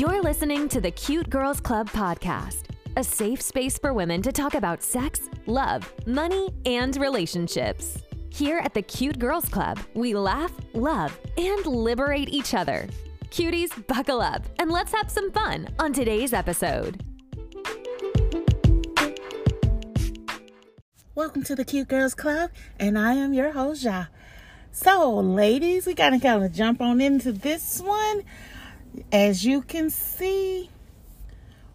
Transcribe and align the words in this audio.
You're 0.00 0.22
listening 0.22 0.66
to 0.70 0.80
the 0.80 0.90
Cute 0.90 1.28
Girls 1.28 1.60
Club 1.60 1.90
podcast, 1.90 2.62
a 2.96 3.04
safe 3.04 3.42
space 3.42 3.76
for 3.76 3.92
women 3.92 4.22
to 4.22 4.32
talk 4.32 4.54
about 4.54 4.82
sex, 4.82 5.28
love, 5.44 5.92
money, 6.06 6.48
and 6.64 6.96
relationships. 6.96 7.98
Here 8.30 8.60
at 8.60 8.72
the 8.72 8.80
Cute 8.80 9.18
Girls 9.18 9.44
Club, 9.44 9.78
we 9.92 10.14
laugh, 10.14 10.52
love, 10.72 11.20
and 11.36 11.66
liberate 11.66 12.30
each 12.30 12.54
other. 12.54 12.88
Cuties, 13.28 13.86
buckle 13.88 14.22
up 14.22 14.42
and 14.58 14.70
let's 14.70 14.90
have 14.94 15.10
some 15.10 15.30
fun 15.32 15.68
on 15.78 15.92
today's 15.92 16.32
episode. 16.32 17.04
Welcome 21.14 21.44
to 21.44 21.54
the 21.54 21.66
Cute 21.66 21.88
Girls 21.88 22.14
Club, 22.14 22.48
and 22.78 22.98
I 22.98 23.16
am 23.16 23.34
your 23.34 23.52
host, 23.52 23.82
Ja. 23.82 24.06
So, 24.72 25.14
ladies, 25.18 25.84
we 25.84 25.92
gotta 25.92 26.18
kind 26.18 26.42
of 26.42 26.54
jump 26.54 26.80
on 26.80 27.02
into 27.02 27.32
this 27.32 27.82
one. 27.82 28.22
As 29.12 29.44
you 29.44 29.62
can 29.62 29.90
see, 29.90 30.70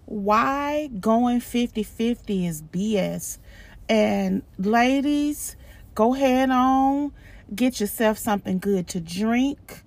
why 0.06 0.88
going 1.00 1.40
50 1.40 1.84
50 1.84 2.46
is 2.46 2.62
BS. 2.62 3.38
And, 3.88 4.44
ladies, 4.58 5.56
go 5.94 6.16
ahead 6.16 6.50
on, 6.50 7.12
get 7.54 7.80
yourself 7.80 8.18
something 8.18 8.60
good 8.60 8.88
to 8.90 9.00
drink. 9.00 9.84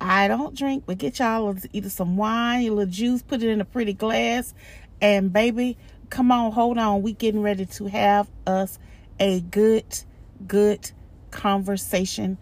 I 0.00 0.28
don't 0.28 0.56
drink, 0.56 0.84
but 0.86 0.98
get 0.98 1.18
y'all 1.18 1.56
either 1.72 1.88
some 1.88 2.16
wine, 2.16 2.66
a 2.66 2.70
little 2.70 2.92
juice, 2.92 3.22
put 3.22 3.42
it 3.42 3.48
in 3.48 3.60
a 3.60 3.64
pretty 3.64 3.92
glass, 3.92 4.54
and 5.00 5.32
baby, 5.32 5.76
come 6.10 6.30
on, 6.30 6.52
hold 6.52 6.78
on. 6.78 7.02
We 7.02 7.12
getting 7.12 7.42
ready 7.42 7.66
to 7.66 7.86
have 7.86 8.28
us 8.46 8.78
a 9.18 9.40
good, 9.40 10.00
good 10.46 10.90
conversation 11.30 12.38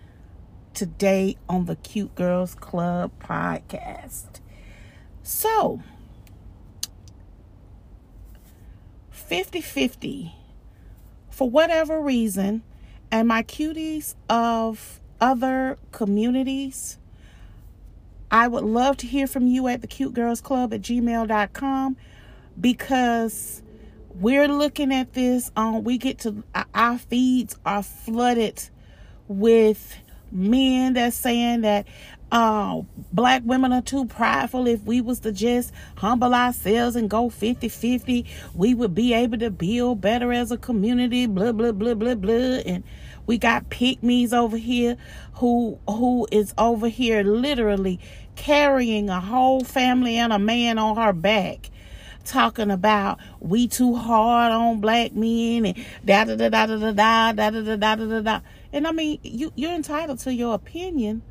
today 0.75 1.37
on 1.49 1.67
the 1.67 1.77
Cute 1.77 2.15
Girls 2.15 2.55
Club 2.55 3.11
podcast. 3.21 4.41
So, 5.23 5.83
50 9.11 9.61
50, 9.61 10.34
for 11.31 11.48
whatever 11.48 12.00
reason, 12.00 12.62
and 13.11 13.28
my 13.28 13.43
cuties 13.43 14.15
of 14.28 15.00
other 15.20 15.78
communities, 15.93 16.98
I 18.31 18.48
would 18.48 18.65
love 18.65 18.97
to 18.98 19.06
hear 19.06 19.27
from 19.27 19.47
you 19.47 19.69
at 19.69 19.83
the 19.83 19.87
Cute 19.87 20.15
Girls 20.15 20.41
Club 20.41 20.73
at 20.73 20.81
gmail.com 20.81 21.97
because 22.61 23.62
we're 24.15 24.48
looking 24.48 24.93
at 24.93 25.12
this 25.15 25.50
on 25.56 25.84
we 25.84 25.98
get 25.98 26.19
to 26.20 26.43
our 26.75 26.98
feeds 26.98 27.56
are 27.65 27.83
flooded 27.83 28.69
with 29.28 29.97
men 30.33 30.94
that's 30.94 31.16
saying 31.16 31.62
that 31.62 31.86
uh, 32.33 32.80
black 33.12 33.42
women 33.44 33.72
are 33.72 33.83
too 33.83 34.06
prideful. 34.06 34.66
If 34.66 34.83
we 34.84 35.00
was 35.00 35.20
to 35.20 35.33
just 35.33 35.72
humble 35.97 36.34
ourselves 36.34 36.97
and 36.97 37.11
go 37.11 37.28
50-50, 37.28 38.27
we 38.55 38.75
would 38.75 38.94
be 38.94 39.12
able 39.12 39.38
to 39.38 39.50
build 39.50 40.00
better 40.00 40.33
as 40.33 40.50
a 40.50 40.58
community, 40.58 41.27
blah, 41.27 41.53
blah, 41.53 41.72
blah, 41.72 41.94
blah, 41.94 42.14
blah. 42.14 42.33
And 42.33 42.84
we 43.27 43.38
got 43.38 43.70
pick-mes 43.70 44.33
over 44.33 44.56
here 44.56 44.97
who 45.34 45.78
who 45.88 46.27
is 46.33 46.55
over 46.58 46.88
here 46.88 47.22
literally 47.22 48.00
carrying 48.36 49.10
a 49.10 49.20
whole 49.20 49.62
family 49.64 50.16
and 50.16 50.33
a 50.33 50.38
man 50.38 50.78
on 50.78 50.97
her 50.97 51.12
back 51.12 51.70
talking 52.25 52.70
about 52.70 53.19
we 53.41 53.69
too 53.69 53.94
hard 53.94 54.53
on 54.53 54.80
black 54.80 55.12
men 55.12 55.66
and 55.66 55.86
da 56.05 56.25
da 56.25 56.36
da 56.36 56.48
da 56.48 56.66
da 56.66 56.77
da 56.77 57.33
da 57.33 57.50
da 57.50 57.77
da 57.77 57.77
da 57.77 57.97
da 57.97 58.20
da. 58.20 58.41
And 58.73 58.87
I 58.87 58.92
mean, 58.92 59.19
you 59.23 59.53
you're 59.55 59.73
entitled 59.73 60.19
to 60.20 60.33
your 60.33 60.55
opinion, 60.55 61.23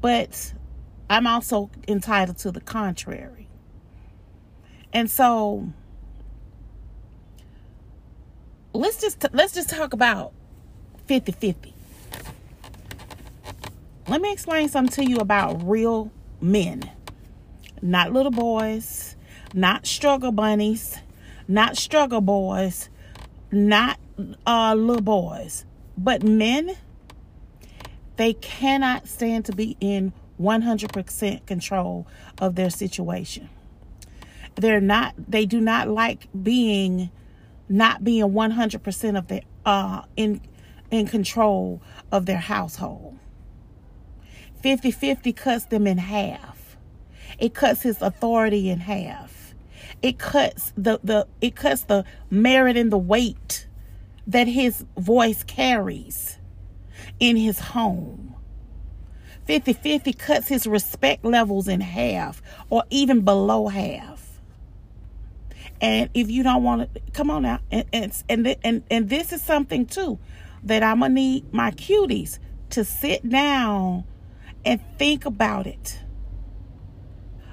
but 0.00 0.52
I'm 1.08 1.26
also 1.26 1.70
entitled 1.88 2.38
to 2.38 2.52
the 2.52 2.60
contrary. 2.60 3.48
And 4.92 5.10
so 5.10 5.72
let's 8.72 9.00
just 9.00 9.26
let's 9.32 9.54
just 9.54 9.70
talk 9.70 9.92
about 9.92 10.32
50-50. 11.08 11.72
Let 14.08 14.20
me 14.20 14.32
explain 14.32 14.68
something 14.68 15.04
to 15.04 15.10
you 15.10 15.18
about 15.18 15.66
real 15.68 16.10
men. 16.40 16.90
Not 17.80 18.12
little 18.12 18.32
boys, 18.32 19.16
not 19.54 19.86
struggle 19.86 20.32
bunnies, 20.32 20.98
not 21.48 21.76
struggle 21.76 22.20
boys, 22.20 22.88
not 23.50 23.98
uh, 24.46 24.74
little 24.74 25.02
boys, 25.02 25.64
but 25.96 26.22
men. 26.22 26.76
They 28.16 28.34
cannot 28.34 29.08
stand 29.08 29.46
to 29.46 29.52
be 29.52 29.76
in 29.80 30.12
100% 30.40 31.46
control 31.46 32.06
of 32.38 32.54
their 32.54 32.70
situation. 32.70 33.48
They're 34.54 34.82
not, 34.82 35.14
they 35.16 35.46
do 35.46 35.60
not 35.60 35.88
like 35.88 36.28
being, 36.42 37.10
not 37.68 38.04
being 38.04 38.24
100% 38.24 39.18
of 39.18 39.28
their, 39.28 39.40
uh, 39.64 40.02
in, 40.14 40.42
in 40.90 41.06
control 41.06 41.80
of 42.12 42.26
their 42.26 42.38
household. 42.38 43.18
50 44.62 44.90
50 44.90 45.32
cuts 45.32 45.64
them 45.64 45.86
in 45.86 45.98
half. 45.98 46.76
It 47.38 47.54
cuts 47.54 47.82
his 47.82 48.00
authority 48.02 48.68
in 48.68 48.80
half 48.80 49.42
it 50.02 50.18
cuts 50.18 50.72
the 50.76 51.00
the 51.02 51.26
it 51.40 51.54
cuts 51.54 51.82
the 51.82 52.04
merit 52.30 52.76
and 52.76 52.90
the 52.90 52.98
weight 52.98 53.66
that 54.26 54.46
his 54.48 54.84
voice 54.96 55.42
carries 55.42 56.38
in 57.20 57.36
his 57.36 57.58
home. 57.58 58.34
50-50 59.48 60.16
cuts 60.16 60.48
his 60.48 60.66
respect 60.66 61.24
levels 61.24 61.66
in 61.66 61.80
half 61.80 62.40
or 62.70 62.84
even 62.90 63.22
below 63.22 63.68
half. 63.68 64.40
And 65.80 66.08
if 66.14 66.30
you 66.30 66.44
don't 66.44 66.62
want 66.62 66.94
to 66.94 67.00
come 67.12 67.28
on 67.28 67.42
now 67.42 67.58
and 67.72 67.84
and 67.92 68.22
and 68.28 68.56
and, 68.62 68.82
and 68.88 69.08
this 69.08 69.32
is 69.32 69.42
something 69.42 69.84
too 69.84 70.20
that 70.62 70.84
i'm 70.84 71.00
gonna 71.00 71.12
need 71.12 71.52
my 71.52 71.72
cuties 71.72 72.38
to 72.70 72.84
sit 72.84 73.28
down 73.28 74.04
and 74.64 74.80
think 74.98 75.24
about 75.24 75.66
it. 75.66 75.98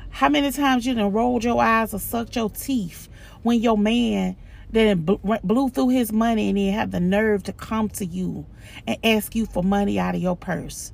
How 0.10 0.30
many 0.30 0.52
times 0.52 0.86
you 0.86 0.94
done 0.94 1.12
rolled 1.12 1.44
your 1.44 1.62
eyes 1.62 1.94
or 1.94 2.00
sucked 2.00 2.36
your 2.36 2.50
teeth 2.50 3.10
when 3.44 3.60
your 3.62 3.78
man 3.78 4.36
then 4.70 5.02
blew 5.04 5.70
through 5.70 5.90
his 5.90 6.12
money 6.12 6.50
and 6.50 6.58
he 6.58 6.70
had 6.70 6.92
the 6.92 7.00
nerve 7.00 7.44
to 7.44 7.54
come 7.54 7.90
to 7.90 8.06
you 8.06 8.46
and 8.88 8.98
ask 9.04 9.36
you 9.36 9.46
for 9.46 9.64
money 9.64 10.00
out 10.00 10.16
of 10.16 10.22
your 10.22 10.36
purse? 10.36 10.94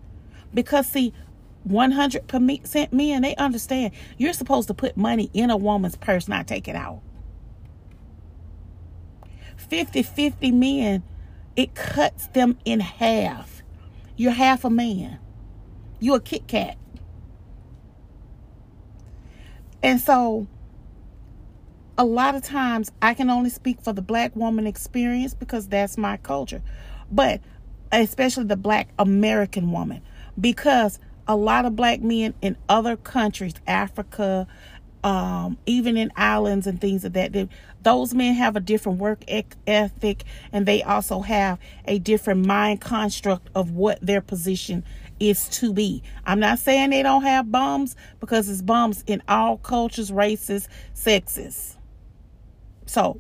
Because 0.54 0.88
see, 0.88 1.14
100% 1.68 2.94
men, 2.94 3.22
they 3.22 3.36
understand 3.36 3.94
you're 4.18 4.34
supposed 4.34 4.68
to 4.68 4.74
put 4.74 4.96
money 4.96 5.30
in 5.34 5.50
a 5.50 5.58
woman's 5.58 5.96
purse, 5.96 6.28
not 6.28 6.48
take 6.48 6.68
it 6.68 6.76
out. 6.76 7.02
50 9.58 10.04
50 10.04 10.52
men, 10.52 11.04
it 11.56 11.76
cuts 11.76 12.28
them 12.28 12.58
in 12.66 12.80
half. 12.80 13.64
You're 14.16 14.32
half 14.32 14.64
a 14.64 14.70
man. 14.70 15.20
You're 16.00 16.18
a 16.18 16.22
Kit 16.22 16.48
Kat. 16.48 16.78
And 19.82 20.00
so 20.00 20.48
a 21.98 22.06
lot 22.06 22.36
of 22.36 22.44
times 22.44 22.92
I 23.02 23.14
can 23.14 23.30
only 23.30 23.50
speak 23.50 23.82
for 23.82 23.94
the 23.94 24.02
black 24.02 24.36
woman 24.36 24.68
experience 24.68 25.34
because 25.34 25.68
that's 25.68 25.98
my 25.98 26.18
culture. 26.18 26.62
But 27.12 27.42
especially 27.92 28.46
the 28.46 28.58
black 28.58 28.90
American 29.00 29.72
woman 29.72 30.02
because 30.40 31.00
a 31.28 31.36
lot 31.36 31.66
of 31.66 31.76
black 31.76 32.02
men 32.02 32.34
in 32.42 32.58
other 32.68 32.98
countries, 32.98 33.54
Africa, 33.66 34.48
um, 35.04 35.58
even 35.66 35.98
in 35.98 36.12
islands 36.16 36.68
and 36.68 36.82
things 36.82 37.06
of 37.06 37.14
that, 37.14 37.32
they, 37.32 37.48
those 37.84 38.14
men 38.14 38.34
have 38.34 38.56
a 38.56 38.60
different 38.60 39.00
work 39.00 39.24
ethic 39.68 40.24
and 40.52 40.66
they 40.66 40.84
also 40.84 41.22
have 41.22 41.60
a 41.86 42.00
different 42.00 42.46
mind 42.46 42.82
construct 42.82 43.50
of 43.56 43.72
what 43.72 44.00
their 44.02 44.22
position 44.22 44.84
is 45.20 45.48
to 45.48 45.72
be. 45.72 46.04
I'm 46.26 46.40
not 46.40 46.60
saying 46.60 46.90
they 46.90 47.04
don't 47.04 47.24
have 47.24 47.52
bums 47.52 47.96
because 48.20 48.50
it's 48.50 48.62
bums 48.62 49.04
in 49.08 49.22
all 49.28 49.58
cultures, 49.58 50.12
races, 50.12 50.68
sexes. 50.94 51.75
So, 52.86 53.20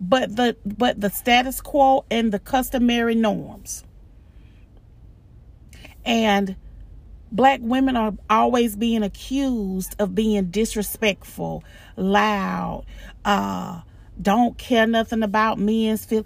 but 0.00 0.36
the 0.36 0.56
but 0.64 1.00
the 1.00 1.10
status 1.10 1.60
quo 1.60 2.04
and 2.10 2.32
the 2.32 2.38
customary 2.38 3.14
norms. 3.14 3.84
And 6.04 6.56
black 7.32 7.60
women 7.62 7.96
are 7.96 8.14
always 8.30 8.76
being 8.76 9.02
accused 9.02 9.96
of 9.98 10.14
being 10.14 10.46
disrespectful, 10.46 11.64
loud, 11.96 12.84
uh 13.24 13.80
don't 14.20 14.56
care 14.56 14.86
nothing 14.86 15.22
about 15.22 15.58
men's 15.58 16.04
feel 16.04 16.24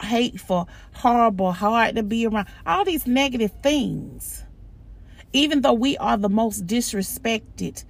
hateful, 0.00 0.68
horrible, 0.92 1.52
hard 1.52 1.96
to 1.96 2.02
be 2.02 2.26
around. 2.26 2.46
All 2.64 2.84
these 2.84 3.06
negative 3.06 3.52
things. 3.62 4.44
Even 5.32 5.62
though 5.62 5.72
we 5.72 5.96
are 5.98 6.16
the 6.16 6.28
most 6.28 6.66
disrespected 6.66 7.84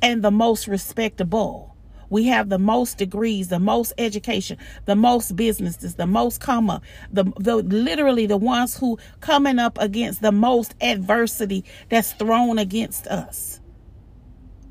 and 0.00 0.22
the 0.22 0.30
most 0.30 0.66
respectable. 0.66 1.67
We 2.10 2.24
have 2.26 2.48
the 2.48 2.58
most 2.58 2.98
degrees, 2.98 3.48
the 3.48 3.58
most 3.60 3.92
education, 3.98 4.58
the 4.86 4.96
most 4.96 5.36
businesses, 5.36 5.96
the 5.96 6.06
most 6.06 6.40
come 6.40 6.70
up, 6.70 6.82
the, 7.12 7.24
the 7.38 7.56
literally 7.56 8.26
the 8.26 8.36
ones 8.38 8.78
who 8.78 8.98
coming 9.20 9.58
up 9.58 9.78
against 9.80 10.22
the 10.22 10.32
most 10.32 10.74
adversity 10.80 11.64
that's 11.90 12.12
thrown 12.14 12.58
against 12.58 13.06
us. 13.08 13.58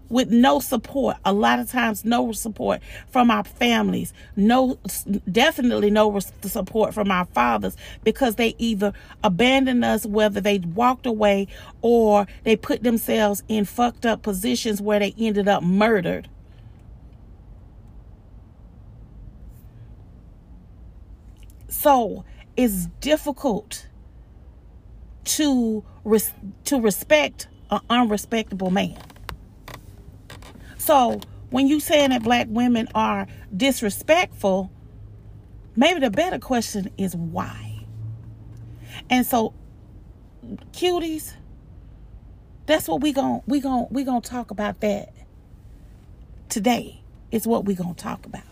with 0.10 0.30
no 0.32 0.60
support 0.60 1.18
a 1.26 1.34
lot 1.34 1.60
of 1.60 1.70
times 1.72 2.06
no 2.06 2.32
support 2.32 2.82
from 3.10 3.32
our 3.32 3.44
families 3.44 4.14
no 4.36 4.78
definitely 5.32 5.90
no 5.92 6.20
support 6.44 6.94
from 6.94 7.12
our 7.12 7.26
fathers 7.28 7.76
because 8.04 8.36
they 8.36 8.56
either 8.58 8.94
abandoned 9.24 9.84
us 9.86 10.06
whether 10.06 10.42
they 10.42 10.60
walked 10.60 11.06
away 11.06 11.48
or 11.82 12.28
they 12.44 12.56
put 12.56 12.84
themselves 12.84 13.44
in 13.50 13.66
fucked 13.66 14.06
up 14.06 14.22
positions 14.22 14.82
where 14.82 15.00
they 15.00 15.14
ended 15.20 15.48
up 15.48 15.64
murdered 15.64 16.30
so 21.78 22.26
it's 22.56 22.88
difficult 23.02 23.88
to 25.26 25.84
res- 26.04 26.34
to 26.64 26.80
respect 26.80 27.48
an 27.70 27.82
unrespectable 27.90 28.72
man 28.72 28.98
so 30.78 31.20
when 31.50 31.68
you 31.68 31.80
saying 31.80 32.12
that 32.12 32.24
black 32.24 32.48
women 32.50 32.88
are 32.96 33.28
disrespectful, 33.56 34.72
maybe 35.76 36.00
the 36.00 36.10
better 36.10 36.40
question 36.40 36.92
is 36.98 37.16
why. 37.16 37.86
And 39.10 39.26
so, 39.26 39.54
cuties, 40.72 41.34
that's 42.66 42.88
what 42.88 43.02
we 43.02 43.14
going 43.14 43.42
we 43.48 43.60
going 43.60 43.88
we 43.90 44.04
to 44.22 44.30
talk 44.30 44.52
about 44.52 44.82
that 44.82 45.14
today. 46.50 47.02
Is 47.32 47.46
what 47.46 47.66
we 47.66 47.76
to 47.94 48.02
talk 48.02 48.26
about. 48.26 48.44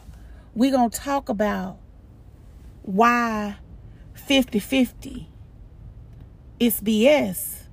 We 0.54 0.70
to 0.92 1.00
talk 1.00 1.30
about 1.30 1.78
why 2.86 3.58
50-50 4.28 5.26
is 6.60 6.80
BS. 6.82 7.64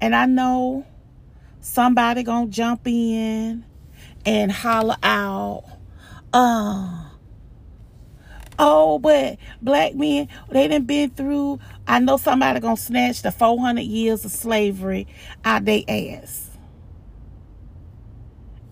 And 0.00 0.14
I 0.14 0.26
know 0.26 0.86
somebody 1.60 2.24
to 2.24 2.46
jump 2.48 2.82
in 2.86 3.64
and 4.24 4.52
holler 4.52 4.96
out, 5.02 5.64
uh, 6.32 7.04
oh, 8.58 8.98
but 8.98 9.38
black 9.62 9.94
men, 9.94 10.28
they 10.50 10.68
done 10.68 10.84
been 10.84 11.10
through, 11.10 11.58
I 11.86 11.98
know 11.98 12.16
somebody 12.18 12.60
gonna 12.60 12.76
snatch 12.76 13.22
the 13.22 13.32
400 13.32 13.80
years 13.80 14.24
of 14.24 14.30
slavery 14.30 15.06
out 15.44 15.64
their 15.64 15.82
ass. 15.88 16.50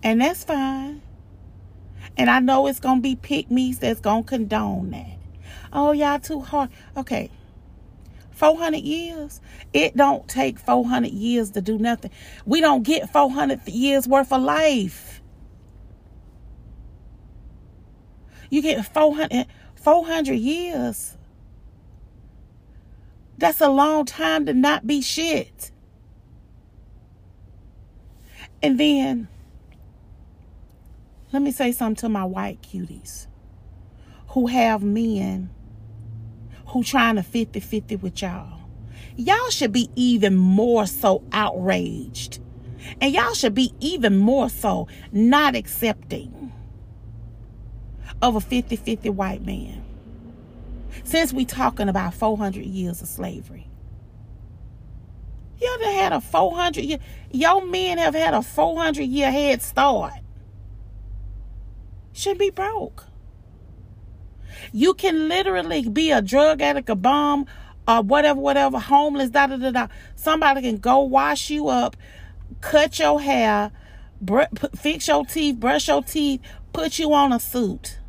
And 0.01 0.21
that's 0.21 0.43
fine. 0.43 1.01
And 2.15 2.29
I 2.29 2.39
know 2.39 2.67
it's 2.67 2.79
gonna 2.79 3.01
be 3.01 3.15
pick-mes 3.15 3.79
that's 3.79 3.99
gonna 3.99 4.23
condone 4.23 4.91
that. 4.91 5.18
Oh, 5.71 5.91
y'all 5.91 6.19
too 6.19 6.41
hard. 6.41 6.69
Okay. 6.97 7.29
400 8.31 8.77
years. 8.77 9.41
It 9.73 9.97
don't 9.97 10.27
take 10.27 10.59
400 10.59 11.11
years 11.11 11.51
to 11.51 11.61
do 11.61 11.77
nothing. 11.77 12.11
We 12.45 12.61
don't 12.61 12.83
get 12.83 13.11
400 13.11 13.67
years 13.67 14.07
worth 14.07 14.31
of 14.31 14.41
life. 14.41 15.21
You 18.49 18.61
get 18.61 18.85
400, 18.93 19.45
400 19.75 20.33
years. 20.33 21.17
That's 23.37 23.61
a 23.61 23.69
long 23.69 24.05
time 24.05 24.45
to 24.47 24.53
not 24.53 24.87
be 24.87 25.01
shit. 25.01 25.71
And 28.61 28.79
then, 28.79 29.27
let 31.31 31.41
me 31.41 31.51
say 31.51 31.71
something 31.71 31.95
to 31.97 32.09
my 32.09 32.25
white 32.25 32.61
cuties 32.61 33.27
who 34.29 34.47
have 34.47 34.83
men 34.83 35.49
who 36.69 36.83
trying 36.83 37.15
to 37.15 37.21
50-50 37.21 38.01
with 38.01 38.21
y'all. 38.21 38.59
Y'all 39.15 39.49
should 39.49 39.71
be 39.71 39.89
even 39.95 40.35
more 40.35 40.85
so 40.85 41.23
outraged. 41.31 42.39
And 43.01 43.13
y'all 43.13 43.33
should 43.33 43.53
be 43.53 43.73
even 43.79 44.17
more 44.17 44.49
so 44.49 44.87
not 45.11 45.55
accepting 45.55 46.53
of 48.21 48.35
a 48.35 48.39
50-50 48.39 49.09
white 49.11 49.45
man. 49.45 49.83
Since 51.03 51.33
we 51.33 51.45
talking 51.45 51.89
about 51.89 52.13
400 52.13 52.65
years 52.65 53.01
of 53.01 53.07
slavery. 53.07 53.67
Y'all 55.59 55.77
done 55.79 55.93
had 55.93 56.13
a 56.13 56.21
400 56.21 56.83
year, 56.83 56.99
your 57.31 57.65
men 57.65 57.97
have 57.97 58.15
had 58.15 58.33
a 58.33 58.41
400 58.41 59.03
year 59.03 59.31
head 59.31 59.61
start. 59.61 60.13
Should 62.13 62.37
be 62.37 62.49
broke. 62.49 63.08
You 64.71 64.93
can 64.93 65.27
literally 65.29 65.87
be 65.87 66.11
a 66.11 66.21
drug 66.21 66.61
addict, 66.61 66.89
a 66.89 66.95
bomb, 66.95 67.45
or 67.87 68.01
whatever, 68.01 68.39
whatever, 68.39 68.79
homeless, 68.79 69.29
da 69.29 69.47
da 69.47 69.57
da 69.57 69.71
da. 69.71 69.87
Somebody 70.15 70.61
can 70.61 70.77
go 70.77 70.99
wash 71.01 71.49
you 71.49 71.69
up, 71.69 71.95
cut 72.61 72.99
your 72.99 73.21
hair, 73.21 73.71
br- 74.21 74.43
fix 74.75 75.07
your 75.07 75.25
teeth, 75.25 75.57
brush 75.59 75.87
your 75.87 76.03
teeth, 76.03 76.41
put 76.73 76.99
you 76.99 77.13
on 77.13 77.33
a 77.33 77.39
suit 77.39 77.99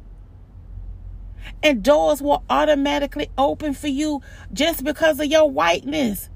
and 1.63 1.83
doors 1.83 2.23
will 2.23 2.43
automatically 2.49 3.31
open 3.37 3.75
for 3.75 3.89
you 3.89 4.23
just 4.53 4.85
because 4.85 5.21
of 5.21 5.27
your 5.27 5.51
whiteness. 5.51 6.29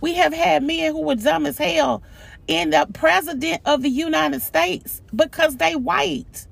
We 0.00 0.14
have 0.14 0.34
had 0.34 0.62
men 0.62 0.92
who 0.92 1.02
were 1.02 1.14
dumb 1.14 1.46
as 1.46 1.56
hell 1.56 2.02
end 2.48 2.72
the 2.72 2.86
president 2.92 3.62
of 3.64 3.82
the 3.82 3.88
United 3.88 4.42
States 4.42 5.02
because 5.14 5.56
they 5.56 5.74
white. 5.76 6.46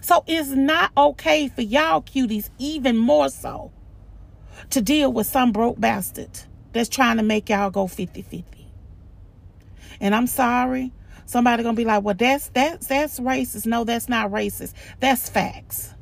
So 0.00 0.24
it's 0.26 0.50
not 0.50 0.92
okay 0.96 1.48
for 1.48 1.62
y'all 1.62 2.02
cuties, 2.02 2.50
even 2.58 2.96
more 2.96 3.28
so, 3.28 3.72
to 4.70 4.80
deal 4.80 5.12
with 5.12 5.26
some 5.26 5.52
broke 5.52 5.78
bastard 5.80 6.30
that's 6.72 6.88
trying 6.88 7.16
to 7.18 7.22
make 7.22 7.48
y'all 7.48 7.70
go 7.70 7.86
50 7.86 8.22
50. 8.22 8.66
And 10.00 10.14
I'm 10.14 10.26
sorry, 10.26 10.92
Somebody 11.30 11.62
gonna 11.62 11.76
be 11.76 11.84
like, 11.84 12.02
well, 12.02 12.16
that's 12.16 12.48
that's 12.48 12.88
that's 12.88 13.20
racist. 13.20 13.64
No, 13.64 13.84
that's 13.84 14.08
not 14.08 14.32
racist. 14.32 14.72
That's 14.98 15.28
facts. 15.28 15.94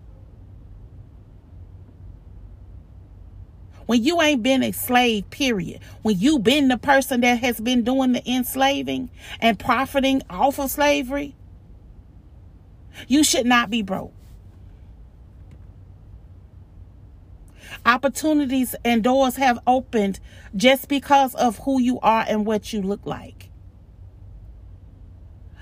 When 3.88 4.04
you 4.04 4.20
ain't 4.20 4.42
been 4.42 4.62
a 4.62 4.72
slave, 4.72 5.30
period. 5.30 5.80
When 6.02 6.18
you 6.18 6.38
been 6.38 6.68
the 6.68 6.76
person 6.76 7.22
that 7.22 7.38
has 7.38 7.58
been 7.58 7.84
doing 7.84 8.12
the 8.12 8.30
enslaving 8.30 9.08
and 9.40 9.58
profiting 9.58 10.20
off 10.28 10.60
of 10.60 10.70
slavery, 10.70 11.34
you 13.06 13.24
should 13.24 13.46
not 13.46 13.70
be 13.70 13.80
broke. 13.80 14.12
Opportunities 17.86 18.74
and 18.84 19.02
doors 19.02 19.36
have 19.36 19.58
opened 19.66 20.20
just 20.54 20.88
because 20.88 21.34
of 21.36 21.56
who 21.60 21.80
you 21.80 21.98
are 22.00 22.26
and 22.28 22.44
what 22.44 22.74
you 22.74 22.82
look 22.82 23.06
like. 23.06 23.48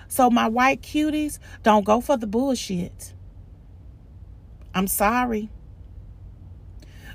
So, 0.09 0.31
my 0.31 0.49
white 0.49 0.83
cuties, 0.83 1.39
don't 1.63 1.85
go 1.85 2.01
for 2.01 2.17
the 2.17 2.27
bullshit. 2.27 3.15
I'm 4.75 4.89
sorry. 4.89 5.49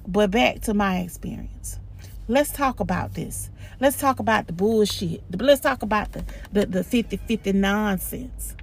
But 0.07 0.31
back 0.31 0.61
to 0.61 0.73
my 0.73 0.99
experience. 0.99 1.79
Let's 2.27 2.51
talk 2.51 2.79
about 2.79 3.13
this. 3.13 3.49
Let's 3.79 3.97
talk 3.97 4.19
about 4.19 4.47
the 4.47 4.53
bullshit. 4.53 5.23
Let's 5.37 5.61
talk 5.61 5.81
about 5.81 6.11
the, 6.13 6.23
the, 6.51 6.65
the 6.65 6.83
50 6.83 7.17
50 7.17 7.53
nonsense. 7.53 8.55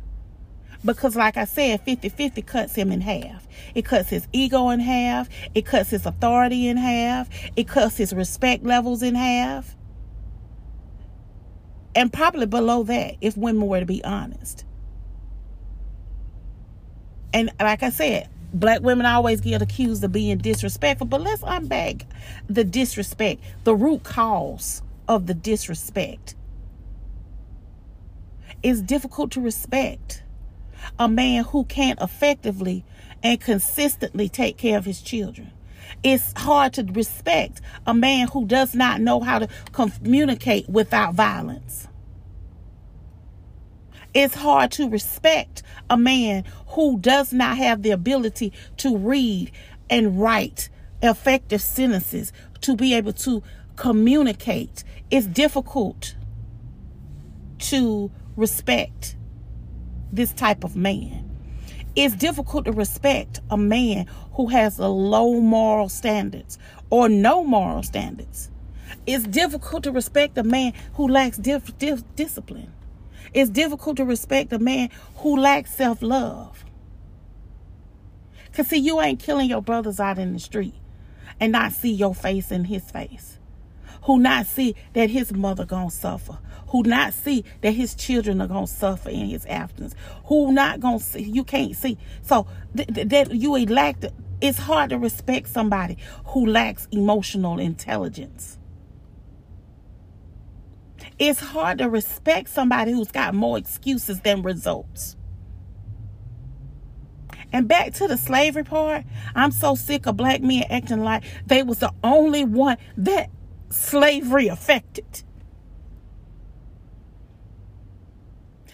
Because, 0.85 1.17
like 1.17 1.37
I 1.37 1.45
said, 1.45 1.81
50 1.83 2.09
50 2.09 2.43
cuts 2.43 2.75
him 2.75 2.93
in 2.93 3.01
half. 3.01 3.47
It 3.75 3.85
cuts 3.85 4.11
his 4.11 4.29
ego 4.33 4.71
in 4.71 4.81
half. 4.81 5.29
It 5.55 5.67
cuts 5.67 5.91
his 5.91 6.07
authority 6.07 6.69
in 6.69 6.77
half. 6.77 7.29
It 7.57 7.67
cuts 7.69 7.97
his 7.97 8.13
respect 8.13 8.65
levels 8.65 9.03
in 9.03 9.15
half 9.15 9.77
and 11.99 12.13
probably 12.13 12.47
below 12.47 12.85
that 12.85 13.17
if 13.21 13.37
women 13.37 13.67
were 13.67 13.81
to 13.81 13.87
be 13.87 14.05
honest. 14.05 14.65
And 17.35 17.51
like 17.61 17.83
I 17.83 17.91
said, 17.91 18.29
black 18.53 18.81
women 18.83 19.07
always 19.07 19.41
get 19.41 19.63
accused 19.63 20.03
of 20.05 20.13
being 20.13 20.39
disrespectful, 20.39 21.07
but 21.07 21.21
let's 21.21 21.43
unpack 21.47 22.07
the 22.49 22.65
disrespect, 22.65 23.43
the 23.65 23.75
root 23.75 24.03
cause 24.03 24.83
of 25.07 25.27
the 25.27 25.35
disrespect. 25.35 26.35
It's 28.63 28.81
difficult 28.81 29.31
to 29.33 29.41
respect 29.41 30.23
a 30.99 31.09
man 31.09 31.45
who 31.45 31.65
can't 31.65 32.01
effectively 32.01 32.85
and 33.23 33.41
consistently 33.41 34.29
take 34.29 34.57
care 34.57 34.79
of 34.79 34.85
his 34.85 35.01
children. 35.01 35.53
It's 36.03 36.33
hard 36.37 36.75
to 36.75 36.85
respect 36.85 37.61
a 37.87 37.95
man 37.95 38.29
who 38.29 38.47
does 38.47 38.75
not 38.75 39.01
know 39.01 39.21
how 39.21 39.41
to 39.41 39.49
communicate 39.73 40.69
without 40.69 41.15
violence. 41.15 41.89
It's 44.19 44.35
hard 44.35 44.73
to 44.73 44.91
respect 44.91 45.63
a 45.89 45.97
man 45.97 46.45
who 46.71 46.99
does 46.99 47.33
not 47.33 47.57
have 47.59 47.83
the 47.83 47.93
ability 47.93 48.53
to 48.79 48.97
read 48.99 49.53
and 49.89 50.21
write 50.21 50.71
effective 51.05 51.63
sentences, 51.63 52.33
to 52.63 52.77
be 52.77 52.95
able 52.95 53.13
to 53.15 53.45
communicate. 53.77 54.85
It's 55.13 55.29
difficult 55.29 56.17
to 57.61 58.11
respect 58.37 59.17
this 60.13 60.33
type 60.33 60.65
of 60.65 60.77
man. 60.77 61.31
It's 61.97 62.17
difficult 62.17 62.67
to 62.67 62.73
respect 62.73 63.41
a 63.51 63.59
man 63.59 64.09
who 64.35 64.49
has 64.49 64.81
a 64.81 64.89
low 64.89 65.41
moral 65.41 65.89
standards 65.91 66.59
or 66.91 67.09
no 67.09 67.45
moral 67.45 67.85
standards 67.85 68.51
It's 69.07 69.27
difficult 69.27 69.85
to 69.85 69.93
respect 69.93 70.39
a 70.39 70.45
man 70.45 70.75
who 70.95 71.09
lacks 71.09 71.39
dif- 71.39 71.79
dif- 71.79 72.05
discipline. 72.17 72.73
It's 73.33 73.51
difficult 73.51 73.97
to 73.99 74.05
respect 74.05 74.53
a 74.53 74.59
man 74.59 74.91
who 75.17 75.39
lacks 75.39 75.75
self 75.75 76.03
love. 76.03 76.65
Because, 78.47 78.69
see, 78.69 78.79
you 78.79 79.01
ain't 79.01 79.21
killing 79.21 79.49
your 79.49 79.63
brothers 79.63 80.01
out 80.01 80.19
in 80.19 80.33
the 80.33 80.39
street 80.39 80.75
and 81.41 81.53
not 81.53 81.73
see 81.73 81.93
your 81.93 82.15
face 82.15 82.51
in 82.51 82.65
his 82.65 82.91
face. 82.91 83.39
Who 84.05 84.19
not 84.19 84.47
see 84.47 84.75
that 84.95 85.11
his 85.11 85.33
mother 85.33 85.65
gonna 85.65 85.91
suffer. 85.91 86.39
Who 86.69 86.83
not 86.83 87.15
see 87.15 87.45
that 87.61 87.73
his 87.73 87.95
children 87.95 88.41
are 88.41 88.49
gonna 88.49 88.67
suffer 88.67 89.11
in 89.11 89.27
his 89.27 89.47
absence. 89.47 89.95
Who 90.27 90.53
not 90.53 90.81
gonna 90.81 90.99
see, 90.99 91.23
you 91.23 91.45
can't 91.45 91.77
see. 91.77 91.99
So, 92.23 92.47
th- 92.77 92.89
th- 92.95 93.09
that 93.09 93.35
you 93.35 93.53
lack, 93.67 93.97
it's 94.41 94.59
hard 94.59 94.91
to 94.91 94.99
respect 94.99 95.49
somebody 95.49 95.99
who 96.27 96.47
lacks 96.47 96.89
emotional 96.91 97.59
intelligence. 97.59 98.59
It's 101.19 101.41
hard 101.41 101.79
to 101.79 101.89
respect 101.89 102.49
somebody 102.49 102.93
who's 102.93 103.11
got 103.11 103.35
more 103.35 103.59
excuses 103.59 104.21
than 104.21 104.43
results. 104.43 105.17
And 107.53 107.67
back 107.67 107.95
to 107.95 108.07
the 108.07 108.17
slavery 108.17 108.65
part, 108.65 109.05
I'm 109.35 109.51
so 109.53 109.75
sick 109.75 110.07
of 110.07 110.17
black 110.17 110.43
men 110.43 110.65
acting 110.69 111.03
like 111.03 111.25
they 111.47 111.63
was 111.63 111.79
the 111.79 111.93
only 112.05 112.45
one 112.45 112.77
that 112.97 113.31
slavery 113.71 114.49
affected. 114.49 115.23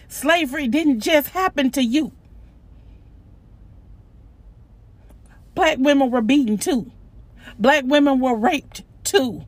Slavery 0.07 0.67
didn't 0.67 1.01
just 1.01 1.29
happen 1.29 1.71
to 1.71 1.83
you. 1.83 2.11
Black 5.53 5.77
women 5.79 6.11
were 6.11 6.21
beaten 6.21 6.57
too. 6.57 6.91
Black 7.57 7.85
women 7.85 8.19
were 8.19 8.35
raped 8.35 8.83
too. 9.03 9.45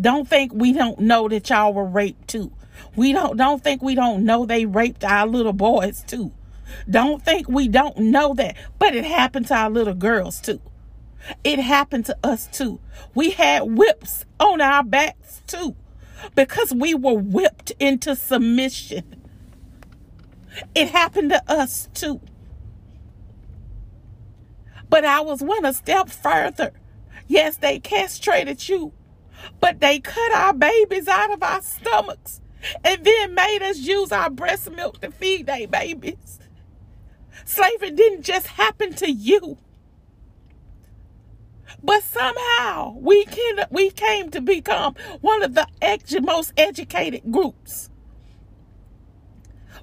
Don't 0.00 0.28
think 0.28 0.52
we 0.54 0.72
don't 0.72 1.00
know 1.00 1.28
that 1.28 1.50
y'all 1.50 1.72
were 1.74 1.84
raped 1.84 2.28
too. 2.28 2.52
We 2.94 3.12
don't 3.12 3.36
don't 3.36 3.62
think 3.62 3.82
we 3.82 3.94
don't 3.94 4.24
know 4.24 4.46
they 4.46 4.66
raped 4.66 5.04
our 5.04 5.26
little 5.26 5.52
boys 5.52 6.04
too. 6.06 6.32
Don't 6.88 7.24
think 7.24 7.48
we 7.48 7.68
don't 7.68 7.98
know 7.98 8.34
that. 8.34 8.56
But 8.78 8.94
it 8.94 9.04
happened 9.04 9.46
to 9.48 9.54
our 9.54 9.70
little 9.70 9.94
girls 9.94 10.40
too. 10.40 10.60
It 11.42 11.58
happened 11.58 12.06
to 12.06 12.16
us 12.22 12.46
too. 12.46 12.80
We 13.14 13.30
had 13.30 13.62
whips 13.62 14.24
on 14.38 14.60
our 14.60 14.84
backs 14.84 15.42
too 15.46 15.76
because 16.34 16.72
we 16.72 16.94
were 16.94 17.14
whipped 17.18 17.72
into 17.80 18.14
submission. 18.14 19.22
It 20.74 20.90
happened 20.90 21.30
to 21.30 21.42
us 21.50 21.88
too. 21.94 22.20
But 24.88 25.04
I 25.04 25.20
was 25.20 25.42
one 25.42 25.64
a 25.64 25.72
step 25.72 26.08
further. 26.08 26.72
Yes, 27.26 27.56
they 27.58 27.78
castrated 27.78 28.68
you, 28.68 28.92
but 29.60 29.80
they 29.80 30.00
cut 30.00 30.32
our 30.32 30.52
babies 30.52 31.08
out 31.08 31.32
of 31.32 31.42
our 31.42 31.62
stomachs 31.62 32.40
and 32.84 33.04
then 33.04 33.34
made 33.34 33.60
us 33.62 33.78
use 33.78 34.12
our 34.12 34.30
breast 34.30 34.70
milk 34.70 35.00
to 35.00 35.10
feed 35.10 35.46
their 35.46 35.68
babies. 35.68 36.38
Slavery 37.44 37.92
didn't 37.92 38.22
just 38.22 38.46
happen 38.48 38.92
to 38.94 39.10
you. 39.10 39.58
But 41.82 42.02
somehow 42.02 42.96
we 42.98 43.24
can 43.24 43.66
we 43.70 43.90
came 43.90 44.30
to 44.30 44.40
become 44.40 44.94
one 45.20 45.42
of 45.42 45.54
the 45.54 45.66
edu- 45.80 46.24
most 46.24 46.52
educated 46.56 47.30
groups. 47.30 47.88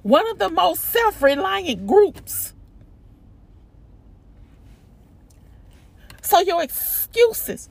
One 0.02 0.28
of 0.28 0.38
the 0.38 0.50
most 0.50 0.82
self-reliant 0.84 1.86
groups. 1.86 2.52
So 6.22 6.40
your 6.40 6.62
excuses, 6.62 7.68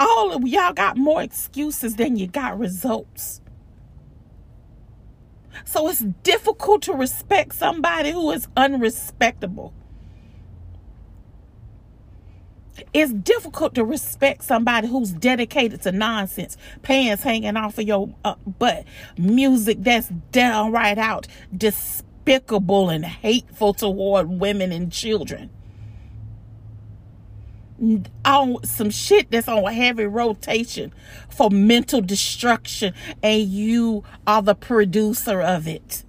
all 0.00 0.32
of 0.32 0.48
y'all 0.48 0.72
got 0.72 0.96
more 0.96 1.22
excuses 1.22 1.96
than 1.96 2.16
you 2.16 2.26
got 2.26 2.58
results. 2.58 3.42
So 5.64 5.88
it's 5.88 6.00
difficult 6.00 6.82
to 6.82 6.94
respect 6.94 7.54
somebody 7.54 8.10
who 8.10 8.30
is 8.30 8.48
unrespectable. 8.56 9.74
It's 12.94 13.12
difficult 13.12 13.74
to 13.74 13.84
respect 13.84 14.42
somebody 14.42 14.88
who's 14.88 15.12
dedicated 15.12 15.82
to 15.82 15.92
nonsense, 15.92 16.56
pants 16.82 17.22
hanging 17.22 17.56
off 17.56 17.78
of 17.78 17.86
your 17.86 18.14
uh, 18.24 18.36
butt, 18.58 18.84
music 19.18 19.78
that's 19.80 20.08
downright 20.32 20.98
out 20.98 21.26
despicable 21.56 22.88
and 22.88 23.04
hateful 23.04 23.74
toward 23.74 24.30
women 24.30 24.72
and 24.72 24.90
children. 24.90 25.50
On 28.24 28.62
some 28.64 28.90
shit 28.90 29.30
that's 29.30 29.48
on 29.48 29.72
heavy 29.72 30.04
rotation 30.04 30.92
for 31.30 31.50
mental 31.50 32.02
destruction, 32.02 32.92
and 33.22 33.42
you 33.42 34.04
are 34.26 34.42
the 34.42 34.54
producer 34.54 35.40
of 35.40 35.66
it. 35.66 36.04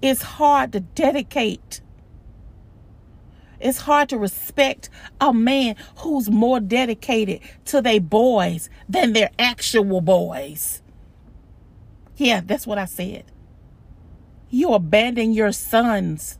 It's 0.00 0.22
hard 0.22 0.72
to 0.72 0.80
dedicate 0.80 1.82
it's 3.64 3.78
hard 3.78 4.10
to 4.10 4.18
respect 4.18 4.90
a 5.22 5.32
man 5.32 5.76
who's 5.98 6.30
more 6.30 6.60
dedicated 6.60 7.40
to 7.64 7.80
their 7.80 8.00
boys 8.00 8.68
than 8.90 9.14
their 9.14 9.30
actual 9.38 10.02
boys. 10.02 10.82
Yeah, 12.16 12.42
that's 12.44 12.66
what 12.66 12.76
I 12.76 12.84
said. 12.84 13.24
You 14.50 14.74
abandon 14.74 15.32
your 15.32 15.52
sons. 15.52 16.38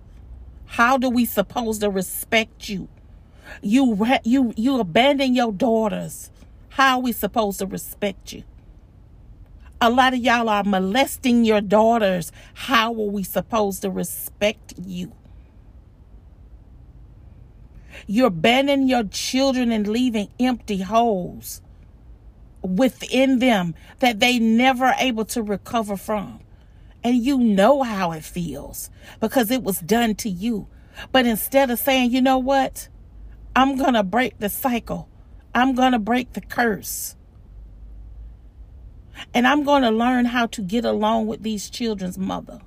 How 0.75 0.99
do 0.99 1.09
we 1.09 1.25
supposed 1.25 1.83
to 1.83 1.88
respect 1.88 2.69
you? 2.69 2.88
You 3.62 4.04
you 4.25 4.52
you 4.57 4.81
abandon 4.81 5.33
your 5.37 5.52
daughters. 5.52 6.33
How 6.71 6.97
are 6.97 7.02
we 7.02 7.12
supposed 7.12 7.61
to 7.61 7.66
respect 7.66 8.33
you? 8.33 8.43
A 9.81 9.88
lot 9.88 10.14
of 10.14 10.19
y'all 10.19 10.49
are 10.49 10.64
molesting 10.64 11.45
your 11.45 11.61
daughters. 11.61 12.33
How 12.54 12.90
are 12.90 13.11
we 13.12 13.23
supposed 13.23 13.83
to 13.83 13.90
respect 13.90 14.75
you? 14.85 15.12
You're 18.09 18.26
abandoning 18.26 18.88
your 18.88 19.04
children 19.04 19.71
and 19.71 19.87
leaving 19.87 20.28
empty 20.40 20.83
holes 20.83 21.62
within 22.62 23.38
them 23.38 23.76
that 24.00 24.19
they 24.19 24.40
never 24.40 24.93
able 24.99 25.25
to 25.26 25.43
recover 25.43 25.97
from. 25.97 26.40
And 27.04 27.23
you 27.23 27.37
know 27.38 27.82
how 27.82 28.12
it 28.12 28.25
feels 28.25 28.90
because 29.20 29.50
it 29.50 29.62
was 29.62 29.78
done 29.80 30.14
to 30.16 30.30
you. 30.30 30.66
But 31.12 31.26
instead 31.26 31.70
of 31.70 31.78
saying, 31.78 32.11
you 32.11 32.23
know 32.23 32.38
what? 32.38 32.88
I'm 33.54 33.76
going 33.76 33.92
to 33.94 34.02
break 34.02 34.38
the 34.38 34.49
cycle. 34.49 35.08
I'm 35.54 35.75
going 35.75 35.92
to 35.92 35.99
break 35.99 36.32
the 36.32 36.40
curse. 36.40 37.14
And 39.32 39.46
I'm 39.46 39.64
going 39.64 39.82
to 39.82 39.90
learn 39.90 40.25
how 40.25 40.46
to 40.46 40.62
get 40.62 40.84
along 40.84 41.26
with 41.26 41.42
these 41.42 41.70
children's 41.70 42.18
mother. 42.18 42.61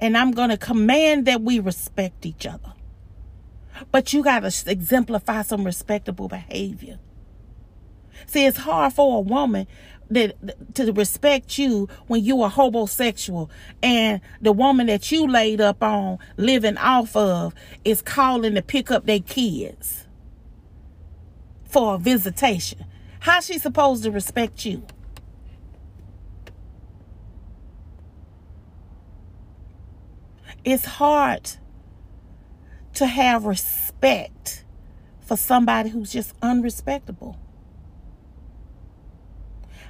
And 0.00 0.16
I'm 0.16 0.30
going 0.30 0.50
to 0.50 0.56
command 0.56 1.26
that 1.26 1.42
we 1.42 1.58
respect 1.58 2.24
each 2.26 2.46
other. 2.46 2.74
But 3.90 4.12
you 4.12 4.22
got 4.22 4.40
to 4.40 4.70
exemplify 4.70 5.42
some 5.42 5.64
respectable 5.64 6.28
behavior. 6.28 6.98
See, 8.26 8.44
it's 8.44 8.58
hard 8.58 8.92
for 8.92 9.18
a 9.18 9.20
woman 9.20 9.66
that 10.10 10.74
to 10.74 10.92
respect 10.92 11.56
you 11.56 11.88
when 12.06 12.24
you 12.24 12.42
are 12.42 12.50
homosexual 12.50 13.50
and 13.82 14.20
the 14.40 14.52
woman 14.52 14.88
that 14.88 15.10
you 15.10 15.26
laid 15.26 15.60
up 15.60 15.82
on 15.82 16.18
living 16.36 16.76
off 16.78 17.14
of 17.16 17.54
is 17.84 18.02
calling 18.02 18.54
to 18.54 18.62
pick 18.62 18.90
up 18.90 19.06
their 19.06 19.20
kids 19.20 20.06
for 21.64 21.94
a 21.94 21.98
visitation. 21.98 22.84
How's 23.20 23.46
she 23.46 23.58
supposed 23.58 24.02
to 24.04 24.10
respect 24.10 24.64
you? 24.64 24.84
It's 30.64 30.84
hard 30.84 31.52
to 32.94 33.06
have 33.06 33.44
respect 33.44 34.64
for 35.20 35.36
somebody 35.36 35.90
who's 35.90 36.12
just 36.12 36.34
unrespectable. 36.42 37.39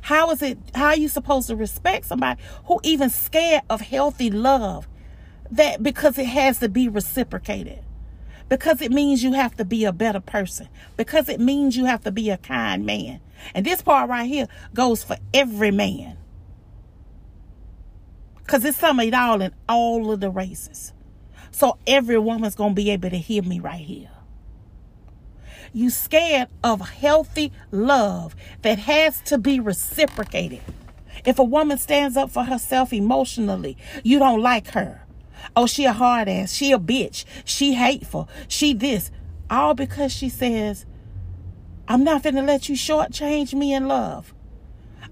How 0.03 0.31
is 0.31 0.43
it 0.43 0.59
how 0.75 0.87
are 0.87 0.97
you 0.97 1.09
supposed 1.09 1.49
to 1.49 1.57
respect 1.57 2.07
somebody 2.07 2.41
who 2.67 2.81
even 2.83 3.11
scared 3.11 3.63
of 3.69 3.81
healthy 3.81 4.31
love? 4.31 4.89
That 5.51 5.83
because 5.83 6.19
it 6.19 6.27
has 6.27 6.59
to 6.61 6.69
be 6.69 6.89
reciprocated. 6.89 7.81
Because 8.49 8.83
it 8.83 8.91
means 8.91 9.23
you 9.23 9.33
have 9.33 9.57
to 9.57 9.65
be 9.65 9.85
a 9.85 9.93
better 9.93 10.21
person. 10.21 10.69
Because 10.97 11.29
it 11.29 11.41
means 11.41 11.77
you 11.77 11.85
have 11.85 12.03
to 12.03 12.11
be 12.11 12.31
a 12.31 12.37
kind 12.37 12.85
man. 12.85 13.21
And 13.55 13.65
this 13.65 13.81
part 13.83 14.11
right 14.11 14.27
here 14.27 14.49
goes 14.75 15.05
for 15.05 15.17
every 15.33 15.71
man. 15.71 16.19
Because 18.39 18.65
it's 18.65 18.79
some 18.79 18.99
of 18.99 19.07
it 19.07 19.15
all 19.15 19.41
in 19.41 19.53
all 19.69 20.11
of 20.11 20.21
the 20.21 20.31
races. 20.31 20.93
So 21.53 21.79
every 21.87 22.19
woman's 22.19 22.57
to 22.57 22.71
be 22.71 22.91
able 22.91 23.11
to 23.11 23.19
hear 23.19 23.43
me 23.43 23.61
right 23.61 23.81
here. 23.81 24.11
You 25.73 25.91
scared 25.91 26.49
of 26.65 26.81
healthy 26.81 27.53
love 27.71 28.35
that 28.63 28.81
has 28.81 29.21
to 29.23 29.39
be 29.39 29.61
reciprocated. 29.61 30.63
If 31.25 31.39
a 31.39 31.45
woman 31.45 31.79
stands 31.79 32.17
up 32.17 32.31
for 32.31 32.45
herself 32.45 32.93
emotionally, 32.93 33.77
you 34.03 34.19
don't 34.19 34.43
like 34.43 34.69
her. 34.69 35.03
Oh, 35.55 35.67
she 35.67 35.85
a 35.85 35.93
hard 35.93 36.29
ass. 36.29 36.53
She 36.53 36.73
a 36.73 36.79
bitch. 36.79 37.25
She 37.45 37.75
hateful. 37.75 38.29
She 38.49 38.75
this. 38.75 39.11
All 39.49 39.75
because 39.75 40.13
she 40.13 40.29
says, 40.29 40.87
I'm 41.89 42.05
not 42.05 42.23
finna 42.23 42.47
let 42.47 42.69
you 42.69 42.75
shortchange 42.75 43.55
me 43.55 43.75
in 43.75 43.89
love. 43.89 44.35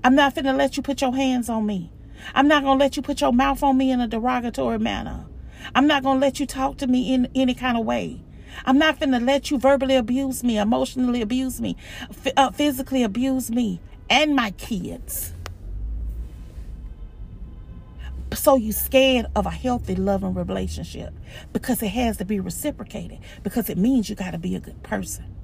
I'm 0.04 0.14
not 0.14 0.34
finna 0.34 0.56
let 0.56 0.76
you 0.76 0.82
put 0.82 1.00
your 1.00 1.14
hands 1.14 1.48
on 1.48 1.66
me. 1.66 1.92
I'm 2.34 2.48
not 2.48 2.62
gonna 2.62 2.78
let 2.78 2.96
you 2.96 3.02
put 3.02 3.20
your 3.20 3.32
mouth 3.32 3.62
on 3.62 3.76
me 3.76 3.90
in 3.90 4.00
a 4.00 4.08
derogatory 4.08 4.78
manner. 4.78 5.26
I'm 5.74 5.86
not 5.86 6.02
gonna 6.02 6.20
let 6.20 6.40
you 6.40 6.46
talk 6.46 6.78
to 6.78 6.86
me 6.86 7.12
in 7.14 7.28
any 7.34 7.54
kind 7.54 7.76
of 7.76 7.84
way. 7.84 8.22
I'm 8.64 8.78
not 8.78 8.98
finna 8.98 9.24
let 9.24 9.50
you 9.50 9.58
verbally 9.58 9.96
abuse 9.96 10.42
me, 10.42 10.58
emotionally 10.58 11.22
abuse 11.22 11.60
me, 11.60 11.76
f- 12.10 12.32
uh, 12.36 12.50
physically 12.50 13.02
abuse 13.02 13.50
me 13.50 13.80
and 14.10 14.34
my 14.34 14.50
kids. 14.52 15.32
So 18.34 18.56
you 18.56 18.72
scared 18.72 19.26
of 19.34 19.46
a 19.46 19.50
healthy, 19.50 19.94
loving 19.94 20.34
relationship 20.34 21.14
because 21.52 21.82
it 21.82 21.88
has 21.88 22.18
to 22.18 22.24
be 22.24 22.40
reciprocated 22.40 23.20
because 23.42 23.70
it 23.70 23.78
means 23.78 24.10
you 24.10 24.16
got 24.16 24.32
to 24.32 24.38
be 24.38 24.54
a 24.54 24.60
good 24.60 24.82
person. 24.82 25.34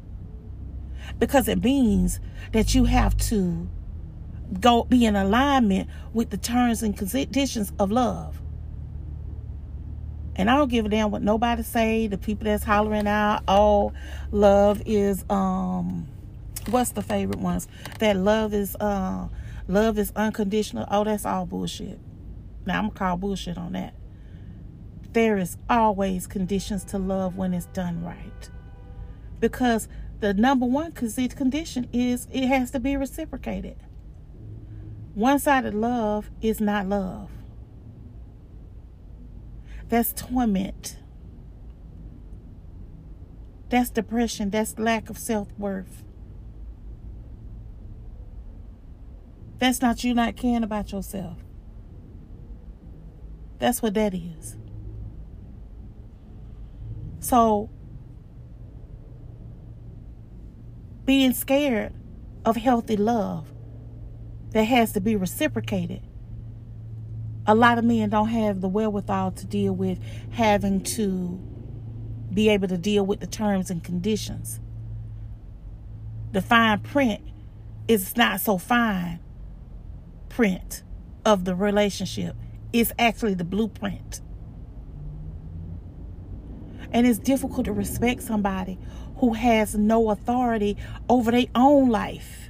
Because 1.19 1.49
it 1.49 1.63
means 1.63 2.21
that 2.53 2.75
you 2.75 2.85
have 2.85 3.17
to 3.29 3.69
go 4.61 4.85
be 4.85 5.07
in 5.07 5.17
alignment 5.17 5.89
with 6.13 6.31
the 6.31 6.37
terms 6.37 6.83
and 6.83 6.97
conditions 6.97 7.73
of 7.79 7.91
love. 7.91 8.41
And 10.37 10.51
I 10.51 10.57
don't 10.57 10.69
give 10.69 10.87
a 10.87 10.89
damn 10.89 11.11
what 11.11 11.23
nobody 11.23 11.63
say. 11.63 12.07
The 12.07 12.19
people 12.19 12.45
that's 12.45 12.65
hollering 12.65 13.07
out, 13.07 13.43
oh, 13.47 13.93
love 14.31 14.83
is 14.85 15.25
um 15.31 16.09
what's 16.71 16.91
the 16.91 17.03
favorite 17.03 17.39
ones? 17.39 17.69
That 17.99 18.17
love 18.17 18.53
is 18.53 18.75
uh 18.77 19.29
love 19.69 19.99
is 19.99 20.13
unconditional. 20.17 20.87
Oh, 20.91 21.05
that's 21.05 21.25
all 21.25 21.47
bullshit. 21.47 21.99
Now 22.67 22.79
I'm 22.79 22.89
gonna 22.89 22.99
call 22.99 23.17
bullshit 23.17 23.59
on 23.59 23.73
that. 23.73 23.95
There 25.13 25.39
is 25.39 25.57
always 25.71 26.27
conditions 26.27 26.85
to 26.87 26.99
love 26.99 27.37
when 27.37 27.55
it's 27.55 27.67
done 27.67 28.05
right. 28.05 28.51
Because 29.39 29.89
the 30.21 30.35
number 30.35 30.67
one 30.67 30.93
condition 30.93 31.89
is 31.93 32.27
it 32.33 32.49
has 32.49 32.71
to 32.73 32.81
be 32.81 32.97
reciprocated. 32.97 33.77
One 35.15 35.39
sided 35.39 35.75
love 35.75 36.31
is 36.41 36.61
not 36.61 36.89
love. 36.89 37.31
That's 39.95 40.13
torment. 40.13 40.97
That's 43.69 43.91
depression. 43.91 44.51
That's 44.51 44.77
lack 44.77 45.09
of 45.09 45.17
self 45.17 45.47
worth. 45.57 46.03
That's 49.61 49.81
not 49.81 50.03
you 50.03 50.13
not 50.13 50.35
caring 50.35 50.65
about 50.65 50.91
yourself. 50.91 51.39
That's 53.61 53.83
what 53.83 53.95
that 53.95 54.15
is. 54.15 54.57
So, 57.21 57.71
being 61.05 61.35
scared 61.35 61.95
of 62.45 62.57
healthy 62.57 62.97
love 62.97 63.47
that 64.51 64.65
has 64.65 64.91
to 64.95 65.01
be 65.01 65.15
reciprocated. 65.15 66.03
A 67.47 67.55
lot 67.55 67.79
of 67.79 67.85
men 67.85 68.11
don't 68.11 68.29
have 68.29 68.61
the 68.61 68.69
wherewithal 68.69 69.33
to 69.33 69.47
deal 69.47 69.75
with 69.75 69.99
having 70.33 70.83
to 70.83 71.41
be 72.33 72.49
able 72.49 72.69
to 72.69 72.79
deal 72.79 73.05
with 73.05 73.21
the 73.21 73.27
terms 73.27 73.71
and 73.71 73.85
conditions. 73.85 74.61
The 76.33 76.41
fine 76.43 76.81
print 76.81 77.23
is 77.87 78.17
not 78.17 78.41
so 78.41 78.59
fine 78.59 79.21
print 80.29 80.83
of 81.25 81.45
the 81.45 81.55
relationship 81.55 82.35
It's 82.73 82.93
actually 82.99 83.35
the 83.35 83.45
blueprint. 83.45 84.21
And 86.91 87.07
it's 87.07 87.21
difficult 87.21 87.67
to 87.67 87.73
respect 87.73 88.23
somebody 88.23 88.79
who 89.19 89.35
has 89.35 89.77
no 89.77 90.11
authority 90.11 90.77
over 91.09 91.31
their 91.31 91.47
own 91.55 91.89
life. 91.89 92.44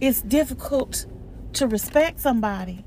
It's 0.00 0.22
difficult 0.22 1.06
to 1.54 1.66
respect 1.66 2.20
somebody 2.20 2.84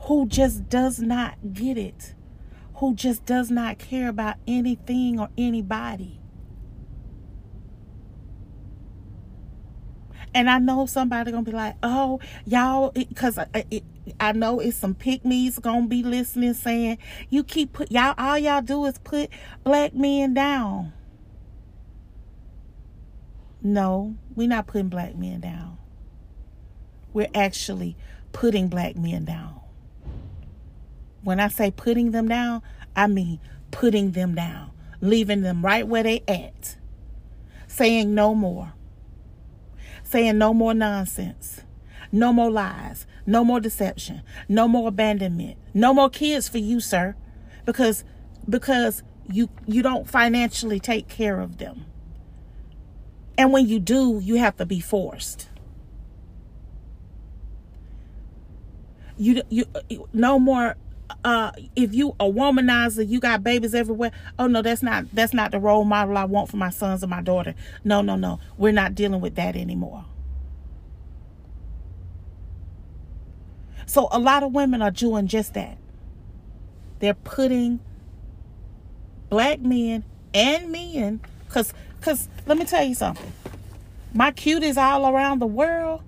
who 0.00 0.26
just 0.26 0.68
does 0.68 1.00
not 1.00 1.36
get 1.52 1.76
it, 1.76 2.14
who 2.76 2.94
just 2.94 3.24
does 3.26 3.50
not 3.50 3.78
care 3.78 4.08
about 4.08 4.36
anything 4.46 5.20
or 5.20 5.28
anybody. 5.36 6.18
And 10.34 10.48
I 10.48 10.58
know 10.58 10.86
somebody 10.86 11.30
gonna 11.30 11.42
be 11.42 11.52
like, 11.52 11.76
"Oh, 11.82 12.18
y'all," 12.46 12.90
because 12.92 13.38
I, 14.18 14.32
know 14.32 14.60
it's 14.60 14.78
some 14.78 14.94
pick-mes 14.94 15.58
gonna 15.58 15.86
be 15.86 16.02
listening, 16.02 16.54
saying, 16.54 16.96
"You 17.28 17.44
keep 17.44 17.74
put 17.74 17.92
y'all 17.92 18.14
all 18.16 18.38
y'all 18.38 18.62
do 18.62 18.86
is 18.86 18.96
put 18.98 19.28
black 19.62 19.94
men 19.94 20.32
down." 20.32 20.94
No, 23.60 24.16
we're 24.34 24.48
not 24.48 24.66
putting 24.66 24.88
black 24.88 25.16
men 25.16 25.40
down. 25.40 25.78
We're 27.12 27.30
actually 27.34 27.96
putting 28.32 28.68
black 28.68 28.96
men 28.96 29.24
down. 29.24 29.60
When 31.22 31.38
I 31.38 31.48
say 31.48 31.70
putting 31.70 32.10
them 32.10 32.28
down, 32.28 32.62
I 32.96 33.06
mean 33.06 33.38
putting 33.70 34.12
them 34.12 34.34
down, 34.34 34.70
leaving 35.00 35.42
them 35.42 35.64
right 35.64 35.86
where 35.86 36.02
they 36.02 36.22
at, 36.26 36.76
saying 37.68 38.14
no 38.14 38.34
more 38.34 38.72
saying 40.12 40.36
no 40.36 40.52
more 40.52 40.74
nonsense, 40.74 41.62
no 42.12 42.32
more 42.34 42.50
lies, 42.50 43.06
no 43.24 43.42
more 43.44 43.60
deception, 43.60 44.22
no 44.48 44.68
more 44.68 44.88
abandonment, 44.88 45.56
no 45.72 45.94
more 45.94 46.10
kids 46.10 46.48
for 46.48 46.58
you, 46.58 46.80
sir, 46.80 47.16
because 47.64 48.04
because 48.48 49.02
you 49.30 49.48
you 49.66 49.82
don't 49.82 50.08
financially 50.08 50.78
take 50.78 51.08
care 51.08 51.40
of 51.40 51.56
them. 51.56 51.86
And 53.38 53.52
when 53.52 53.66
you 53.66 53.78
do, 53.78 54.20
you 54.22 54.36
have 54.36 54.56
to 54.56 54.66
be 54.66 54.80
forced. 54.80 55.48
You 59.16 59.42
you 59.50 59.66
no 60.12 60.38
more 60.38 60.76
uh 61.24 61.52
if 61.76 61.94
you 61.94 62.16
a 62.18 62.24
womanizer 62.24 63.06
you 63.06 63.20
got 63.20 63.42
babies 63.44 63.74
everywhere. 63.74 64.10
Oh 64.38 64.46
no 64.46 64.62
that's 64.62 64.82
not 64.82 65.04
that's 65.12 65.34
not 65.34 65.50
the 65.50 65.60
role 65.60 65.84
model 65.84 66.16
i 66.16 66.24
want 66.24 66.50
for 66.50 66.56
my 66.56 66.70
sons 66.70 67.02
and 67.02 67.10
my 67.10 67.22
daughter. 67.22 67.54
No 67.84 68.00
no 68.00 68.16
no. 68.16 68.40
We're 68.56 68.72
not 68.72 68.94
dealing 68.94 69.20
with 69.20 69.34
that 69.36 69.54
anymore. 69.54 70.04
So 73.86 74.08
a 74.10 74.18
lot 74.18 74.42
of 74.42 74.52
women 74.52 74.80
are 74.80 74.90
doing 74.90 75.26
just 75.26 75.54
that. 75.54 75.76
They're 77.00 77.14
putting 77.14 77.80
black 79.28 79.60
men 79.60 80.04
and 80.32 80.70
men 80.72 81.20
because 81.46 81.74
because 82.02 82.28
let 82.46 82.58
me 82.58 82.64
tell 82.64 82.82
you 82.82 82.96
something. 82.96 83.32
My 84.12 84.32
cuties 84.32 84.76
all 84.76 85.06
around 85.06 85.38
the 85.38 85.46
world 85.46 86.02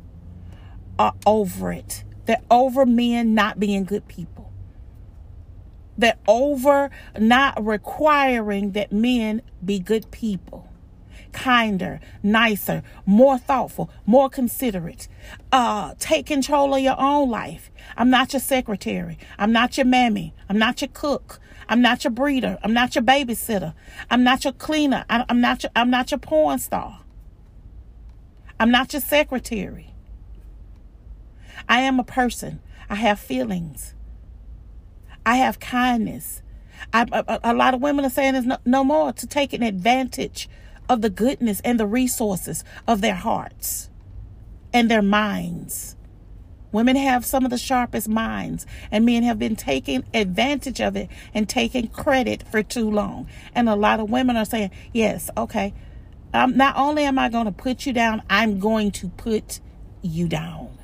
are 0.99 1.15
over 1.25 1.71
it. 1.71 2.03
They're 2.27 2.43
over 2.51 2.85
men 2.85 3.33
not 3.33 3.61
being 3.61 3.85
good 3.85 4.09
people. 4.09 4.51
That 5.97 6.19
over 6.27 6.91
not 7.17 7.65
requiring 7.65 8.73
that 8.73 8.91
men 8.91 9.43
be 9.65 9.79
good 9.79 10.11
people. 10.11 10.69
Kinder 11.31 12.01
nicer 12.23 12.83
more 13.07 13.39
thoughtful 13.39 13.91
more 14.05 14.29
considerate. 14.29 15.07
Uh 15.53 15.95
take 16.01 16.27
control 16.27 16.75
of 16.75 16.81
your 16.81 17.01
own 17.01 17.31
life. 17.31 17.71
I'm 17.97 18.11
not 18.11 18.33
your 18.33 18.41
secretary. 18.41 19.17
I'm 19.39 19.53
not 19.53 19.77
your 19.77 19.87
mammy. 19.87 20.35
I'm 20.49 20.59
not 20.59 20.81
your 20.81 20.91
cook 20.93 21.39
i'm 21.69 21.83
not 21.83 22.05
your 22.05 22.11
breeder. 22.11 22.59
I'm 22.63 22.73
not 22.73 22.95
your 22.95 23.05
babysitter. 23.05 23.75
I'm 24.11 24.25
not 24.25 24.45
your 24.45 24.53
cleaner. 24.53 25.05
I'm 25.09 25.41
not 25.41 25.63
your 25.63 25.71
i'm 25.77 25.91
not 25.91 26.11
your 26.11 26.19
porn 26.19 26.59
star. 26.59 27.01
I'm 28.59 28.71
not 28.71 28.93
your 28.93 29.03
secretary. 29.03 29.95
I 31.69 31.81
am 31.81 31.99
a 31.99 32.05
person. 32.05 32.61
I 32.89 32.97
have 32.97 33.19
feelings. 33.19 33.95
I 35.27 35.37
have 35.37 35.59
kindness. 35.59 36.43
I, 36.93 37.07
a, 37.11 37.41
a, 37.45 37.55
lot 37.55 37.75
of 37.75 37.81
women 37.81 38.05
are 38.05 38.11
saying 38.11 38.35
there's 38.35 38.47
no, 38.47 38.59
no 38.65 38.85
more 38.85 39.13
to 39.13 39.27
taking 39.27 39.63
advantage 39.63 40.49
of 40.89 41.01
the 41.01 41.11
goodness 41.11 41.61
and 41.65 41.81
the 41.81 41.87
resources 41.87 42.63
of 42.87 43.01
their 43.01 43.15
hearts 43.15 43.89
and 44.73 44.91
their 44.91 45.03
minds. 45.03 45.94
Women 46.75 46.97
have 46.97 47.25
some 47.25 47.45
of 47.45 47.53
the 47.53 47.59
sharpest 47.59 48.09
minds, 48.09 48.67
and 48.91 49.07
men 49.07 49.23
have 49.23 49.39
been 49.39 49.55
taking 49.55 50.05
advantage 50.13 50.81
of 50.81 50.97
it 50.97 51.09
and 51.33 51.49
taking 51.49 51.87
credit 51.89 52.43
for 52.49 52.65
too 52.65 52.91
long. 52.91 53.29
And 53.55 53.69
a 53.69 53.77
lot 53.77 54.01
of 54.01 54.11
women 54.11 54.37
are 54.37 54.45
saying, 54.45 54.73
Yes, 54.93 55.31
okay, 55.37 55.73
um, 56.35 56.57
not 56.57 56.77
only 56.77 57.05
am 57.05 57.19
I 57.19 57.29
going 57.29 57.47
to 57.47 57.53
put 57.53 57.87
you 57.87 57.93
down, 57.93 58.23
I'm 58.29 58.59
going 58.59 58.91
to 58.93 59.09
put 59.09 59.61
you 60.03 60.27
down 60.29 60.77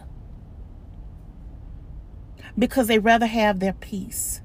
because 2.57 2.87
they 2.87 3.01
rather 3.01 3.27
have 3.27 3.59
their 3.59 3.73
peace. 3.73 4.43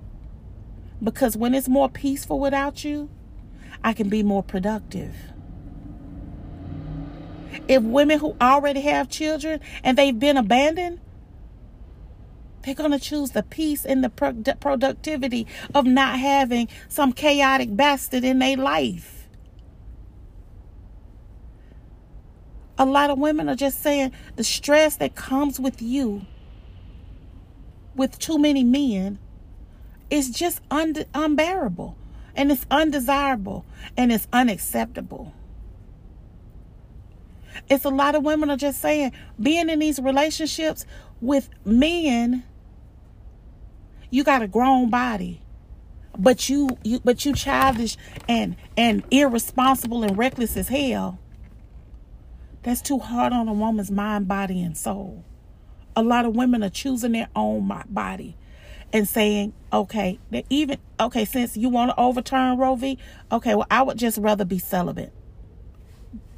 Because 1.03 1.37
when 1.37 1.53
it's 1.53 1.69
more 1.69 1.89
peaceful 1.89 2.39
without 2.39 2.83
you, 2.83 3.09
I 3.83 3.93
can 3.93 4.09
be 4.09 4.23
more 4.23 4.41
productive. 4.41 5.13
if 7.67 7.83
women 7.83 8.19
who 8.19 8.35
already 8.41 8.81
have 8.81 9.09
children 9.09 9.59
and 9.83 9.97
they've 9.97 10.17
been 10.17 10.37
abandoned, 10.37 10.99
they're 12.65 12.75
going 12.75 12.91
to 12.91 12.99
choose 12.99 13.31
the 13.31 13.43
peace 13.43 13.85
and 13.85 14.03
the 14.03 14.09
pro- 14.09 14.33
productivity 14.59 15.45
of 15.73 15.85
not 15.85 16.19
having 16.19 16.67
some 16.89 17.13
chaotic 17.13 17.75
bastard 17.75 18.23
in 18.23 18.39
their 18.39 18.57
life. 18.57 19.27
A 22.77 22.85
lot 22.85 23.09
of 23.09 23.19
women 23.19 23.47
are 23.47 23.55
just 23.55 23.81
saying 23.81 24.11
the 24.35 24.43
stress 24.43 24.97
that 24.97 25.15
comes 25.15 25.59
with 25.59 25.81
you 25.81 26.25
with 27.95 28.19
too 28.19 28.37
many 28.37 28.63
men 28.63 29.19
is 30.09 30.29
just 30.29 30.61
un- 30.69 31.05
unbearable 31.13 31.95
and 32.35 32.51
it's 32.51 32.65
undesirable 32.69 33.65
and 33.95 34.11
it's 34.11 34.27
unacceptable. 34.33 35.33
It's 37.69 37.85
a 37.85 37.89
lot 37.89 38.15
of 38.15 38.23
women 38.23 38.49
are 38.49 38.57
just 38.57 38.81
saying 38.81 39.13
being 39.39 39.69
in 39.69 39.79
these 39.79 39.99
relationships 39.99 40.85
with 41.21 41.49
men 41.63 42.43
you 44.09 44.23
got 44.23 44.41
a 44.41 44.47
grown 44.47 44.89
body 44.89 45.41
but 46.17 46.49
you, 46.49 46.77
you 46.83 46.99
but 47.03 47.25
you 47.25 47.33
childish 47.33 47.97
and 48.27 48.55
and 48.77 49.03
irresponsible 49.11 50.03
and 50.03 50.17
reckless 50.17 50.55
as 50.57 50.69
hell. 50.69 51.19
That's 52.63 52.81
too 52.81 52.99
hard 52.99 53.31
on 53.33 53.47
a 53.47 53.53
woman's 53.53 53.91
mind 53.91 54.27
body 54.27 54.61
and 54.61 54.77
soul. 54.77 55.23
A 55.95 56.03
lot 56.03 56.25
of 56.25 56.35
women 56.35 56.63
are 56.63 56.69
choosing 56.69 57.13
their 57.13 57.29
own 57.35 57.71
body 57.89 58.37
and 58.91 59.07
saying 59.07 59.53
okay 59.73 60.19
that 60.31 60.45
even 60.49 60.77
okay 60.99 61.25
since 61.25 61.57
you 61.57 61.69
want 61.69 61.89
to 61.89 61.99
overturn 61.99 62.57
roe 62.57 62.75
v 62.75 62.97
okay 63.31 63.55
well 63.55 63.65
i 63.71 63.81
would 63.81 63.97
just 63.97 64.17
rather 64.19 64.45
be 64.45 64.59
celibate 64.59 65.11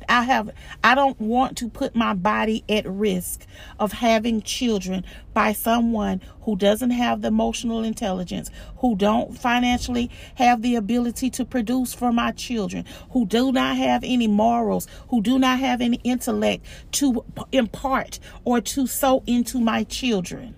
I 0.09 0.23
have 0.23 0.51
I 0.83 0.95
don't 0.95 1.19
want 1.19 1.57
to 1.57 1.69
put 1.69 1.95
my 1.95 2.13
body 2.13 2.63
at 2.69 2.87
risk 2.87 3.45
of 3.79 3.91
having 3.91 4.41
children 4.41 5.03
by 5.33 5.53
someone 5.53 6.21
who 6.41 6.55
doesn't 6.55 6.91
have 6.91 7.21
the 7.21 7.27
emotional 7.27 7.83
intelligence, 7.83 8.49
who 8.77 8.95
don't 8.95 9.37
financially 9.37 10.09
have 10.35 10.61
the 10.61 10.75
ability 10.75 11.29
to 11.31 11.45
produce 11.45 11.93
for 11.93 12.11
my 12.11 12.31
children, 12.31 12.85
who 13.11 13.25
do 13.25 13.51
not 13.51 13.75
have 13.75 14.03
any 14.03 14.27
morals, 14.27 14.87
who 15.09 15.21
do 15.21 15.37
not 15.37 15.59
have 15.59 15.81
any 15.81 15.99
intellect 16.03 16.65
to 16.93 17.23
impart 17.51 18.19
or 18.45 18.61
to 18.61 18.87
sow 18.87 19.23
into 19.27 19.59
my 19.59 19.83
children. 19.83 20.55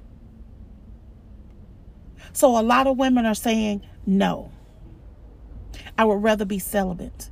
So 2.33 2.57
a 2.57 2.61
lot 2.61 2.87
of 2.87 2.97
women 2.97 3.25
are 3.25 3.35
saying 3.35 3.81
no. 4.05 4.51
I 5.97 6.05
would 6.05 6.23
rather 6.23 6.45
be 6.45 6.59
celibate. 6.59 7.29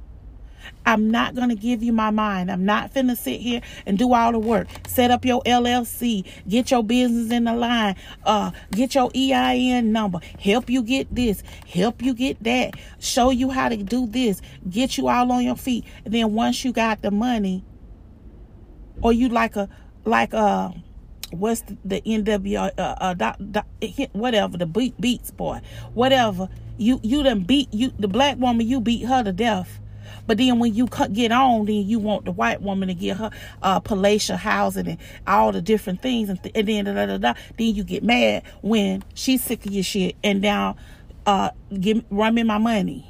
I'm 0.88 1.12
not 1.12 1.36
going 1.36 1.50
to 1.50 1.56
give 1.56 1.84
you 1.84 1.92
my 1.92 2.12
mind. 2.12 2.50
I'm 2.50 2.64
not 2.64 2.94
finna 2.94 3.18
sit 3.18 3.42
here 3.42 3.60
and 3.86 3.98
do 3.98 4.14
all 4.14 4.32
the 4.32 4.40
work. 4.40 4.70
Set 4.88 5.12
up 5.12 5.26
your 5.26 5.42
LLC, 5.44 6.26
get 6.48 6.72
your 6.72 6.82
business 6.82 7.30
in 7.30 7.44
the 7.44 7.54
line, 7.54 7.98
uh, 8.24 8.52
get 8.72 8.96
your 8.96 9.12
EIN 9.14 9.92
number, 9.92 10.22
help 10.40 10.70
you 10.70 10.82
get 10.82 11.14
this, 11.14 11.44
help 11.68 12.02
you 12.02 12.14
get 12.14 12.42
that, 12.46 12.76
show 13.00 13.32
you 13.32 13.50
how 13.50 13.68
to 13.68 13.76
do 13.76 14.08
this, 14.08 14.42
get 14.70 14.98
you 14.98 15.10
all 15.10 15.30
on 15.30 15.44
your 15.44 15.58
feet. 15.58 15.84
And 16.06 16.14
then 16.14 16.34
once 16.34 16.64
you 16.64 16.72
got 16.72 17.02
the 17.02 17.12
money, 17.12 17.66
or 19.02 19.12
you 19.12 19.28
like 19.28 19.58
a 19.58 19.68
like 20.06 20.32
a 20.32 20.74
what's 21.32 21.62
the, 21.62 21.78
the 21.84 22.02
NW 22.02 22.72
uh, 22.78 22.82
uh 22.82 23.14
doc, 23.14 23.38
whatever 24.14 24.58
the 24.58 24.66
beat 24.66 25.00
beats 25.02 25.32
boy. 25.32 25.60
Whatever. 25.94 26.48
You 26.78 27.02
you 27.04 27.24
done 27.24 27.42
beat 27.42 27.74
you 27.74 27.92
the 28.00 28.08
black 28.08 28.38
woman 28.38 28.66
you 28.66 28.80
beat 28.80 29.06
her 29.06 29.22
to 29.24 29.34
death 29.34 29.82
but 30.28 30.38
then 30.38 30.60
when 30.60 30.76
you 30.76 30.88
get 31.14 31.32
on, 31.32 31.66
then 31.66 31.88
you 31.88 32.00
want 32.00 32.26
the 32.26 32.32
white 32.32 32.62
woman 32.62 32.90
to 32.90 32.94
get 32.94 33.18
her 33.18 33.32
uh, 33.64 33.80
palatial 33.80 34.38
housing 34.38 34.88
and 34.88 35.00
all 35.26 35.52
the 35.52 35.62
different 35.62 36.02
things, 36.02 36.30
and, 36.30 36.42
th- 36.44 36.56
and 36.56 36.68
then 36.68 36.86
da, 36.86 36.94
da, 36.94 37.06
da, 37.06 37.18
da, 37.18 37.34
then 37.58 37.74
you 37.74 37.84
get 37.84 38.04
mad 38.04 38.44
when 38.62 39.04
she's 39.14 39.44
sick 39.44 39.66
of 39.66 39.72
your 39.72 39.84
shit 39.84 40.16
and 40.24 40.42
now 40.42 40.76
uh, 41.26 41.50
give 41.80 42.04
run 42.10 42.36
me 42.36 42.44
my 42.44 42.58
money 42.58 43.06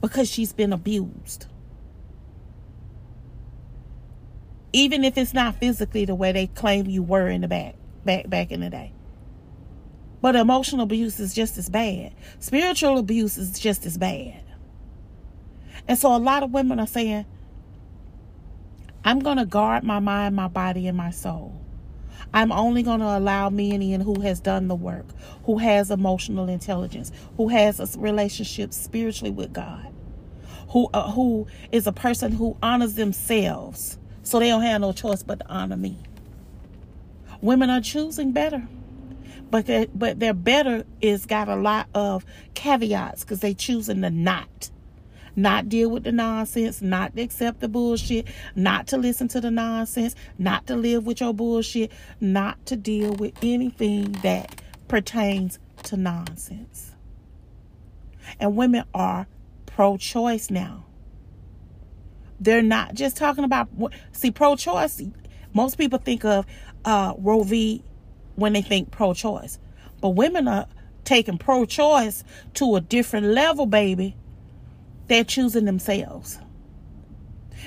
because 0.00 0.28
she's 0.30 0.52
been 0.52 0.72
abused. 0.72 1.46
Even 4.72 5.04
if 5.04 5.18
it's 5.18 5.34
not 5.34 5.56
physically 5.56 6.04
the 6.04 6.14
way 6.14 6.32
they 6.32 6.46
claim 6.46 6.86
you 6.86 7.02
were 7.02 7.28
in 7.28 7.42
the 7.42 7.48
back, 7.48 7.76
back 8.04 8.28
back 8.28 8.50
in 8.50 8.60
the 8.60 8.70
day. 8.70 8.92
But 10.20 10.36
emotional 10.36 10.82
abuse 10.82 11.18
is 11.20 11.34
just 11.34 11.58
as 11.58 11.68
bad. 11.68 12.14
Spiritual 12.38 12.98
abuse 12.98 13.36
is 13.36 13.58
just 13.58 13.84
as 13.86 13.98
bad. 13.98 14.41
And 15.88 15.98
so 15.98 16.14
a 16.14 16.18
lot 16.18 16.42
of 16.42 16.52
women 16.52 16.78
are 16.80 16.86
saying, 16.86 17.26
I'm 19.04 19.18
going 19.18 19.38
to 19.38 19.46
guard 19.46 19.82
my 19.82 19.98
mind, 19.98 20.36
my 20.36 20.48
body, 20.48 20.86
and 20.86 20.96
my 20.96 21.10
soul. 21.10 21.60
I'm 22.34 22.52
only 22.52 22.82
going 22.82 23.00
to 23.00 23.06
allow 23.18 23.50
men 23.50 23.82
in 23.82 24.00
who 24.00 24.20
has 24.22 24.40
done 24.40 24.68
the 24.68 24.74
work, 24.74 25.06
who 25.44 25.58
has 25.58 25.90
emotional 25.90 26.48
intelligence, 26.48 27.12
who 27.36 27.48
has 27.48 27.78
a 27.78 27.98
relationship 27.98 28.72
spiritually 28.72 29.30
with 29.30 29.52
God, 29.52 29.92
who 30.68 30.88
uh, 30.94 31.10
who 31.10 31.46
is 31.72 31.86
a 31.86 31.92
person 31.92 32.32
who 32.32 32.56
honors 32.62 32.94
themselves, 32.94 33.98
so 34.22 34.38
they 34.38 34.48
don't 34.48 34.62
have 34.62 34.80
no 34.80 34.92
choice 34.92 35.22
but 35.22 35.40
to 35.40 35.48
honor 35.48 35.76
me. 35.76 35.98
Women 37.42 37.68
are 37.68 37.82
choosing 37.82 38.32
better, 38.32 38.66
but 39.50 39.66
but 39.98 40.18
their 40.18 40.32
better 40.34 40.86
is 41.02 41.26
got 41.26 41.48
a 41.48 41.56
lot 41.56 41.88
of 41.92 42.24
caveats 42.54 43.24
because 43.24 43.40
they're 43.40 43.52
choosing 43.52 44.00
the 44.00 44.10
not 44.10 44.70
not 45.36 45.68
deal 45.68 45.90
with 45.90 46.04
the 46.04 46.12
nonsense, 46.12 46.82
not 46.82 47.18
accept 47.18 47.60
the 47.60 47.68
bullshit, 47.68 48.26
not 48.54 48.86
to 48.88 48.96
listen 48.96 49.28
to 49.28 49.40
the 49.40 49.50
nonsense, 49.50 50.14
not 50.38 50.66
to 50.66 50.76
live 50.76 51.06
with 51.06 51.20
your 51.20 51.32
bullshit, 51.34 51.90
not 52.20 52.64
to 52.66 52.76
deal 52.76 53.12
with 53.14 53.32
anything 53.42 54.12
that 54.22 54.60
pertains 54.88 55.58
to 55.84 55.96
nonsense. 55.96 56.92
And 58.38 58.56
women 58.56 58.84
are 58.94 59.26
pro 59.66 59.96
choice 59.96 60.50
now. 60.50 60.84
They're 62.40 62.62
not 62.62 62.94
just 62.94 63.16
talking 63.16 63.44
about, 63.44 63.68
see, 64.12 64.30
pro 64.30 64.56
choice, 64.56 65.00
most 65.54 65.78
people 65.78 65.98
think 65.98 66.24
of 66.24 66.44
uh, 66.84 67.14
Roe 67.18 67.44
v. 67.44 67.84
when 68.36 68.52
they 68.52 68.62
think 68.62 68.90
pro 68.90 69.14
choice. 69.14 69.58
But 70.00 70.10
women 70.10 70.48
are 70.48 70.66
taking 71.04 71.38
pro 71.38 71.64
choice 71.64 72.24
to 72.54 72.76
a 72.76 72.80
different 72.80 73.26
level, 73.26 73.66
baby. 73.66 74.16
They're 75.12 75.24
choosing 75.24 75.66
themselves. 75.66 76.38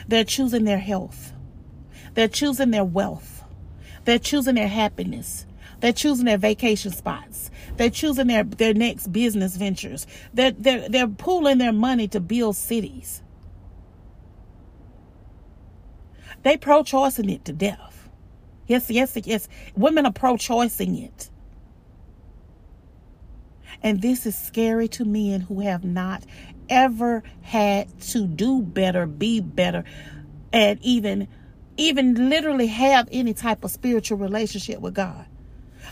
They're 0.07 0.23
choosing 0.23 0.63
their 0.63 0.79
health. 0.79 1.31
They're 2.15 2.27
choosing 2.27 2.71
their 2.71 2.83
wealth. 2.83 3.43
They're 4.05 4.17
choosing 4.17 4.55
their 4.55 4.67
happiness. 4.67 5.45
They're 5.79 5.93
choosing 5.93 6.25
their 6.25 6.39
vacation 6.39 6.91
spots. 6.91 7.51
They're 7.77 7.91
choosing 7.91 8.25
their, 8.25 8.43
their 8.45 8.73
next 8.73 9.11
business 9.11 9.57
ventures. 9.57 10.07
They're, 10.33 10.53
they're, 10.53 10.89
they're 10.89 11.07
pooling 11.07 11.59
their 11.59 11.71
money 11.71 12.07
to 12.07 12.19
build 12.19 12.55
cities. 12.55 13.21
They 16.41 16.57
pro-choicing 16.57 17.29
it 17.29 17.45
to 17.45 17.53
death. 17.53 18.09
Yes, 18.65 18.89
yes, 18.89 19.15
yes. 19.23 19.47
Women 19.75 20.07
are 20.07 20.11
pro-choicing 20.11 20.97
it. 20.97 21.29
And 23.83 24.01
this 24.01 24.25
is 24.25 24.35
scary 24.35 24.87
to 24.87 25.05
men 25.05 25.41
who 25.41 25.59
have 25.59 25.83
not 25.83 26.23
ever 26.69 27.23
had 27.41 27.99
to 28.01 28.25
do 28.25 28.61
better, 28.61 29.05
be 29.05 29.41
better, 29.41 29.83
and 30.53 30.79
even 30.81 31.27
even 31.77 32.29
literally 32.29 32.67
have 32.67 33.07
any 33.11 33.33
type 33.33 33.63
of 33.63 33.71
spiritual 33.71 34.17
relationship 34.17 34.79
with 34.79 34.93
God. 34.93 35.25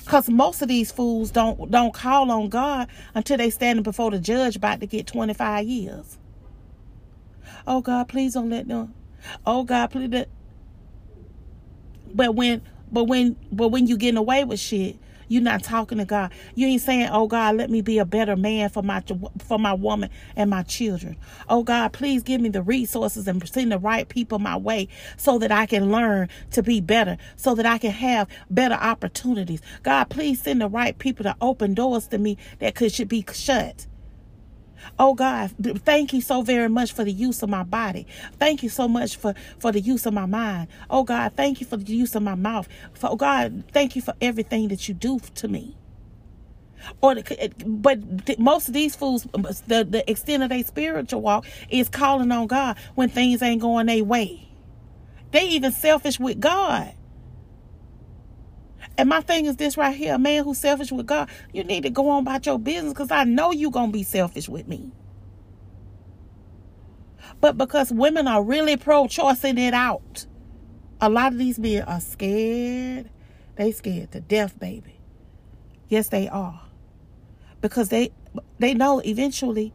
Cause 0.05 0.29
most 0.29 0.61
of 0.61 0.67
these 0.67 0.91
fools 0.91 1.31
don't 1.31 1.71
don't 1.71 1.93
call 1.93 2.31
on 2.31 2.49
God 2.49 2.87
until 3.15 3.37
they 3.37 3.49
standing 3.49 3.83
before 3.83 4.11
the 4.11 4.19
judge 4.19 4.55
about 4.55 4.79
to 4.81 4.87
get 4.87 5.07
25 5.07 5.65
years. 5.65 6.17
Oh 7.65 7.81
God, 7.81 8.09
please 8.09 8.33
don't 8.33 8.49
let 8.49 8.67
them. 8.67 8.93
Oh 9.45 9.63
God, 9.63 9.87
please. 9.87 10.25
But 12.13 12.35
when 12.35 12.61
but 12.91 13.05
when 13.05 13.37
but 13.51 13.69
when 13.69 13.87
you 13.87 13.97
getting 13.97 14.17
away 14.17 14.43
with 14.43 14.59
shit, 14.59 14.97
you're 15.27 15.41
not 15.41 15.63
talking 15.63 15.97
to 15.97 16.05
God. 16.05 16.31
You 16.55 16.67
ain't 16.67 16.81
saying, 16.81 17.09
"Oh 17.11 17.27
God, 17.27 17.55
let 17.55 17.69
me 17.69 17.81
be 17.81 17.97
a 17.99 18.05
better 18.05 18.35
man 18.35 18.69
for 18.69 18.83
my 18.83 19.03
for 19.39 19.59
my 19.59 19.73
woman 19.73 20.09
and 20.35 20.49
my 20.49 20.63
children." 20.63 21.17
Oh 21.49 21.63
God, 21.63 21.93
please 21.93 22.23
give 22.23 22.41
me 22.41 22.49
the 22.49 22.61
resources 22.61 23.27
and 23.27 23.47
send 23.47 23.71
the 23.71 23.79
right 23.79 24.07
people 24.07 24.39
my 24.39 24.57
way 24.57 24.87
so 25.17 25.37
that 25.39 25.51
I 25.51 25.65
can 25.65 25.91
learn 25.91 26.29
to 26.51 26.63
be 26.63 26.81
better, 26.81 27.17
so 27.35 27.55
that 27.55 27.65
I 27.65 27.77
can 27.77 27.91
have 27.91 28.27
better 28.49 28.75
opportunities. 28.75 29.61
God, 29.83 30.05
please 30.09 30.41
send 30.41 30.61
the 30.61 30.69
right 30.69 30.97
people 30.97 31.23
to 31.23 31.35
open 31.41 31.73
doors 31.73 32.07
to 32.07 32.17
me 32.17 32.37
that 32.59 32.75
could 32.75 32.91
should 32.91 33.09
be 33.09 33.25
shut. 33.33 33.87
Oh 34.99 35.13
God, 35.13 35.51
thank 35.85 36.13
you 36.13 36.21
so 36.21 36.41
very 36.41 36.69
much 36.69 36.93
for 36.93 37.03
the 37.03 37.11
use 37.11 37.43
of 37.43 37.49
my 37.49 37.63
body. 37.63 38.07
Thank 38.39 38.63
you 38.63 38.69
so 38.69 38.87
much 38.87 39.15
for, 39.17 39.33
for 39.59 39.71
the 39.71 39.79
use 39.81 40.05
of 40.05 40.13
my 40.13 40.25
mind. 40.25 40.67
Oh 40.89 41.03
God, 41.03 41.33
thank 41.35 41.59
you 41.61 41.67
for 41.67 41.77
the 41.77 41.93
use 41.93 42.15
of 42.15 42.23
my 42.23 42.35
mouth. 42.35 42.67
For, 42.93 43.09
oh 43.11 43.15
God, 43.15 43.63
thank 43.71 43.95
you 43.95 44.01
for 44.01 44.13
everything 44.21 44.69
that 44.69 44.87
you 44.87 44.93
do 44.93 45.19
to 45.35 45.47
me. 45.47 45.75
Or 47.01 47.15
but 47.65 48.39
most 48.39 48.67
of 48.67 48.73
these 48.73 48.95
fools, 48.95 49.23
the 49.67 49.85
the 49.89 50.09
extent 50.09 50.43
of 50.43 50.49
their 50.49 50.63
spiritual 50.63 51.21
walk 51.21 51.45
is 51.69 51.89
calling 51.89 52.31
on 52.31 52.47
God 52.47 52.77
when 52.95 53.09
things 53.09 53.41
ain't 53.41 53.61
going 53.61 53.87
their 53.87 54.03
way. 54.03 54.49
They 55.31 55.47
even 55.49 55.71
selfish 55.71 56.19
with 56.19 56.39
God. 56.39 56.93
And 58.97 59.09
my 59.09 59.21
thing 59.21 59.45
is 59.45 59.55
this 59.55 59.75
right 59.75 59.95
here, 59.95 60.15
a 60.15 60.19
man 60.19 60.43
who's 60.43 60.59
selfish 60.59 60.91
with 60.91 61.07
God, 61.07 61.29
you 61.51 61.63
need 61.63 61.83
to 61.83 61.89
go 61.89 62.09
on 62.09 62.23
about 62.23 62.45
your 62.45 62.59
business 62.59 62.93
because 62.93 63.11
I 63.11 63.23
know 63.23 63.51
you're 63.51 63.71
going 63.71 63.89
to 63.89 63.93
be 63.93 64.03
selfish 64.03 64.47
with 64.47 64.67
me. 64.67 64.91
But 67.41 67.57
because 67.57 67.91
women 67.91 68.27
are 68.27 68.43
really 68.43 68.77
pro-choicing 68.77 69.57
it 69.57 69.73
out, 69.73 70.25
a 71.01 71.09
lot 71.09 71.33
of 71.33 71.39
these 71.39 71.59
men 71.59 71.83
are 71.83 71.99
scared. 71.99 73.09
They 73.55 73.71
scared 73.71 74.11
to 74.11 74.21
death, 74.21 74.59
baby. 74.59 74.99
Yes, 75.89 76.09
they 76.09 76.27
are. 76.27 76.61
Because 77.61 77.89
they 77.89 78.11
they 78.59 78.73
know 78.73 78.99
eventually 78.99 79.73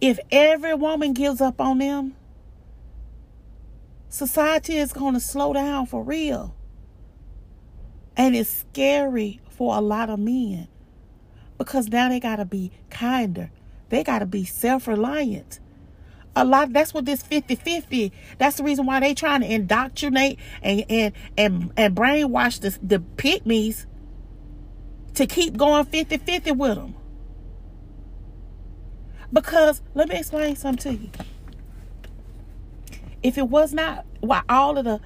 if 0.00 0.18
every 0.30 0.74
woman 0.74 1.12
gives 1.12 1.40
up 1.40 1.60
on 1.60 1.78
them, 1.78 2.16
society 4.08 4.76
is 4.76 4.92
going 4.92 5.14
to 5.14 5.20
slow 5.20 5.52
down 5.52 5.86
for 5.86 6.02
real. 6.02 6.54
And 8.16 8.36
it's 8.36 8.50
scary 8.50 9.40
for 9.48 9.76
a 9.76 9.80
lot 9.80 10.10
of 10.10 10.18
men 10.18 10.68
because 11.58 11.88
now 11.88 12.08
they 12.08 12.20
got 12.20 12.36
to 12.36 12.44
be 12.44 12.72
kinder. 12.90 13.50
They 13.90 14.02
got 14.02 14.20
to 14.20 14.26
be 14.26 14.44
self-reliant. 14.44 15.60
A 16.36 16.44
lot 16.44 16.72
that's 16.72 16.94
what 16.94 17.04
this 17.04 17.22
50-50. 17.22 18.12
That's 18.38 18.56
the 18.56 18.62
reason 18.62 18.86
why 18.86 19.00
they 19.00 19.14
trying 19.14 19.40
to 19.40 19.52
indoctrinate 19.52 20.38
and 20.62 20.84
and 20.88 21.12
and, 21.36 21.72
and 21.76 21.96
brainwash 21.96 22.60
the 22.60 22.78
the 22.82 23.00
pick-mes 23.00 23.86
to 25.14 25.26
keep 25.26 25.56
going 25.56 25.84
50-50 25.84 26.56
with 26.56 26.76
them. 26.76 26.94
Because 29.32 29.82
let 29.94 30.08
me 30.08 30.16
explain 30.16 30.56
something 30.56 30.96
to 30.96 31.02
you. 31.02 31.10
If 33.22 33.36
it 33.36 33.48
was 33.48 33.74
not 33.74 34.06
why 34.20 34.42
all 34.48 34.78
of 34.78 34.84
the 34.84 35.00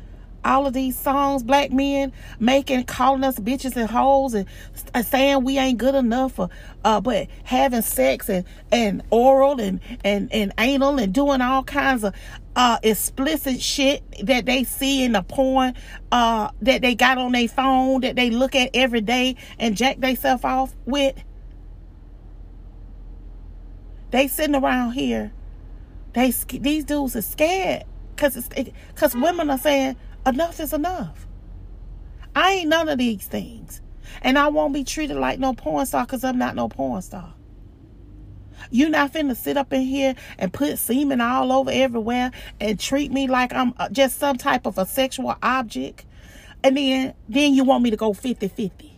all 0.44 0.66
of 0.66 0.72
these 0.72 0.98
songs 0.98 1.42
black 1.42 1.70
men 1.72 2.12
making 2.38 2.84
calling 2.84 3.24
us 3.24 3.38
bitches 3.38 3.76
and 3.76 3.90
hoes 3.90 4.34
and 4.34 4.46
uh, 4.94 5.02
saying 5.02 5.42
we 5.44 5.58
ain't 5.58 5.78
good 5.78 5.94
enough 5.94 6.32
for 6.34 6.48
uh 6.84 7.00
but 7.00 7.26
having 7.44 7.82
sex 7.82 8.28
and 8.28 8.44
and 8.70 9.02
oral 9.10 9.60
and 9.60 9.80
and 10.04 10.32
and 10.32 10.52
anal 10.58 10.98
and 10.98 11.12
doing 11.12 11.40
all 11.40 11.62
kinds 11.64 12.04
of 12.04 12.14
uh 12.56 12.78
explicit 12.82 13.60
shit 13.60 14.02
that 14.22 14.46
they 14.46 14.64
see 14.64 15.02
in 15.02 15.12
the 15.12 15.22
porn 15.22 15.74
uh 16.12 16.50
that 16.60 16.82
they 16.82 16.94
got 16.94 17.18
on 17.18 17.32
their 17.32 17.48
phone 17.48 18.00
that 18.00 18.16
they 18.16 18.30
look 18.30 18.54
at 18.54 18.70
every 18.74 19.00
day 19.00 19.36
and 19.58 19.76
jack 19.76 19.98
themselves 20.00 20.44
off 20.44 20.74
with. 20.84 21.14
They 24.10 24.28
sitting 24.28 24.54
around 24.54 24.92
here. 24.92 25.32
They 26.12 26.30
these 26.30 26.84
dudes 26.84 27.16
are 27.16 27.22
scared 27.22 27.84
because 28.14 28.48
because 28.48 29.14
women 29.14 29.50
are 29.50 29.58
saying 29.58 29.96
enough 30.26 30.60
is 30.60 30.72
enough. 30.72 31.26
I 32.34 32.52
ain't 32.52 32.68
none 32.68 32.88
of 32.88 32.98
these 32.98 33.26
things. 33.26 33.80
And 34.22 34.38
I 34.38 34.48
won't 34.48 34.74
be 34.74 34.84
treated 34.84 35.16
like 35.16 35.38
no 35.38 35.54
porn 35.54 35.86
star 35.86 36.04
because 36.04 36.24
I'm 36.24 36.38
not 36.38 36.54
no 36.54 36.68
porn 36.68 37.02
star. 37.02 37.34
You 38.70 38.88
not 38.88 39.12
finna 39.12 39.36
sit 39.36 39.56
up 39.56 39.72
in 39.72 39.82
here 39.82 40.14
and 40.38 40.52
put 40.52 40.78
semen 40.78 41.20
all 41.20 41.52
over 41.52 41.70
everywhere 41.72 42.30
and 42.60 42.78
treat 42.78 43.12
me 43.12 43.28
like 43.28 43.52
I'm 43.52 43.74
uh, 43.78 43.88
just 43.90 44.18
some 44.18 44.36
type 44.36 44.66
of 44.66 44.78
a 44.78 44.86
sexual 44.86 45.36
object. 45.42 46.06
And 46.62 46.76
then, 46.76 47.14
then 47.28 47.54
you 47.54 47.64
want 47.64 47.84
me 47.84 47.90
to 47.90 47.96
go 47.96 48.12
50-50 48.12 48.90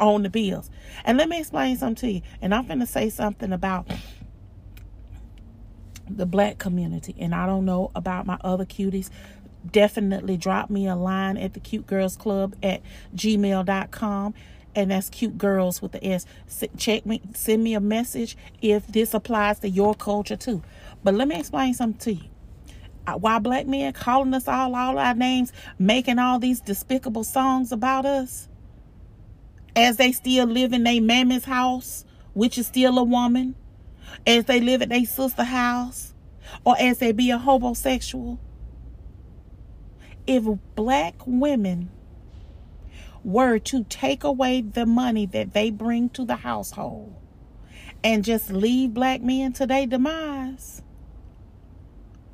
on 0.00 0.22
the 0.22 0.30
bills. 0.30 0.70
And 1.04 1.16
let 1.18 1.28
me 1.28 1.40
explain 1.40 1.76
something 1.76 2.08
to 2.08 2.12
you. 2.16 2.22
And 2.42 2.54
I'm 2.54 2.66
finna 2.66 2.86
say 2.86 3.08
something 3.08 3.52
about 3.52 3.90
the 6.08 6.26
black 6.26 6.58
community. 6.58 7.14
And 7.18 7.34
I 7.34 7.46
don't 7.46 7.64
know 7.64 7.90
about 7.94 8.26
my 8.26 8.38
other 8.42 8.64
cuties 8.64 9.10
definitely 9.72 10.36
drop 10.36 10.70
me 10.70 10.86
a 10.86 10.96
line 10.96 11.36
at 11.36 11.54
the 11.54 11.60
cute 11.60 11.86
girls 11.86 12.16
club 12.16 12.54
at 12.62 12.82
gmail.com 13.14 14.34
and 14.74 14.90
that's 14.90 15.08
cute 15.08 15.38
girls 15.38 15.80
with 15.80 15.92
the 15.92 16.06
s 16.06 16.26
check 16.76 17.06
me 17.06 17.20
send 17.34 17.64
me 17.64 17.74
a 17.74 17.80
message 17.80 18.36
if 18.60 18.86
this 18.86 19.14
applies 19.14 19.58
to 19.60 19.68
your 19.68 19.94
culture 19.94 20.36
too. 20.36 20.62
But 21.02 21.14
let 21.14 21.28
me 21.28 21.38
explain 21.38 21.74
something 21.74 21.98
to 22.00 22.14
you. 22.14 22.30
Uh, 23.06 23.14
why 23.14 23.38
black 23.38 23.66
men 23.66 23.92
calling 23.92 24.34
us 24.34 24.48
all 24.48 24.74
all 24.74 24.98
our 24.98 25.14
names 25.14 25.52
making 25.78 26.18
all 26.18 26.38
these 26.38 26.60
despicable 26.60 27.24
songs 27.24 27.72
about 27.72 28.04
us 28.04 28.48
as 29.74 29.96
they 29.96 30.12
still 30.12 30.46
live 30.46 30.72
in 30.72 30.82
their 30.82 31.00
mammy's 31.00 31.44
house 31.44 32.04
which 32.34 32.58
is 32.58 32.66
still 32.66 32.98
a 32.98 33.04
woman 33.04 33.54
as 34.26 34.44
they 34.46 34.60
live 34.60 34.82
at 34.82 34.88
their 34.88 35.04
sister 35.04 35.44
house 35.44 36.14
or 36.64 36.74
as 36.80 36.98
they 36.98 37.12
be 37.12 37.30
a 37.30 37.38
homosexual 37.38 38.40
if 40.26 40.44
black 40.74 41.14
women 41.26 41.90
were 43.24 43.58
to 43.58 43.84
take 43.84 44.24
away 44.24 44.60
the 44.60 44.86
money 44.86 45.26
that 45.26 45.52
they 45.52 45.70
bring 45.70 46.08
to 46.10 46.24
the 46.24 46.36
household 46.36 47.14
and 48.04 48.24
just 48.24 48.50
leave 48.50 48.94
black 48.94 49.20
men 49.20 49.52
to 49.52 49.66
their 49.66 49.86
demise, 49.86 50.82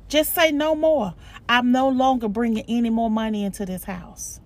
just 0.07 0.35
say 0.35 0.51
no 0.51 0.75
more. 0.75 1.15
I'm 1.49 1.71
no 1.71 1.89
longer 1.89 2.27
bringing 2.27 2.65
any 2.67 2.91
more 2.91 3.09
money 3.09 3.43
into 3.43 3.65
this 3.65 3.85
house. 3.85 4.39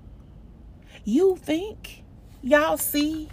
You 1.04 1.36
think 1.36 2.04
y'all 2.42 2.78
see 2.78 3.30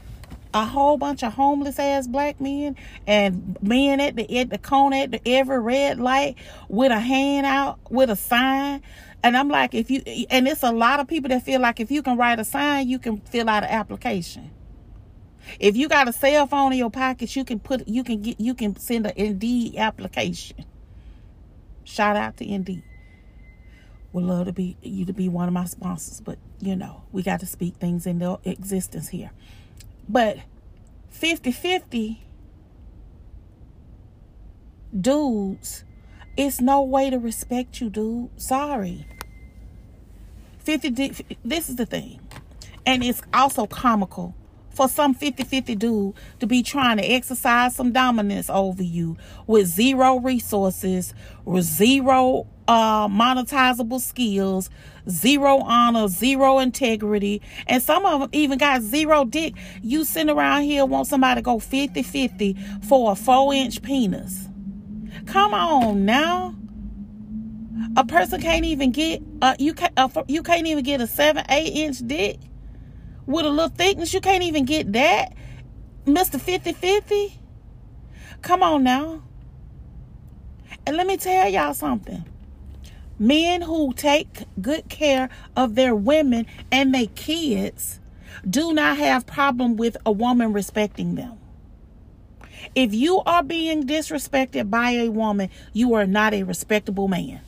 a 0.55 0.65
whole 0.65 0.97
bunch 0.97 1.23
of 1.23 1.35
homeless 1.35 1.79
ass 1.79 2.07
black 2.07 2.41
men 2.41 2.77
and 3.07 3.59
men 3.61 4.01
at 4.01 4.17
the 4.17 4.39
at 4.39 4.51
the 4.51 4.59
corner 4.59 4.97
at 4.97 5.11
the 5.11 5.21
every 5.27 5.59
red 5.59 5.99
light 5.99 6.37
with 6.69 6.93
a 6.93 7.01
hand 7.01 7.45
out 7.45 7.79
with 7.91 8.09
a 8.09 8.17
sign 8.17 8.81
and 9.25 9.39
I'm 9.39 9.49
like, 9.49 9.73
if 9.73 9.91
you, 9.91 10.03
and 10.29 10.47
it's 10.47 10.63
a 10.63 10.71
lot 10.71 11.01
of 11.01 11.09
people 11.09 11.31
that 11.31 11.43
feel 11.43 11.59
like 11.59 11.81
if 11.81 11.91
you 11.91 12.03
can 12.03 12.19
write 12.19 12.39
a 12.39 12.45
sign, 12.45 12.87
you 12.87 12.99
can 12.99 13.23
fill 13.23 13.49
out 13.49 13.65
an 13.65 13.71
application. 13.71 14.51
If 15.59 15.77
you 15.77 15.89
got 15.89 16.09
a 16.09 16.13
cell 16.13 16.47
phone 16.47 16.73
in 16.73 16.79
your 16.79 16.91
pocket, 16.91 17.35
you 17.35 17.43
can 17.43 17.59
put, 17.59 17.89
you 17.89 18.05
can 18.05 18.21
get, 18.21 18.39
you 18.39 18.53
can 18.53 18.77
send 18.77 19.07
an 19.07 19.15
Indeed 19.17 19.77
application. 19.79 20.67
Shout 21.85 22.17
out 22.17 22.37
to 22.37 22.47
Indeed. 22.47 22.83
Would 24.13 24.25
love 24.25 24.45
to 24.45 24.53
be 24.53 24.77
you 24.83 25.07
to 25.07 25.15
be 25.15 25.31
one 25.31 25.49
of 25.49 25.55
my 25.55 25.65
sponsors, 25.65 26.21
but 26.21 26.39
you 26.61 26.77
know, 26.77 27.03
we 27.11 27.23
got 27.23 27.41
to 27.41 27.47
speak 27.47 27.77
things 27.77 28.07
into 28.07 28.39
existence 28.45 29.09
here. 29.09 29.31
But 30.09 30.39
50 31.11 31.53
50 31.53 32.27
dudes, 34.99 35.85
it's 36.37 36.61
no 36.61 36.83
way 36.83 37.11
to 37.11 37.19
respect 37.19 37.81
you, 37.81 37.91
dude. 37.91 38.31
Sorry. 38.41 39.07
50 40.59 40.91
this 41.45 41.69
is 41.69 41.77
the 41.77 41.85
thing 41.85 42.21
and 42.87 43.05
it's 43.05 43.23
also 43.33 43.67
comical 43.67 44.35
for 44.75 44.89
some 44.89 45.15
50-50 45.15 45.79
dude 45.79 46.15
to 46.41 46.47
be 46.47 46.63
trying 46.63 46.97
to 46.99 47.05
exercise 47.05 47.75
some 47.75 47.93
dominance 47.93 48.51
over 48.51 48.83
you 48.83 49.17
with 49.47 49.67
zero 49.67 50.17
resources 50.19 51.15
with 51.45 51.65
zero 51.65 52.47
uh 52.67 53.07
monetizable 53.09 54.01
skills 54.01 54.71
zero 55.09 55.59
honor 55.59 56.09
zero 56.09 56.59
integrity 56.59 57.43
and 57.67 57.83
some 57.83 58.07
of 58.07 58.21
them 58.21 58.31
even 58.33 58.59
got 58.59 58.83
zero 58.83 59.25
dick. 59.25 59.55
You 59.83 60.05
sitting 60.05 60.31
around 60.31 60.63
here 60.63 60.85
want 60.87 61.07
somebody 61.07 61.41
to 61.41 61.43
go 61.43 61.57
50-50 61.59 62.85
for 62.85 63.13
a 63.13 63.15
four 63.15 63.53
inch 63.55 63.83
penis. 63.83 64.49
Come 65.27 65.55
on 65.55 66.05
now. 66.05 66.55
A 67.97 68.05
person 68.05 68.41
can't 68.41 68.65
even 68.65 68.93
get 68.93 69.23
uh 69.43 69.55
you 69.59 69.75
can't 69.75 69.93
uh, 69.97 70.09
you 70.27 70.43
can't 70.43 70.67
even 70.67 70.85
get 70.85 71.01
a 71.01 71.07
seven 71.07 71.45
eight 71.49 71.75
inch 71.75 71.99
dick 72.07 72.39
with 73.27 73.47
a 73.47 73.51
little 73.51 73.69
thickness. 73.69 74.13
You 74.15 74.21
can't 74.21 74.43
even 74.43 74.65
get 74.65 74.93
that, 74.93 75.35
Fifty 76.07 76.73
Fifty. 76.73 77.39
Come 78.43 78.63
on 78.63 78.85
now. 78.85 79.23
And 80.87 80.97
let 80.97 81.07
me 81.07 81.17
tell 81.17 81.49
y'all 81.49 81.75
something. 81.75 82.25
Men 83.19 83.63
who 83.63 83.93
take 83.95 84.45
good 84.61 84.89
care 84.89 85.31
of 85.57 85.77
their 85.77 85.95
women 85.95 86.47
and 86.71 86.95
their 86.95 87.07
kids 87.07 88.01
do 88.49 88.75
not 88.75 88.99
have 88.99 89.25
problem 89.25 89.77
with 89.77 89.97
a 90.05 90.13
woman 90.13 90.53
respecting 90.53 91.15
them. 91.15 91.39
If 92.75 92.93
you 92.93 93.21
are 93.21 93.43
being 93.43 93.87
disrespected 93.87 94.69
by 94.69 94.91
a 94.91 95.09
woman, 95.09 95.49
you 95.73 95.95
are 95.95 96.07
not 96.07 96.35
a 96.35 96.43
respectable 96.43 97.09
man. 97.09 97.41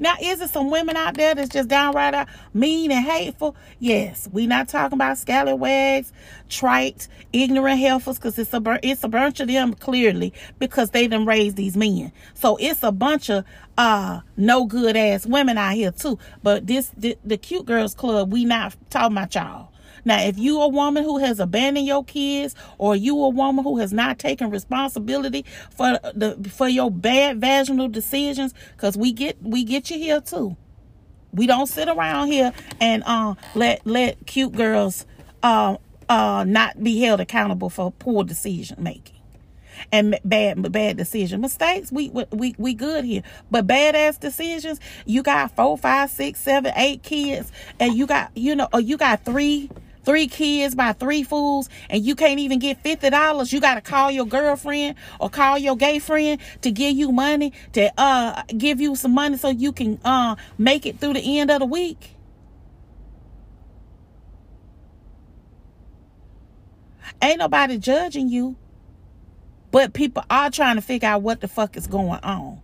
Now, 0.00 0.14
is 0.20 0.40
there 0.40 0.48
some 0.48 0.70
women 0.70 0.96
out 0.96 1.14
there 1.16 1.34
that's 1.34 1.50
just 1.50 1.68
downright 1.68 2.14
out 2.14 2.28
mean 2.54 2.90
and 2.90 3.04
hateful? 3.04 3.54
Yes. 3.80 4.28
We 4.32 4.48
not 4.48 4.68
talking 4.68 4.96
about 4.96 5.18
scallywags, 5.18 6.12
trite, 6.48 7.06
ignorant 7.34 7.80
heifers, 7.80 8.16
because 8.18 8.38
it's 8.38 8.54
a 8.54 8.80
it's 8.82 9.04
a 9.04 9.08
bunch 9.08 9.40
of 9.40 9.48
them 9.48 9.74
clearly 9.74 10.32
because 10.58 10.90
they 10.90 11.06
done 11.06 11.26
raised 11.26 11.56
these 11.56 11.76
men. 11.76 12.12
So 12.34 12.56
it's 12.56 12.82
a 12.82 12.92
bunch 12.92 13.30
of 13.30 13.44
uh 13.78 14.22
no 14.38 14.64
good 14.66 14.96
ass 14.96 15.26
women 15.26 15.58
out 15.58 15.74
here 15.74 15.92
too. 15.92 16.18
But 16.42 16.66
this 16.66 16.92
the, 16.96 17.18
the 17.24 17.36
cute 17.36 17.66
girls 17.66 17.94
club, 17.94 18.32
we 18.32 18.46
not 18.46 18.76
talking 18.90 19.16
about 19.18 19.34
y'all. 19.34 19.69
Now, 20.04 20.20
if 20.22 20.38
you 20.38 20.60
a 20.60 20.68
woman 20.68 21.04
who 21.04 21.18
has 21.18 21.40
abandoned 21.40 21.86
your 21.86 22.04
kids, 22.04 22.54
or 22.78 22.96
you 22.96 23.20
a 23.22 23.28
woman 23.28 23.64
who 23.64 23.78
has 23.78 23.92
not 23.92 24.18
taken 24.18 24.50
responsibility 24.50 25.44
for 25.70 25.98
the 26.14 26.50
for 26.50 26.68
your 26.68 26.90
bad 26.90 27.40
vaginal 27.40 27.88
decisions, 27.88 28.54
because 28.76 28.96
we 28.96 29.12
get 29.12 29.36
we 29.42 29.64
get 29.64 29.90
you 29.90 29.98
here 29.98 30.20
too. 30.20 30.56
We 31.32 31.46
don't 31.46 31.66
sit 31.66 31.88
around 31.88 32.28
here 32.28 32.52
and 32.80 33.02
uh, 33.06 33.34
let 33.54 33.86
let 33.86 34.26
cute 34.26 34.52
girls 34.52 35.06
uh, 35.42 35.76
uh, 36.08 36.44
not 36.46 36.82
be 36.82 37.00
held 37.00 37.20
accountable 37.20 37.70
for 37.70 37.92
poor 37.92 38.24
decision 38.24 38.82
making 38.82 39.16
and 39.92 40.18
bad 40.24 40.70
bad 40.72 40.96
decision 40.96 41.40
mistakes 41.40 41.90
we 41.90 42.10
we 42.32 42.54
we 42.58 42.74
good 42.74 43.04
here 43.04 43.22
but 43.50 43.66
badass 43.66 44.18
decisions 44.18 44.80
you 45.06 45.22
got 45.22 45.54
four 45.56 45.76
five 45.78 46.10
six 46.10 46.40
seven 46.40 46.72
eight 46.76 47.02
kids 47.02 47.50
and 47.78 47.94
you 47.94 48.06
got 48.06 48.30
you 48.36 48.54
know 48.54 48.68
or 48.72 48.80
you 48.80 48.96
got 48.96 49.24
three 49.24 49.70
three 50.10 50.26
kids 50.26 50.74
by 50.74 50.92
three 50.92 51.22
fools 51.22 51.68
and 51.88 52.04
you 52.04 52.16
can't 52.16 52.40
even 52.40 52.58
get 52.58 52.82
$50 52.82 53.52
you 53.52 53.60
got 53.60 53.76
to 53.76 53.80
call 53.80 54.10
your 54.10 54.26
girlfriend 54.26 54.96
or 55.20 55.30
call 55.30 55.56
your 55.56 55.76
gay 55.76 56.00
friend 56.00 56.40
to 56.62 56.72
give 56.72 56.96
you 56.96 57.12
money 57.12 57.52
to 57.74 57.92
uh 57.96 58.42
give 58.58 58.80
you 58.80 58.96
some 58.96 59.14
money 59.14 59.36
so 59.36 59.50
you 59.50 59.70
can 59.70 60.00
uh 60.04 60.34
make 60.58 60.84
it 60.84 60.98
through 60.98 61.12
the 61.12 61.38
end 61.38 61.48
of 61.48 61.60
the 61.60 61.66
week. 61.66 62.16
Ain't 67.22 67.38
nobody 67.38 67.78
judging 67.78 68.28
you 68.28 68.56
but 69.70 69.92
people 69.92 70.24
are 70.28 70.50
trying 70.50 70.74
to 70.74 70.82
figure 70.82 71.08
out 71.08 71.22
what 71.22 71.40
the 71.40 71.46
fuck 71.46 71.76
is 71.76 71.86
going 71.86 72.18
on 72.24 72.60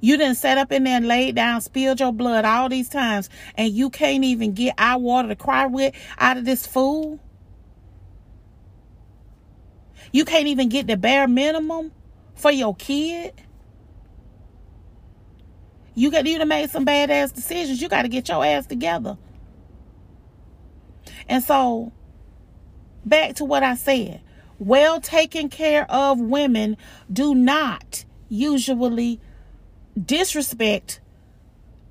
you 0.00 0.16
didn't 0.16 0.36
set 0.36 0.58
up 0.58 0.72
in 0.72 0.84
there 0.84 0.96
and 0.96 1.06
laid 1.06 1.34
down, 1.34 1.60
spilled 1.60 2.00
your 2.00 2.12
blood 2.12 2.44
all 2.44 2.68
these 2.68 2.88
times, 2.88 3.28
and 3.54 3.72
you 3.72 3.90
can't 3.90 4.24
even 4.24 4.52
get 4.52 4.74
our 4.78 4.98
water 4.98 5.28
to 5.28 5.36
cry 5.36 5.66
with 5.66 5.94
out 6.18 6.36
of 6.36 6.44
this 6.44 6.66
fool. 6.66 7.20
You 10.12 10.24
can't 10.24 10.46
even 10.46 10.68
get 10.68 10.86
the 10.86 10.96
bare 10.96 11.28
minimum 11.28 11.92
for 12.34 12.50
your 12.50 12.74
kid. 12.74 13.34
You 15.94 16.10
got 16.10 16.26
you 16.26 16.38
to 16.38 16.46
make 16.46 16.70
some 16.70 16.86
badass 16.86 17.34
decisions. 17.34 17.82
You 17.82 17.88
got 17.88 18.02
to 18.02 18.08
get 18.08 18.28
your 18.28 18.44
ass 18.44 18.66
together. 18.66 19.18
And 21.28 21.44
so, 21.44 21.92
back 23.04 23.34
to 23.36 23.44
what 23.44 23.62
I 23.62 23.74
said. 23.74 24.22
Well 24.58 25.00
taken 25.00 25.48
care 25.48 25.90
of 25.90 26.20
women 26.20 26.76
do 27.10 27.34
not 27.34 28.04
usually 28.28 29.20
disrespect, 29.96 31.00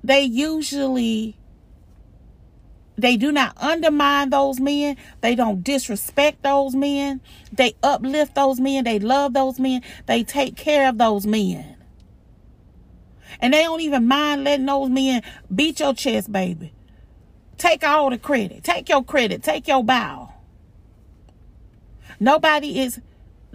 they 0.02 0.22
usually 0.22 1.36
they 3.00 3.16
do 3.16 3.32
not 3.32 3.56
undermine 3.56 4.28
those 4.28 4.60
men. 4.60 4.96
They 5.22 5.34
don't 5.34 5.64
disrespect 5.64 6.42
those 6.42 6.74
men. 6.74 7.22
They 7.50 7.74
uplift 7.82 8.34
those 8.34 8.60
men. 8.60 8.84
They 8.84 8.98
love 8.98 9.32
those 9.32 9.58
men. 9.58 9.82
They 10.04 10.22
take 10.22 10.54
care 10.54 10.86
of 10.88 10.98
those 10.98 11.26
men. 11.26 11.76
And 13.40 13.54
they 13.54 13.62
don't 13.62 13.80
even 13.80 14.06
mind 14.06 14.44
letting 14.44 14.66
those 14.66 14.90
men 14.90 15.22
beat 15.54 15.80
your 15.80 15.94
chest, 15.94 16.30
baby. 16.30 16.74
Take 17.56 17.82
all 17.84 18.10
the 18.10 18.18
credit. 18.18 18.64
Take 18.64 18.88
your 18.90 19.02
credit. 19.02 19.42
Take 19.42 19.66
your 19.66 19.82
bow. 19.82 20.34
Nobody 22.18 22.80
is 22.80 23.00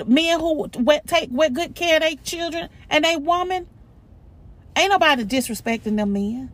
men 0.07 0.39
who 0.39 0.67
take 1.05 1.31
good 1.53 1.75
care 1.75 1.97
of 1.97 2.01
their 2.01 2.15
children 2.23 2.69
and 2.89 3.05
they 3.05 3.15
woman 3.15 3.67
Ain't 4.77 4.89
nobody 4.89 5.23
disrespecting 5.23 5.95
them 5.95 6.13
men. 6.13 6.51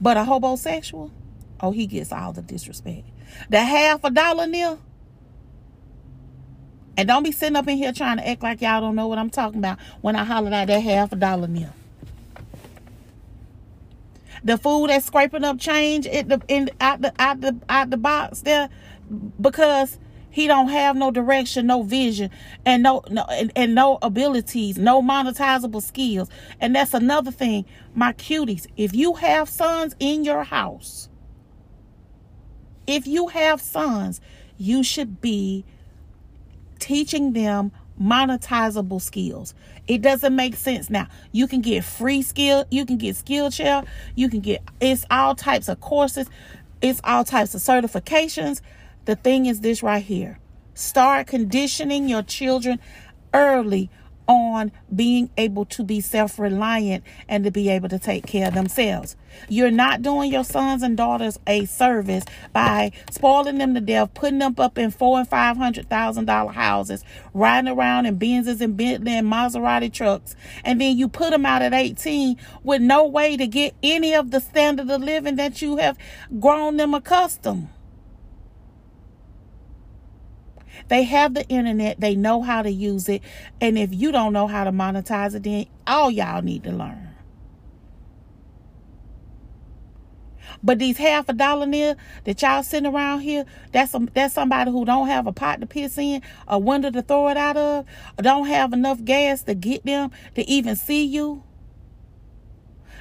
But 0.00 0.16
a 0.16 0.24
homosexual, 0.24 1.10
oh, 1.60 1.72
he 1.72 1.86
gets 1.86 2.12
all 2.12 2.32
the 2.32 2.42
disrespect. 2.42 3.06
The 3.48 3.60
half 3.60 4.04
a 4.04 4.10
dollar 4.10 4.46
nil. 4.46 4.80
And 6.96 7.08
don't 7.08 7.22
be 7.22 7.32
sitting 7.32 7.56
up 7.56 7.68
in 7.68 7.76
here 7.76 7.92
trying 7.92 8.18
to 8.18 8.28
act 8.28 8.42
like 8.42 8.60
y'all 8.60 8.80
don't 8.80 8.96
know 8.96 9.08
what 9.08 9.18
I'm 9.18 9.30
talking 9.30 9.58
about 9.58 9.78
when 10.00 10.16
I 10.16 10.24
holler 10.24 10.52
out 10.52 10.66
that 10.66 10.82
half 10.82 11.12
a 11.12 11.16
dollar 11.16 11.48
nil. 11.48 11.72
The 14.42 14.58
fool 14.58 14.86
that's 14.86 15.06
scraping 15.06 15.44
up 15.44 15.58
change 15.58 16.06
in 16.06 16.28
the 16.28 16.40
in 16.48 16.70
out 16.80 17.02
the 17.02 17.12
out 17.18 17.40
the 17.40 17.56
out 17.68 17.90
the 17.90 17.98
box 17.98 18.40
there 18.40 18.70
because 19.40 19.98
he 20.30 20.46
don't 20.46 20.68
have 20.68 20.96
no 20.96 21.10
direction, 21.10 21.66
no 21.66 21.82
vision, 21.82 22.30
and 22.64 22.82
no 22.82 23.02
no 23.10 23.22
and, 23.24 23.52
and 23.56 23.74
no 23.74 23.98
abilities, 24.00 24.78
no 24.78 25.02
monetizable 25.02 25.82
skills. 25.82 26.30
And 26.60 26.74
that's 26.74 26.94
another 26.94 27.32
thing, 27.32 27.66
my 27.94 28.12
cuties. 28.12 28.66
If 28.76 28.94
you 28.94 29.14
have 29.14 29.48
sons 29.48 29.94
in 29.98 30.24
your 30.24 30.44
house, 30.44 31.08
if 32.86 33.06
you 33.06 33.28
have 33.28 33.60
sons, 33.60 34.20
you 34.56 34.82
should 34.82 35.20
be 35.20 35.64
teaching 36.78 37.32
them 37.32 37.72
monetizable 38.00 39.00
skills. 39.00 39.54
It 39.86 40.00
doesn't 40.00 40.34
make 40.34 40.54
sense 40.54 40.88
now. 40.88 41.08
You 41.32 41.46
can 41.48 41.60
get 41.60 41.84
free 41.84 42.22
skill, 42.22 42.64
you 42.70 42.86
can 42.86 42.96
get 42.96 43.16
Skillshare, 43.16 43.84
you 44.14 44.28
can 44.28 44.40
get 44.40 44.62
it's 44.80 45.04
all 45.10 45.34
types 45.34 45.68
of 45.68 45.80
courses, 45.80 46.28
it's 46.80 47.00
all 47.04 47.24
types 47.24 47.54
of 47.54 47.60
certifications 47.60 48.60
the 49.04 49.16
thing 49.16 49.46
is 49.46 49.60
this 49.60 49.82
right 49.82 50.04
here 50.04 50.38
start 50.74 51.26
conditioning 51.26 52.08
your 52.08 52.22
children 52.22 52.78
early 53.34 53.90
on 54.30 54.70
being 54.94 55.28
able 55.36 55.64
to 55.64 55.82
be 55.82 56.00
self 56.00 56.38
reliant 56.38 57.02
and 57.28 57.42
to 57.42 57.50
be 57.50 57.68
able 57.68 57.88
to 57.88 57.98
take 57.98 58.26
care 58.26 58.46
of 58.46 58.54
themselves. 58.54 59.16
You're 59.48 59.72
not 59.72 60.02
doing 60.02 60.32
your 60.32 60.44
sons 60.44 60.84
and 60.84 60.96
daughters 60.96 61.36
a 61.48 61.64
service 61.64 62.24
by 62.52 62.92
spoiling 63.10 63.58
them 63.58 63.74
to 63.74 63.80
death, 63.80 64.14
putting 64.14 64.38
them 64.38 64.54
up 64.58 64.78
in 64.78 64.92
four 64.92 65.18
and 65.18 65.28
five 65.28 65.56
hundred 65.56 65.90
thousand 65.90 66.26
dollar 66.26 66.52
houses, 66.52 67.02
riding 67.34 67.72
around 67.72 68.06
in 68.06 68.20
Benzes 68.20 68.60
and 68.60 68.76
Bentley 68.76 69.14
and 69.14 69.26
Maserati 69.26 69.92
trucks, 69.92 70.36
and 70.64 70.80
then 70.80 70.96
you 70.96 71.08
put 71.08 71.30
them 71.30 71.44
out 71.44 71.62
at 71.62 71.74
18 71.74 72.36
with 72.62 72.80
no 72.80 73.06
way 73.06 73.36
to 73.36 73.48
get 73.48 73.74
any 73.82 74.14
of 74.14 74.30
the 74.30 74.38
standard 74.40 74.88
of 74.90 75.02
living 75.02 75.36
that 75.36 75.60
you 75.60 75.78
have 75.78 75.98
grown 76.38 76.76
them 76.76 76.94
accustomed. 76.94 77.68
They 80.90 81.04
have 81.04 81.34
the 81.34 81.46
internet, 81.46 82.00
they 82.00 82.16
know 82.16 82.42
how 82.42 82.62
to 82.62 82.70
use 82.70 83.08
it. 83.08 83.22
And 83.60 83.78
if 83.78 83.94
you 83.94 84.10
don't 84.10 84.32
know 84.32 84.48
how 84.48 84.64
to 84.64 84.72
monetize 84.72 85.36
it, 85.36 85.44
then 85.44 85.66
all 85.86 86.10
y'all 86.10 86.42
need 86.42 86.64
to 86.64 86.72
learn. 86.72 87.10
But 90.64 90.80
these 90.80 90.98
half 90.98 91.28
a 91.28 91.32
dollar 91.32 91.64
near 91.64 91.96
that 92.24 92.42
y'all 92.42 92.64
sitting 92.64 92.92
around 92.92 93.20
here, 93.20 93.46
that's 93.70 93.94
that's 94.14 94.34
somebody 94.34 94.72
who 94.72 94.84
don't 94.84 95.06
have 95.06 95.28
a 95.28 95.32
pot 95.32 95.60
to 95.60 95.66
piss 95.66 95.96
in, 95.96 96.22
a 96.48 96.58
window 96.58 96.90
to 96.90 97.02
throw 97.02 97.28
it 97.28 97.36
out 97.36 97.56
of, 97.56 97.86
or 98.18 98.22
don't 98.22 98.48
have 98.48 98.72
enough 98.72 99.04
gas 99.04 99.44
to 99.44 99.54
get 99.54 99.86
them 99.86 100.10
to 100.34 100.42
even 100.50 100.74
see 100.74 101.04
you. 101.04 101.44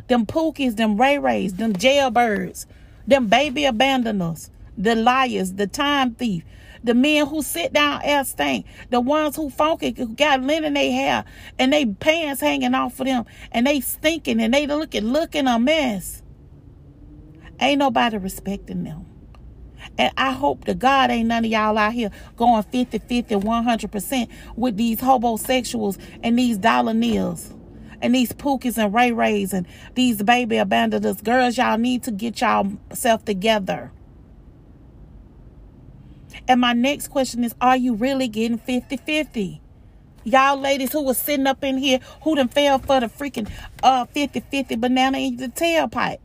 Them 0.08 0.28
pookies, 0.28 0.76
them 0.76 1.02
ray 1.02 1.18
rays, 1.18 1.56
them 1.56 1.74
jailbirds, 1.74 2.68
them 3.08 3.26
baby 3.26 3.66
abandoners, 3.66 4.52
the 4.78 4.94
liars, 4.94 5.54
the 5.54 5.66
time 5.66 6.14
thief, 6.14 6.44
the 6.84 6.94
men 6.94 7.28
who 7.28 7.42
sit 7.42 7.74
down 7.74 8.02
air 8.04 8.24
stink, 8.24 8.66
the 8.90 9.00
ones 9.00 9.36
who 9.36 9.50
funky, 9.50 9.94
who 9.96 10.08
got 10.16 10.42
lint 10.42 10.66
in 10.66 10.74
their 10.74 10.92
hair 10.92 11.26
and 11.58 11.74
they 11.74 11.86
pants 11.86 12.42
hanging 12.42 12.74
off 12.74 13.00
of 13.00 13.06
them 13.06 13.26
and 13.52 13.68
they 13.68 13.82
stinking 13.82 14.40
and 14.42 14.54
they 14.54 14.68
looking 14.68 15.06
looking 15.06 15.48
a 15.48 15.60
mess. 15.60 16.24
Ain't 17.60 17.80
nobody 17.80 18.18
respecting 18.18 18.84
them. 18.84 19.06
And 19.98 20.14
I 20.18 20.32
hope 20.32 20.66
to 20.66 20.74
God 20.74 21.10
ain't 21.10 21.28
none 21.28 21.46
of 21.46 21.52
y'all 21.52 21.78
out 21.78 21.94
here 21.94 22.12
going 22.38 22.64
50, 22.64 23.00
50, 23.00 23.36
100% 23.36 24.30
with 24.56 24.78
these 24.78 25.00
homosexuals 25.00 25.98
and 26.24 26.38
these 26.38 26.58
dollar 26.58 26.94
nils 26.94 27.54
and 28.02 28.16
these 28.16 28.32
pookies 28.32 28.78
and 28.78 28.94
ray 28.94 29.12
rays 29.12 29.54
and 29.54 29.68
these 29.96 30.22
baby 30.24 30.58
abandoners. 30.58 31.22
Girls, 31.22 31.58
y'all 31.58 31.78
need 31.78 32.04
to 32.04 32.12
get 32.12 32.42
y'all 32.42 32.72
self 32.94 33.26
together. 33.26 33.92
And 36.48 36.62
my 36.62 36.74
next 36.74 37.10
question 37.10 37.44
is, 37.44 37.56
are 37.62 37.78
you 37.78 37.94
really 37.96 38.28
getting 38.28 38.60
50-50? 38.60 39.60
Y'all 40.24 40.60
ladies 40.60 40.92
who 40.92 41.02
was 41.02 41.18
sitting 41.18 41.48
up 41.48 41.64
in 41.64 41.78
here 41.78 42.00
who 42.24 42.36
done 42.36 42.50
fell 42.50 42.78
for 42.78 43.00
the 43.00 43.08
freaking 43.08 43.50
uh 43.82 44.06
50-50 44.06 44.80
banana 44.80 45.18
in 45.18 45.38
the 45.38 45.48
tailpipe. 45.48 46.20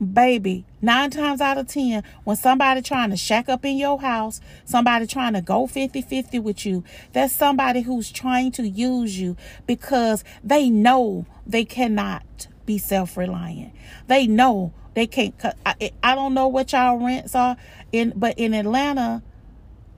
Baby, 0.00 0.64
nine 0.80 1.10
times 1.10 1.40
out 1.40 1.58
of 1.58 1.66
ten, 1.66 2.04
when 2.22 2.36
somebody 2.36 2.82
trying 2.82 3.10
to 3.10 3.16
shack 3.16 3.48
up 3.48 3.64
in 3.64 3.76
your 3.76 4.00
house, 4.00 4.40
somebody 4.64 5.08
trying 5.08 5.32
to 5.32 5.40
go 5.40 5.66
50-50 5.66 6.40
with 6.40 6.64
you, 6.64 6.84
that's 7.12 7.34
somebody 7.34 7.80
who's 7.80 8.12
trying 8.12 8.52
to 8.52 8.68
use 8.68 9.18
you 9.18 9.36
because 9.66 10.22
they 10.44 10.70
know 10.70 11.26
they 11.44 11.64
cannot 11.64 12.46
be 12.64 12.78
self-reliant. 12.78 13.72
They 14.06 14.28
know 14.28 14.72
they 14.98 15.06
can't. 15.06 15.34
I, 15.64 15.92
I 16.02 16.14
don't 16.14 16.34
know 16.34 16.48
what 16.48 16.72
y'all 16.72 16.98
rents 16.98 17.34
are 17.34 17.56
in, 17.92 18.12
but 18.16 18.38
in 18.38 18.54
Atlanta, 18.54 19.22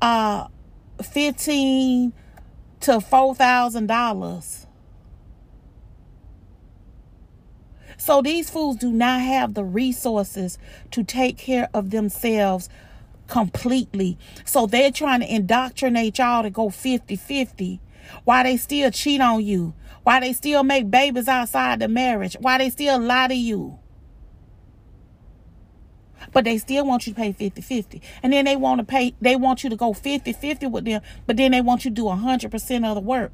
uh, 0.00 0.48
fifteen 1.02 2.12
to 2.80 3.00
four 3.00 3.34
thousand 3.34 3.86
dollars. 3.86 4.66
So 7.96 8.22
these 8.22 8.48
fools 8.48 8.76
do 8.76 8.90
not 8.90 9.20
have 9.20 9.52
the 9.52 9.62
resources 9.64 10.56
to 10.90 11.04
take 11.04 11.36
care 11.36 11.68
of 11.74 11.90
themselves 11.90 12.70
completely. 13.26 14.18
So 14.46 14.66
they're 14.66 14.90
trying 14.90 15.20
to 15.20 15.32
indoctrinate 15.34 16.18
y'all 16.18 16.42
to 16.42 16.50
go 16.50 16.70
50 16.70 17.16
50 17.16 17.78
while 18.24 18.44
they 18.44 18.56
still 18.56 18.90
cheat 18.90 19.20
on 19.20 19.44
you, 19.44 19.74
while 20.02 20.20
they 20.22 20.32
still 20.32 20.62
make 20.62 20.90
babies 20.90 21.28
outside 21.28 21.80
the 21.80 21.88
marriage, 21.88 22.36
while 22.40 22.58
they 22.58 22.70
still 22.70 22.98
lie 22.98 23.28
to 23.28 23.34
you. 23.34 23.78
But 26.32 26.44
they 26.44 26.58
still 26.58 26.84
want 26.84 27.06
you 27.06 27.12
to 27.12 27.16
pay 27.20 27.32
50 27.32 27.60
50. 27.60 28.02
And 28.22 28.32
then 28.32 28.44
they 28.44 28.56
want 28.56 28.78
to 28.78 28.84
pay, 28.84 29.14
they 29.20 29.36
want 29.36 29.64
you 29.64 29.70
to 29.70 29.76
go 29.76 29.92
50 29.92 30.32
50 30.32 30.66
with 30.66 30.84
them, 30.84 31.02
but 31.26 31.36
then 31.36 31.52
they 31.52 31.60
want 31.60 31.84
you 31.84 31.90
to 31.90 31.94
do 31.94 32.04
100% 32.04 32.88
of 32.88 32.94
the 32.94 33.00
work. 33.00 33.32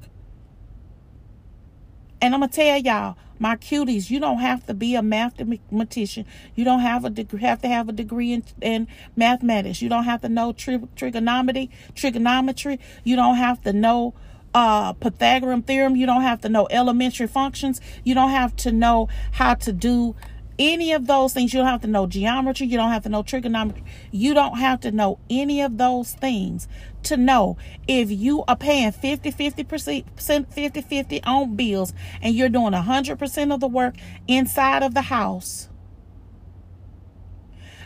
And 2.20 2.34
I'm 2.34 2.40
gonna 2.40 2.51
tell 2.51 2.78
y'all, 2.78 3.16
my 3.38 3.57
cuties, 3.57 4.11
you 4.11 4.18
don't 4.18 4.38
have 4.38 4.66
to 4.66 4.74
be 4.74 4.94
a 4.94 5.03
mathematician. 5.03 6.24
You 6.55 6.64
don't 6.64 6.80
have 6.80 7.05
a 7.05 7.11
degree, 7.11 7.40
have 7.40 7.61
to 7.62 7.68
have 7.68 7.88
a 7.88 7.92
degree 7.92 8.32
in, 8.32 8.44
in 8.61 8.88
mathematics. 9.14 9.82
You 9.82 9.88
don't 9.88 10.05
have 10.05 10.22
to 10.22 10.28
know 10.28 10.53
tri- 10.53 10.80
trigonometry. 10.97 11.70
Trigonometry. 11.94 12.80
You 13.05 13.16
don't 13.16 13.36
have 13.36 13.61
to 13.62 13.72
know 13.72 14.14
uh, 14.55 14.94
Pythagorean 14.94 15.62
theorem. 15.62 15.97
You 15.97 16.07
don't 16.07 16.22
have 16.22 16.40
to 16.40 16.49
know 16.49 16.66
elementary 16.70 17.26
functions. 17.26 17.80
You 18.05 18.14
don't 18.14 18.30
have 18.30 18.57
to 18.57 18.72
know 18.72 19.09
how 19.32 19.55
to 19.55 19.72
do 19.72 20.16
any 20.59 20.92
of 20.92 21.07
those 21.07 21.32
things. 21.32 21.52
You 21.52 21.61
don't 21.61 21.68
have 21.68 21.82
to 21.82 21.86
know 21.86 22.07
geometry. 22.07 22.66
You 22.66 22.76
don't 22.76 22.90
have 22.90 23.02
to 23.04 23.09
know 23.09 23.22
trigonometry. 23.22 23.84
You 24.11 24.34
don't 24.34 24.59
have 24.59 24.80
to 24.80 24.90
know 24.90 25.18
any 25.28 25.61
of 25.61 25.78
those 25.78 26.12
things 26.14 26.68
to 27.04 27.16
know 27.16 27.57
if 27.86 28.11
you 28.11 28.44
are 28.48 28.57
paying 28.57 28.90
50 28.90 29.30
50 29.30 29.64
percent 29.64 30.52
50 30.52 30.80
50 30.80 31.22
on 31.22 31.54
bills 31.54 31.92
and 32.20 32.34
you're 32.34 32.48
doing 32.48 32.72
100% 32.72 33.54
of 33.54 33.61
the 33.61 33.68
work 33.68 33.94
inside 34.26 34.82
of 34.82 34.94
the 34.94 35.02
house 35.02 35.68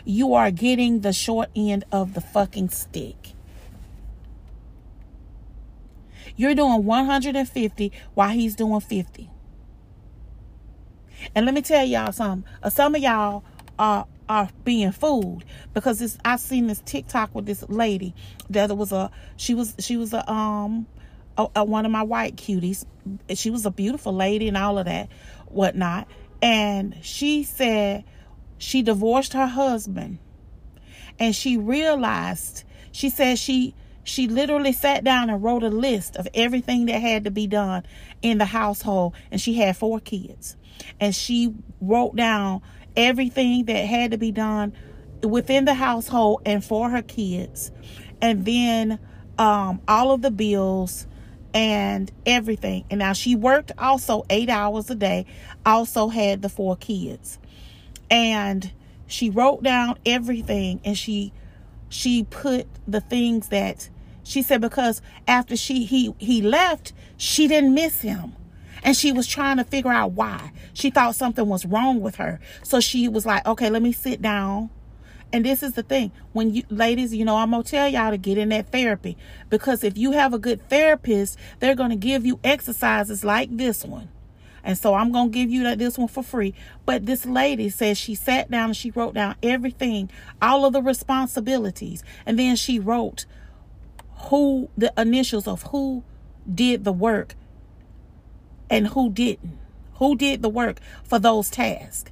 you 0.03 0.33
are 0.33 0.49
getting 0.49 1.01
the 1.01 1.13
short 1.13 1.49
end 1.55 1.83
of 1.91 2.15
the 2.15 2.21
fucking 2.21 2.69
stick 2.69 3.33
you're 6.35 6.55
doing 6.55 6.83
150 6.83 7.91
while 8.15 8.29
he's 8.29 8.55
doing 8.55 8.79
50 8.79 9.29
and 11.35 11.45
let 11.45 11.55
me 11.55 11.61
tell 11.61 11.85
y'all 11.85 12.11
something. 12.11 12.49
Uh, 12.61 12.69
some 12.69 12.95
of 12.95 13.01
y'all 13.01 13.43
are 13.79 14.07
are 14.29 14.49
being 14.63 14.91
fooled 14.91 15.43
because 15.73 15.99
this 15.99 16.17
I 16.23 16.37
seen 16.37 16.67
this 16.67 16.81
TikTok 16.85 17.35
with 17.35 17.45
this 17.45 17.67
lady 17.67 18.15
that 18.49 18.75
was 18.77 18.91
a 18.91 19.11
she 19.35 19.53
was 19.53 19.75
she 19.79 19.97
was 19.97 20.13
a 20.13 20.29
um 20.31 20.87
a, 21.37 21.47
a, 21.57 21.65
one 21.65 21.85
of 21.85 21.91
my 21.91 22.03
white 22.03 22.35
cuties. 22.35 22.85
She 23.33 23.49
was 23.49 23.65
a 23.65 23.71
beautiful 23.71 24.13
lady 24.13 24.47
and 24.47 24.57
all 24.57 24.77
of 24.77 24.85
that 24.85 25.09
whatnot. 25.47 26.07
And 26.41 26.97
she 27.01 27.43
said 27.43 28.03
she 28.57 28.81
divorced 28.81 29.33
her 29.33 29.47
husband 29.47 30.19
and 31.19 31.35
she 31.35 31.57
realized 31.57 32.63
she 32.91 33.09
said 33.09 33.37
she 33.37 33.75
she 34.03 34.27
literally 34.27 34.73
sat 34.73 35.03
down 35.03 35.29
and 35.29 35.43
wrote 35.43 35.63
a 35.63 35.69
list 35.69 36.15
of 36.15 36.27
everything 36.33 36.85
that 36.87 36.99
had 36.99 37.23
to 37.23 37.31
be 37.31 37.47
done 37.47 37.83
in 38.21 38.37
the 38.37 38.45
household 38.45 39.13
and 39.29 39.39
she 39.39 39.55
had 39.55 39.77
four 39.77 39.99
kids 39.99 40.57
and 40.99 41.15
she 41.15 41.53
wrote 41.79 42.15
down 42.15 42.61
everything 42.95 43.65
that 43.65 43.85
had 43.85 44.11
to 44.11 44.17
be 44.17 44.31
done 44.31 44.73
within 45.23 45.65
the 45.65 45.73
household 45.73 46.41
and 46.45 46.63
for 46.63 46.89
her 46.89 47.01
kids. 47.01 47.71
And 48.21 48.45
then 48.45 48.99
um, 49.37 49.81
all 49.87 50.11
of 50.11 50.21
the 50.21 50.31
bills 50.31 51.07
and 51.53 52.11
everything. 52.25 52.85
And 52.89 52.99
now 52.99 53.13
she 53.13 53.35
worked 53.35 53.71
also 53.77 54.25
eight 54.29 54.49
hours 54.49 54.89
a 54.89 54.95
day 54.95 55.25
also 55.65 56.09
had 56.09 56.41
the 56.41 56.49
four 56.49 56.75
kids. 56.75 57.39
And 58.09 58.71
she 59.07 59.29
wrote 59.29 59.63
down 59.63 59.97
everything 60.05 60.79
and 60.85 60.97
she 60.97 61.33
she 61.89 62.23
put 62.23 62.65
the 62.87 63.01
things 63.01 63.49
that 63.49 63.89
she 64.23 64.41
said 64.41 64.61
because 64.61 65.01
after 65.27 65.57
she 65.57 65.83
he 65.83 66.13
he 66.17 66.41
left 66.41 66.93
she 67.17 67.47
didn't 67.47 67.73
miss 67.73 67.99
him 67.99 68.33
and 68.83 68.95
she 68.95 69.11
was 69.11 69.27
trying 69.27 69.57
to 69.57 69.63
figure 69.63 69.91
out 69.91 70.11
why. 70.13 70.51
She 70.73 70.89
thought 70.89 71.15
something 71.15 71.47
was 71.47 71.65
wrong 71.65 72.01
with 72.01 72.15
her. 72.15 72.39
So 72.63 72.79
she 72.79 73.07
was 73.07 73.25
like, 73.25 73.45
okay, 73.45 73.69
let 73.69 73.81
me 73.81 73.91
sit 73.91 74.21
down. 74.21 74.69
And 75.33 75.45
this 75.45 75.63
is 75.63 75.73
the 75.73 75.83
thing. 75.83 76.11
When 76.33 76.53
you 76.53 76.63
ladies, 76.69 77.13
you 77.13 77.23
know, 77.23 77.37
I'm 77.37 77.51
to 77.63 77.69
tell 77.69 77.87
y'all 77.87 78.11
to 78.11 78.17
get 78.17 78.37
in 78.37 78.49
that 78.49 78.71
therapy 78.71 79.17
because 79.49 79.83
if 79.83 79.97
you 79.97 80.11
have 80.11 80.33
a 80.33 80.39
good 80.39 80.67
therapist, 80.69 81.37
they're 81.59 81.75
to 81.91 81.95
give 81.95 82.25
you 82.25 82.39
exercises 82.43 83.23
like 83.23 83.55
this 83.55 83.85
one. 83.85 84.09
And 84.63 84.77
so 84.77 84.93
I'm 84.93 85.11
going 85.11 85.31
to 85.31 85.33
give 85.33 85.49
you 85.49 85.63
that 85.63 85.79
this 85.79 85.97
one 85.97 86.07
for 86.07 86.21
free. 86.21 86.53
But 86.85 87.05
this 87.05 87.25
lady 87.25 87.69
says 87.69 87.97
she 87.97 88.13
sat 88.13 88.51
down 88.51 88.69
and 88.69 88.77
she 88.77 88.91
wrote 88.91 89.15
down 89.15 89.35
everything, 89.41 90.11
all 90.41 90.65
of 90.65 90.73
the 90.73 90.81
responsibilities. 90.81 92.03
And 92.25 92.37
then 92.37 92.55
she 92.55 92.77
wrote 92.77 93.25
who 94.25 94.69
the 94.77 94.93
initials 94.97 95.47
of 95.47 95.63
who 95.63 96.03
did 96.53 96.83
the 96.83 96.91
work 96.91 97.35
and 98.71 98.87
who 98.87 99.11
didn't. 99.11 99.59
Who 99.95 100.15
did 100.15 100.41
the 100.41 100.49
work 100.49 100.79
for 101.03 101.19
those 101.19 101.51
tasks. 101.51 102.09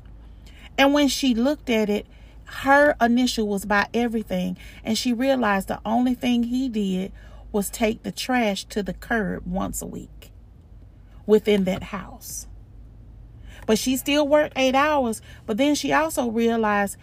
And 0.77 0.93
when 0.93 1.07
she 1.07 1.33
looked 1.33 1.69
at 1.69 1.89
it, 1.89 2.05
her 2.45 2.95
initial 3.01 3.47
was 3.47 3.65
by 3.65 3.87
everything. 3.93 4.57
And 4.83 4.97
she 4.97 5.13
realized 5.13 5.69
the 5.69 5.79
only 5.85 6.13
thing 6.13 6.43
he 6.43 6.69
did 6.69 7.11
was 7.51 7.69
take 7.69 8.03
the 8.03 8.11
trash 8.11 8.65
to 8.65 8.83
the 8.83 8.93
curb 8.93 9.47
once 9.47 9.81
a 9.81 9.87
week 9.87 10.31
within 11.25 11.63
that 11.63 11.83
house. 11.83 12.45
But 13.65 13.79
she 13.79 13.97
still 13.97 14.27
worked 14.27 14.53
eight 14.55 14.75
hours. 14.75 15.21
But 15.45 15.57
then 15.57 15.73
she 15.75 15.91
also 15.91 16.29
realized 16.29 16.97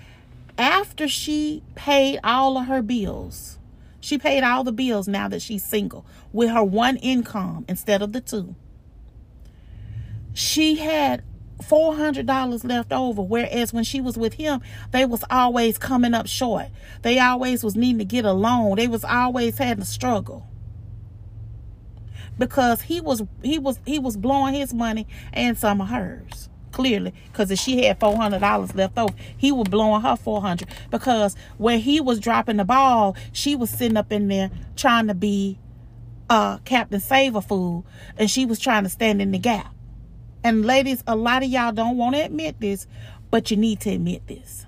after 0.58 1.08
she 1.08 1.62
paid 1.74 2.20
all 2.22 2.58
of 2.58 2.66
her 2.66 2.82
bills, 2.82 3.58
she 4.00 4.18
paid 4.18 4.44
all 4.44 4.62
the 4.62 4.72
bills 4.72 5.08
now 5.08 5.26
that 5.28 5.42
she's 5.42 5.64
single 5.64 6.04
with 6.32 6.50
her 6.50 6.62
one 6.62 6.96
income 6.98 7.64
instead 7.68 8.02
of 8.02 8.12
the 8.12 8.20
two 8.20 8.54
she 10.36 10.76
had 10.76 11.22
$400 11.62 12.64
left 12.64 12.92
over 12.92 13.22
whereas 13.22 13.72
when 13.72 13.84
she 13.84 14.02
was 14.02 14.18
with 14.18 14.34
him 14.34 14.60
they 14.90 15.06
was 15.06 15.24
always 15.30 15.78
coming 15.78 16.12
up 16.12 16.26
short. 16.26 16.66
They 17.00 17.18
always 17.18 17.64
was 17.64 17.74
needing 17.74 17.98
to 17.98 18.04
get 18.04 18.26
a 18.26 18.32
loan. 18.32 18.76
They 18.76 18.86
was 18.86 19.02
always 19.02 19.56
having 19.56 19.80
a 19.80 19.86
struggle. 19.86 20.46
Because 22.38 22.82
he 22.82 23.00
was 23.00 23.22
he 23.42 23.58
was 23.58 23.80
he 23.86 23.98
was 23.98 24.18
blowing 24.18 24.52
his 24.52 24.74
money 24.74 25.06
and 25.32 25.56
some 25.56 25.80
of 25.80 25.88
hers 25.88 26.50
clearly. 26.70 27.14
Because 27.32 27.50
if 27.50 27.58
she 27.58 27.86
had 27.86 27.98
$400 27.98 28.74
left 28.74 28.98
over 28.98 29.14
he 29.34 29.50
was 29.50 29.68
blowing 29.68 30.02
her 30.02 30.16
400 30.16 30.68
because 30.90 31.34
where 31.56 31.78
he 31.78 31.98
was 31.98 32.20
dropping 32.20 32.58
the 32.58 32.64
ball 32.66 33.16
she 33.32 33.56
was 33.56 33.70
sitting 33.70 33.96
up 33.96 34.12
in 34.12 34.28
there 34.28 34.50
trying 34.76 35.06
to 35.06 35.14
be 35.14 35.58
uh 36.28 36.58
captain 36.58 37.00
saver 37.00 37.40
fool 37.40 37.86
and 38.18 38.30
she 38.30 38.44
was 38.44 38.58
trying 38.58 38.82
to 38.82 38.90
stand 38.90 39.22
in 39.22 39.30
the 39.30 39.38
gap 39.38 39.72
and 40.46 40.64
ladies, 40.64 41.02
a 41.08 41.16
lot 41.16 41.42
of 41.42 41.48
y'all 41.48 41.72
don't 41.72 41.96
want 41.96 42.14
to 42.14 42.22
admit 42.22 42.60
this, 42.60 42.86
but 43.32 43.50
you 43.50 43.56
need 43.56 43.80
to 43.80 43.90
admit 43.90 44.28
this. 44.28 44.64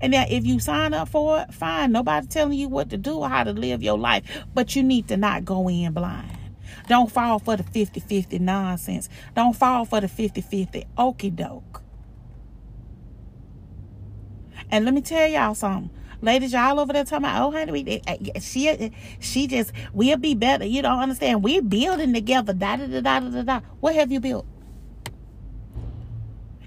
And 0.00 0.10
now 0.10 0.24
if 0.28 0.44
you 0.44 0.58
sign 0.58 0.92
up 0.92 1.08
for 1.08 1.38
it, 1.38 1.54
fine. 1.54 1.92
Nobody 1.92 2.26
telling 2.26 2.58
you 2.58 2.68
what 2.68 2.90
to 2.90 2.96
do 2.96 3.18
or 3.18 3.28
how 3.28 3.44
to 3.44 3.52
live 3.52 3.80
your 3.80 3.96
life. 3.96 4.24
But 4.52 4.74
you 4.74 4.82
need 4.82 5.06
to 5.06 5.16
not 5.16 5.44
go 5.44 5.68
in 5.68 5.92
blind. 5.92 6.36
Don't 6.88 7.12
fall 7.12 7.38
for 7.38 7.56
the 7.56 7.62
50-50 7.62 8.40
nonsense. 8.40 9.08
Don't 9.36 9.54
fall 9.54 9.84
for 9.84 10.00
the 10.00 10.08
50-50 10.08 10.84
okey 10.98 11.30
doke. 11.30 11.80
And 14.68 14.84
let 14.84 14.94
me 14.94 15.00
tell 15.00 15.28
y'all 15.28 15.54
something. 15.54 15.90
Ladies, 16.20 16.54
y'all 16.54 16.80
over 16.80 16.92
there 16.92 17.04
talking 17.04 17.24
about, 17.24 17.40
oh, 17.40 17.52
honey, 17.52 18.02
eh, 18.04 18.16
eh, 18.34 18.40
she, 18.40 18.92
she 19.20 19.46
just, 19.46 19.70
we'll 19.92 20.16
be 20.16 20.34
better. 20.34 20.64
You 20.64 20.82
don't 20.82 20.98
understand. 20.98 21.44
We're 21.44 21.62
building 21.62 22.12
together. 22.12 22.52
Da, 22.52 22.74
da, 22.78 22.86
da, 22.88 23.00
da, 23.00 23.20
da, 23.20 23.42
da. 23.42 23.60
What 23.78 23.94
have 23.94 24.10
you 24.10 24.18
built? 24.18 24.46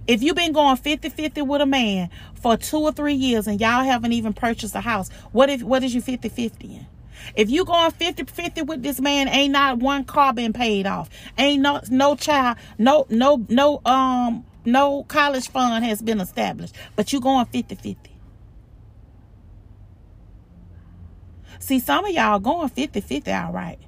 If 0.07 0.21
you've 0.21 0.35
been 0.35 0.51
going 0.51 0.77
50-50 0.77 1.47
with 1.47 1.61
a 1.61 1.65
man 1.65 2.09
for 2.35 2.57
two 2.57 2.79
or 2.79 2.91
three 2.91 3.15
years 3.15 3.47
and 3.47 3.59
y'all 3.59 3.83
haven't 3.83 4.13
even 4.13 4.33
purchased 4.33 4.75
a 4.75 4.81
house, 4.81 5.09
what 5.31 5.49
if 5.49 5.63
what 5.63 5.83
is 5.83 5.95
you 5.95 6.01
50-50 6.01 6.63
in? 6.63 6.87
If 7.35 7.49
you 7.49 7.65
going 7.65 7.91
50-50 7.91 8.67
with 8.67 8.83
this 8.83 9.01
man, 9.01 9.27
ain't 9.27 9.53
not 9.53 9.79
one 9.79 10.03
car 10.03 10.33
been 10.33 10.53
paid 10.53 10.85
off. 10.85 11.09
Ain't 11.37 11.61
no 11.61 11.81
no 11.89 12.15
child, 12.15 12.57
no 12.77 13.07
no 13.09 13.45
no 13.49 13.81
um 13.85 14.45
no 14.63 15.03
college 15.03 15.49
fund 15.49 15.83
has 15.85 16.01
been 16.01 16.19
established. 16.19 16.75
But 16.95 17.11
you 17.11 17.19
going 17.19 17.45
50-50. 17.47 17.97
See, 21.59 21.79
some 21.79 22.05
of 22.05 22.11
y'all 22.11 22.39
going 22.39 22.69
50-50 22.69 23.45
all 23.45 23.51
right. 23.51 23.79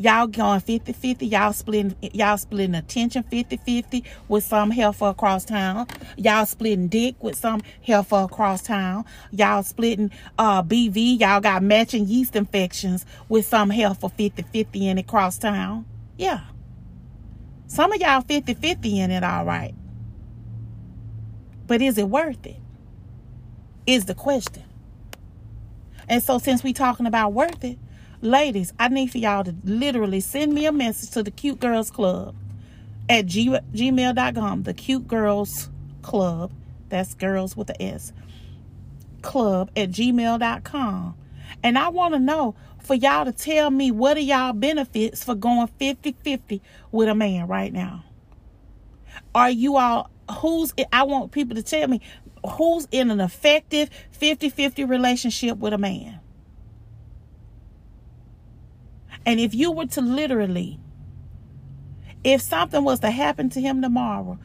Y'all 0.00 0.26
going 0.26 0.62
50-50. 0.62 1.30
Y'all 1.30 1.52
splitting 1.52 1.94
y'all 2.00 2.38
splitting 2.38 2.74
attention 2.74 3.22
50-50 3.22 4.02
with 4.28 4.42
some 4.42 4.72
for 4.94 5.10
across 5.10 5.44
town. 5.44 5.86
Y'all 6.16 6.46
splitting 6.46 6.88
dick 6.88 7.22
with 7.22 7.36
some 7.36 7.60
for 8.06 8.24
across 8.24 8.62
town. 8.62 9.04
Y'all 9.30 9.62
splitting 9.62 10.10
uh 10.38 10.62
BV. 10.62 11.20
Y'all 11.20 11.42
got 11.42 11.62
matching 11.62 12.06
yeast 12.06 12.34
infections 12.34 13.04
with 13.28 13.44
some 13.44 13.68
for 13.68 14.08
50-50 14.08 14.80
in 14.80 14.96
it 14.96 15.02
across 15.02 15.36
town. 15.36 15.84
Yeah. 16.16 16.44
Some 17.66 17.92
of 17.92 18.00
y'all 18.00 18.22
50-50 18.22 18.96
in 18.96 19.10
it 19.10 19.22
all 19.22 19.44
right. 19.44 19.74
But 21.66 21.82
is 21.82 21.98
it 21.98 22.08
worth 22.08 22.46
it? 22.46 22.56
Is 23.86 24.06
the 24.06 24.14
question. 24.14 24.64
And 26.08 26.22
so 26.22 26.38
since 26.38 26.62
we 26.64 26.72
talking 26.72 27.04
about 27.04 27.34
worth 27.34 27.62
it, 27.64 27.78
ladies, 28.22 28.72
I 28.78 28.88
need 28.88 29.10
for 29.10 29.18
y'all 29.18 29.44
to 29.44 29.54
literally 29.64 30.20
send 30.20 30.52
me 30.52 30.66
a 30.66 30.72
message 30.72 31.10
to 31.10 31.22
the 31.22 31.30
Cute 31.30 31.60
Girls 31.60 31.90
Club 31.90 32.34
at 33.08 33.26
g- 33.26 33.48
gmail.com. 33.72 34.62
The 34.62 34.74
Cute 34.74 35.08
Girls 35.08 35.70
Club. 36.02 36.52
That's 36.88 37.14
girls 37.14 37.56
with 37.56 37.70
a 37.70 37.82
S. 37.82 38.12
Club 39.22 39.70
at 39.76 39.90
gmail.com. 39.90 41.14
And 41.62 41.78
I 41.78 41.88
want 41.88 42.14
to 42.14 42.20
know 42.20 42.54
for 42.82 42.94
y'all 42.94 43.24
to 43.24 43.32
tell 43.32 43.70
me 43.70 43.90
what 43.90 44.16
are 44.16 44.20
y'all 44.20 44.52
benefits 44.52 45.22
for 45.22 45.34
going 45.34 45.66
50 45.66 46.16
50 46.22 46.62
with 46.90 47.08
a 47.08 47.14
man 47.14 47.46
right 47.46 47.72
now. 47.72 48.04
Are 49.34 49.50
you 49.50 49.76
all, 49.76 50.10
who's, 50.38 50.72
I 50.92 51.02
want 51.02 51.32
people 51.32 51.56
to 51.56 51.62
tell 51.62 51.86
me 51.88 52.00
who's 52.48 52.88
in 52.90 53.10
an 53.10 53.20
effective 53.20 53.90
50 54.12 54.48
50 54.48 54.84
relationship 54.84 55.58
with 55.58 55.72
a 55.72 55.78
man. 55.78 56.19
And 59.26 59.38
if 59.40 59.54
you 59.54 59.70
were 59.70 59.86
to 59.86 60.00
literally, 60.00 60.78
if 62.24 62.40
something 62.40 62.84
was 62.84 63.00
to 63.00 63.10
happen 63.10 63.50
to 63.50 63.60
him 63.60 63.82
tomorrow, 63.82 64.38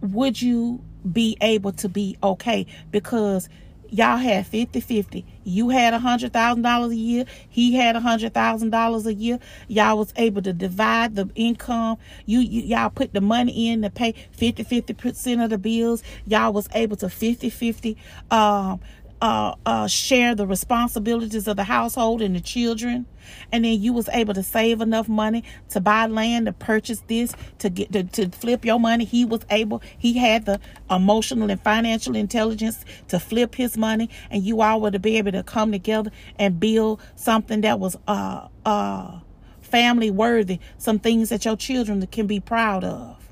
would 0.00 0.40
you 0.40 0.82
be 1.10 1.36
able 1.40 1.72
to 1.72 1.88
be 1.88 2.16
okay? 2.22 2.66
Because 2.90 3.48
y'all 3.90 4.16
had 4.16 4.46
50 4.46 4.80
50 4.80 5.24
you 5.44 5.68
had 5.68 5.94
a 5.94 5.98
hundred 5.98 6.32
thousand 6.32 6.62
dollars 6.62 6.92
a 6.92 6.96
year. 6.96 7.26
He 7.48 7.74
had 7.74 7.96
a 7.96 8.00
hundred 8.00 8.34
thousand 8.34 8.70
dollars 8.70 9.06
a 9.06 9.14
year. 9.14 9.38
Y'all 9.68 9.98
was 9.98 10.12
able 10.16 10.42
to 10.42 10.52
divide 10.52 11.14
the 11.14 11.28
income. 11.34 11.98
You, 12.26 12.40
you 12.40 12.62
y'all 12.62 12.90
put 12.90 13.12
the 13.12 13.20
money 13.20 13.68
in 13.68 13.82
to 13.82 13.90
pay 13.90 14.14
50 14.32 14.64
50 14.64 14.94
percent 14.94 15.42
of 15.42 15.50
the 15.50 15.58
bills. 15.58 16.02
Y'all 16.26 16.52
was 16.52 16.68
able 16.74 16.96
to 16.96 17.08
50 17.08 17.50
50 17.50 17.96
um 18.30 18.80
uh, 19.22 19.54
uh, 19.64 19.86
share 19.86 20.34
the 20.34 20.46
responsibilities 20.46 21.48
of 21.48 21.56
the 21.56 21.64
household 21.64 22.20
and 22.20 22.36
the 22.36 22.40
children 22.40 23.06
and 23.52 23.64
then 23.64 23.80
you 23.80 23.92
was 23.92 24.08
able 24.10 24.34
to 24.34 24.42
save 24.42 24.80
enough 24.80 25.08
money 25.08 25.44
to 25.68 25.80
buy 25.80 26.06
land 26.06 26.46
to 26.46 26.52
purchase 26.52 27.00
this 27.08 27.34
to 27.58 27.70
get 27.70 27.92
to, 27.92 28.04
to 28.04 28.28
flip 28.30 28.64
your 28.64 28.80
money 28.80 29.04
he 29.04 29.24
was 29.24 29.40
able 29.50 29.82
he 29.98 30.18
had 30.18 30.46
the 30.46 30.60
emotional 30.90 31.50
and 31.50 31.60
financial 31.62 32.16
intelligence 32.16 32.84
to 33.08 33.18
flip 33.18 33.54
his 33.54 33.76
money 33.76 34.08
and 34.30 34.42
you 34.42 34.60
all 34.60 34.80
were 34.80 34.90
to 34.90 34.98
be 34.98 35.16
able 35.16 35.32
to 35.32 35.42
come 35.42 35.72
together 35.72 36.10
and 36.38 36.60
build 36.60 37.00
something 37.16 37.60
that 37.60 37.78
was 37.78 37.96
uh 38.08 38.48
uh 38.64 39.18
family 39.60 40.10
worthy 40.10 40.58
some 40.78 40.98
things 40.98 41.30
that 41.30 41.44
your 41.44 41.56
children 41.56 42.06
can 42.06 42.26
be 42.26 42.38
proud 42.38 42.84
of 42.84 43.24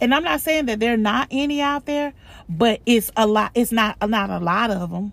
and 0.00 0.14
I'm 0.14 0.24
not 0.24 0.40
saying 0.40 0.66
that 0.66 0.80
there 0.80 0.94
are 0.94 0.98
not 0.98 1.28
any 1.30 1.60
out 1.60 1.86
there, 1.86 2.12
but 2.48 2.80
it's 2.86 3.10
a 3.16 3.26
lot. 3.26 3.52
It's 3.54 3.72
not 3.72 3.96
not 4.08 4.30
a 4.30 4.38
lot 4.38 4.70
of 4.70 4.90
them. 4.90 5.12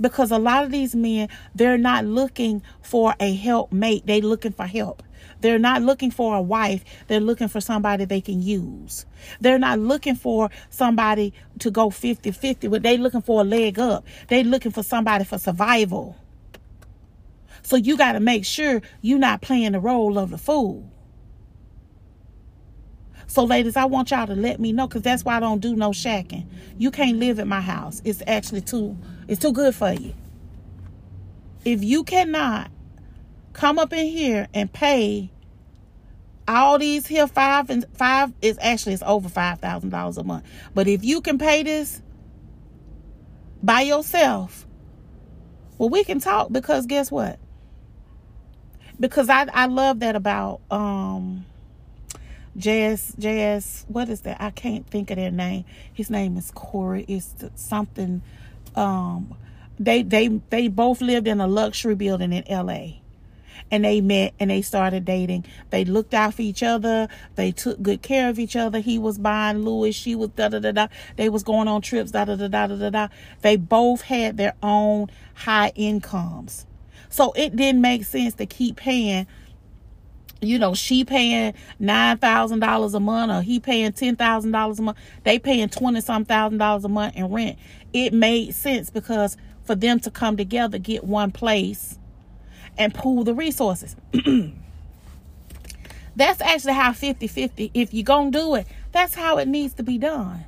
Because 0.00 0.30
a 0.30 0.38
lot 0.38 0.64
of 0.64 0.70
these 0.70 0.94
men, 0.94 1.28
they're 1.54 1.78
not 1.78 2.04
looking 2.04 2.62
for 2.82 3.14
a 3.20 3.34
helpmate. 3.34 4.06
They're 4.06 4.20
looking 4.20 4.52
for 4.52 4.66
help. 4.66 5.02
They're 5.40 5.58
not 5.58 5.82
looking 5.82 6.10
for 6.10 6.36
a 6.36 6.42
wife. 6.42 6.84
They're 7.06 7.20
looking 7.20 7.48
for 7.48 7.60
somebody 7.60 8.04
they 8.04 8.20
can 8.20 8.40
use. 8.40 9.04
They're 9.40 9.58
not 9.58 9.78
looking 9.78 10.14
for 10.14 10.50
somebody 10.70 11.34
to 11.58 11.70
go 11.70 11.90
50 11.90 12.30
50, 12.30 12.68
but 12.68 12.82
they're 12.82 12.98
looking 12.98 13.22
for 13.22 13.42
a 13.42 13.44
leg 13.44 13.78
up. 13.78 14.06
They're 14.28 14.44
looking 14.44 14.72
for 14.72 14.82
somebody 14.82 15.24
for 15.24 15.38
survival. 15.38 16.16
So 17.62 17.76
you 17.76 17.96
got 17.96 18.12
to 18.12 18.20
make 18.20 18.44
sure 18.44 18.82
you're 19.00 19.18
not 19.18 19.42
playing 19.42 19.72
the 19.72 19.80
role 19.80 20.18
of 20.18 20.30
the 20.30 20.38
fool. 20.38 20.90
So, 23.34 23.42
ladies, 23.42 23.76
I 23.76 23.86
want 23.86 24.12
y'all 24.12 24.28
to 24.28 24.36
let 24.36 24.60
me 24.60 24.70
know 24.70 24.86
because 24.86 25.02
that's 25.02 25.24
why 25.24 25.36
I 25.36 25.40
don't 25.40 25.58
do 25.58 25.74
no 25.74 25.90
shacking. 25.90 26.46
You 26.78 26.92
can't 26.92 27.18
live 27.18 27.40
at 27.40 27.48
my 27.48 27.60
house. 27.60 28.00
It's 28.04 28.22
actually 28.28 28.60
too 28.60 28.96
it's 29.26 29.40
too 29.40 29.52
good 29.52 29.74
for 29.74 29.90
you. 29.90 30.14
If 31.64 31.82
you 31.82 32.04
cannot 32.04 32.70
come 33.52 33.80
up 33.80 33.92
in 33.92 34.06
here 34.06 34.46
and 34.54 34.72
pay 34.72 35.32
all 36.46 36.78
these 36.78 37.08
here 37.08 37.26
five 37.26 37.70
and 37.70 37.84
five 37.94 38.32
is 38.40 38.56
actually 38.62 38.92
it's 38.92 39.02
over 39.02 39.28
five 39.28 39.58
thousand 39.58 39.90
dollars 39.90 40.16
a 40.16 40.22
month. 40.22 40.44
But 40.72 40.86
if 40.86 41.02
you 41.02 41.20
can 41.20 41.36
pay 41.36 41.64
this 41.64 42.00
by 43.64 43.80
yourself, 43.80 44.64
well, 45.76 45.88
we 45.88 46.04
can 46.04 46.20
talk 46.20 46.52
because 46.52 46.86
guess 46.86 47.10
what? 47.10 47.40
Because 49.00 49.28
I 49.28 49.48
I 49.52 49.66
love 49.66 49.98
that 49.98 50.14
about 50.14 50.60
um 50.70 51.46
JS, 52.58 53.16
JS, 53.16 53.84
what 53.88 54.08
is 54.08 54.20
that? 54.22 54.40
I 54.40 54.50
can't 54.50 54.86
think 54.86 55.10
of 55.10 55.16
their 55.16 55.30
name. 55.30 55.64
His 55.92 56.08
name 56.08 56.36
is 56.36 56.50
Corey. 56.52 57.04
It's 57.08 57.34
something. 57.56 58.22
Um, 58.76 59.34
they 59.78 60.02
they 60.02 60.28
they 60.50 60.68
both 60.68 61.00
lived 61.00 61.26
in 61.26 61.40
a 61.40 61.48
luxury 61.48 61.96
building 61.96 62.32
in 62.32 62.46
L.A. 62.48 63.00
And 63.70 63.84
they 63.84 64.00
met 64.00 64.34
and 64.38 64.50
they 64.50 64.62
started 64.62 65.04
dating. 65.04 65.46
They 65.70 65.84
looked 65.84 66.14
out 66.14 66.34
for 66.34 66.42
each 66.42 66.62
other. 66.62 67.08
They 67.34 67.50
took 67.50 67.80
good 67.82 68.02
care 68.02 68.28
of 68.28 68.38
each 68.38 68.54
other. 68.56 68.78
He 68.78 68.98
was 68.98 69.18
buying 69.18 69.64
Louis. 69.64 69.92
She 69.92 70.14
was 70.14 70.30
da 70.30 70.48
da 70.48 70.60
da 70.60 70.70
da. 70.70 70.88
They 71.16 71.28
was 71.28 71.42
going 71.42 71.66
on 71.66 71.80
trips. 71.82 72.12
Da 72.12 72.24
da 72.24 72.36
da 72.36 72.46
da 72.46 72.66
da 72.68 72.76
da 72.76 72.90
da. 72.90 73.08
They 73.42 73.56
both 73.56 74.02
had 74.02 74.36
their 74.36 74.54
own 74.62 75.10
high 75.34 75.72
incomes, 75.74 76.66
so 77.08 77.32
it 77.32 77.56
didn't 77.56 77.80
make 77.80 78.04
sense 78.04 78.34
to 78.34 78.46
keep 78.46 78.76
paying 78.76 79.26
you 80.48 80.58
know, 80.58 80.74
she 80.74 81.04
paying 81.04 81.54
nine 81.78 82.18
thousand 82.18 82.60
dollars 82.60 82.94
a 82.94 83.00
month 83.00 83.32
or 83.32 83.42
he 83.42 83.60
paying 83.60 83.92
ten 83.92 84.16
thousand 84.16 84.52
dollars 84.52 84.78
a 84.78 84.82
month, 84.82 84.98
they 85.22 85.38
paying 85.38 85.68
twenty 85.68 86.00
some 86.00 86.24
thousand 86.24 86.58
dollars 86.58 86.84
a 86.84 86.88
month 86.88 87.16
in 87.16 87.32
rent. 87.32 87.58
It 87.92 88.12
made 88.12 88.54
sense 88.54 88.90
because 88.90 89.36
for 89.64 89.74
them 89.74 90.00
to 90.00 90.10
come 90.10 90.36
together, 90.36 90.78
get 90.78 91.04
one 91.04 91.30
place 91.30 91.98
and 92.76 92.94
pool 92.94 93.24
the 93.24 93.34
resources. 93.34 93.96
that's 96.16 96.40
actually 96.40 96.74
how 96.74 96.92
50-50, 96.92 97.70
if 97.74 97.94
you're 97.94 98.04
gonna 98.04 98.30
do 98.30 98.54
it, 98.54 98.66
that's 98.92 99.14
how 99.14 99.38
it 99.38 99.48
needs 99.48 99.74
to 99.74 99.82
be 99.82 99.98
done. 99.98 100.44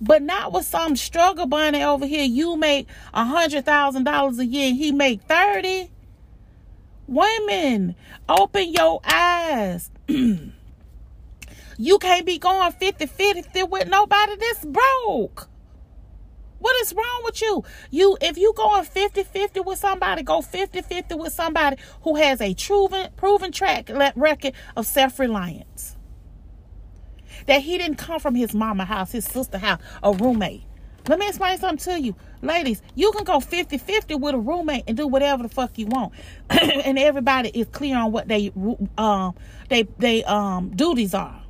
But 0.00 0.22
not 0.22 0.52
with 0.52 0.64
some 0.64 0.96
struggle 0.96 1.46
bunny 1.46 1.82
over 1.82 2.06
here. 2.06 2.24
You 2.24 2.56
make 2.56 2.88
a 3.12 3.24
hundred 3.24 3.66
thousand 3.66 4.04
dollars 4.04 4.38
a 4.38 4.46
year 4.46 4.68
and 4.68 4.76
he 4.76 4.92
make 4.92 5.22
thirty. 5.22 5.90
Women, 7.10 7.96
open 8.28 8.72
your 8.72 9.00
eyes. 9.04 9.90
you 10.08 11.98
can't 11.98 12.24
be 12.24 12.38
going 12.38 12.70
50 12.70 13.06
50 13.06 13.64
with 13.64 13.88
nobody 13.88 14.36
that's 14.36 14.64
broke. 14.64 15.48
What 16.60 16.80
is 16.82 16.94
wrong 16.94 17.22
with 17.24 17.42
you? 17.42 17.64
You 17.90 18.16
if 18.20 18.38
you 18.38 18.52
going 18.54 18.84
50-50 18.84 19.64
with 19.66 19.80
somebody, 19.80 20.22
go 20.22 20.40
50-50 20.40 21.18
with 21.18 21.32
somebody 21.32 21.78
who 22.02 22.14
has 22.14 22.40
a 22.40 22.54
proven 22.54 23.08
proven 23.16 23.50
track 23.50 23.90
record 24.14 24.52
of 24.76 24.86
self-reliance. 24.86 25.96
That 27.46 27.62
he 27.62 27.76
didn't 27.76 27.96
come 27.96 28.20
from 28.20 28.36
his 28.36 28.54
mama 28.54 28.84
house, 28.84 29.10
his 29.10 29.24
sister 29.24 29.58
house, 29.58 29.80
a 30.00 30.12
roommate. 30.12 30.62
Let 31.08 31.18
me 31.18 31.28
explain 31.28 31.58
something 31.58 31.92
to 31.94 32.00
you. 32.00 32.14
Ladies, 32.42 32.82
you 32.94 33.10
can 33.12 33.24
go 33.24 33.40
50 33.40 33.78
50 33.78 34.14
with 34.16 34.34
a 34.34 34.38
roommate 34.38 34.84
and 34.86 34.96
do 34.96 35.06
whatever 35.06 35.42
the 35.42 35.48
fuck 35.48 35.76
you 35.78 35.86
want. 35.86 36.12
and 36.50 36.98
everybody 36.98 37.50
is 37.50 37.66
clear 37.68 37.96
on 37.96 38.12
what 38.12 38.28
they 38.28 38.52
um 38.98 39.34
they 39.68 39.84
they 39.98 40.24
um 40.24 40.70
duties 40.70 41.14
are. 41.14 41.42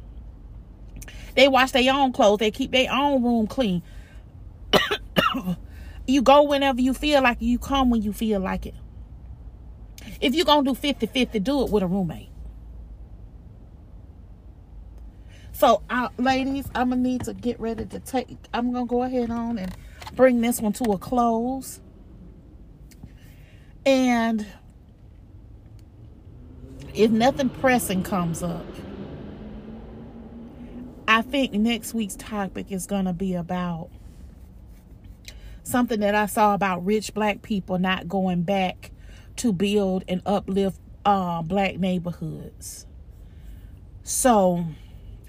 They 1.34 1.48
wash 1.48 1.72
their 1.72 1.92
own 1.92 2.12
clothes, 2.12 2.38
they 2.38 2.50
keep 2.50 2.70
their 2.72 2.90
own 2.90 3.22
room 3.22 3.46
clean. 3.46 3.82
you 6.06 6.22
go 6.22 6.42
whenever 6.42 6.80
you 6.80 6.94
feel 6.94 7.22
like 7.22 7.40
it, 7.40 7.44
you 7.44 7.58
come 7.58 7.90
when 7.90 8.02
you 8.02 8.12
feel 8.12 8.40
like 8.40 8.66
it. 8.66 8.74
If 10.20 10.34
you're 10.34 10.46
gonna 10.46 10.64
do 10.64 10.74
50 10.74 11.06
50, 11.06 11.38
do 11.40 11.64
it 11.64 11.70
with 11.70 11.82
a 11.82 11.86
roommate. 11.86 12.29
So, 15.60 15.82
uh, 15.90 16.08
ladies, 16.16 16.64
I'm 16.74 16.88
gonna 16.88 17.02
need 17.02 17.24
to 17.24 17.34
get 17.34 17.60
ready 17.60 17.84
to 17.84 18.00
take. 18.00 18.34
I'm 18.54 18.72
gonna 18.72 18.86
go 18.86 19.02
ahead 19.02 19.30
on 19.30 19.58
and 19.58 19.76
bring 20.14 20.40
this 20.40 20.58
one 20.58 20.72
to 20.72 20.84
a 20.92 20.96
close. 20.96 21.82
And 23.84 24.46
if 26.94 27.10
nothing 27.10 27.50
pressing 27.50 28.02
comes 28.02 28.42
up, 28.42 28.64
I 31.06 31.20
think 31.20 31.52
next 31.52 31.92
week's 31.92 32.16
topic 32.16 32.72
is 32.72 32.86
gonna 32.86 33.12
be 33.12 33.34
about 33.34 33.90
something 35.62 36.00
that 36.00 36.14
I 36.14 36.24
saw 36.24 36.54
about 36.54 36.86
rich 36.86 37.12
black 37.12 37.42
people 37.42 37.78
not 37.78 38.08
going 38.08 38.44
back 38.44 38.92
to 39.36 39.52
build 39.52 40.04
and 40.08 40.22
uplift 40.24 40.80
uh, 41.04 41.42
black 41.42 41.78
neighborhoods. 41.78 42.86
So 44.02 44.64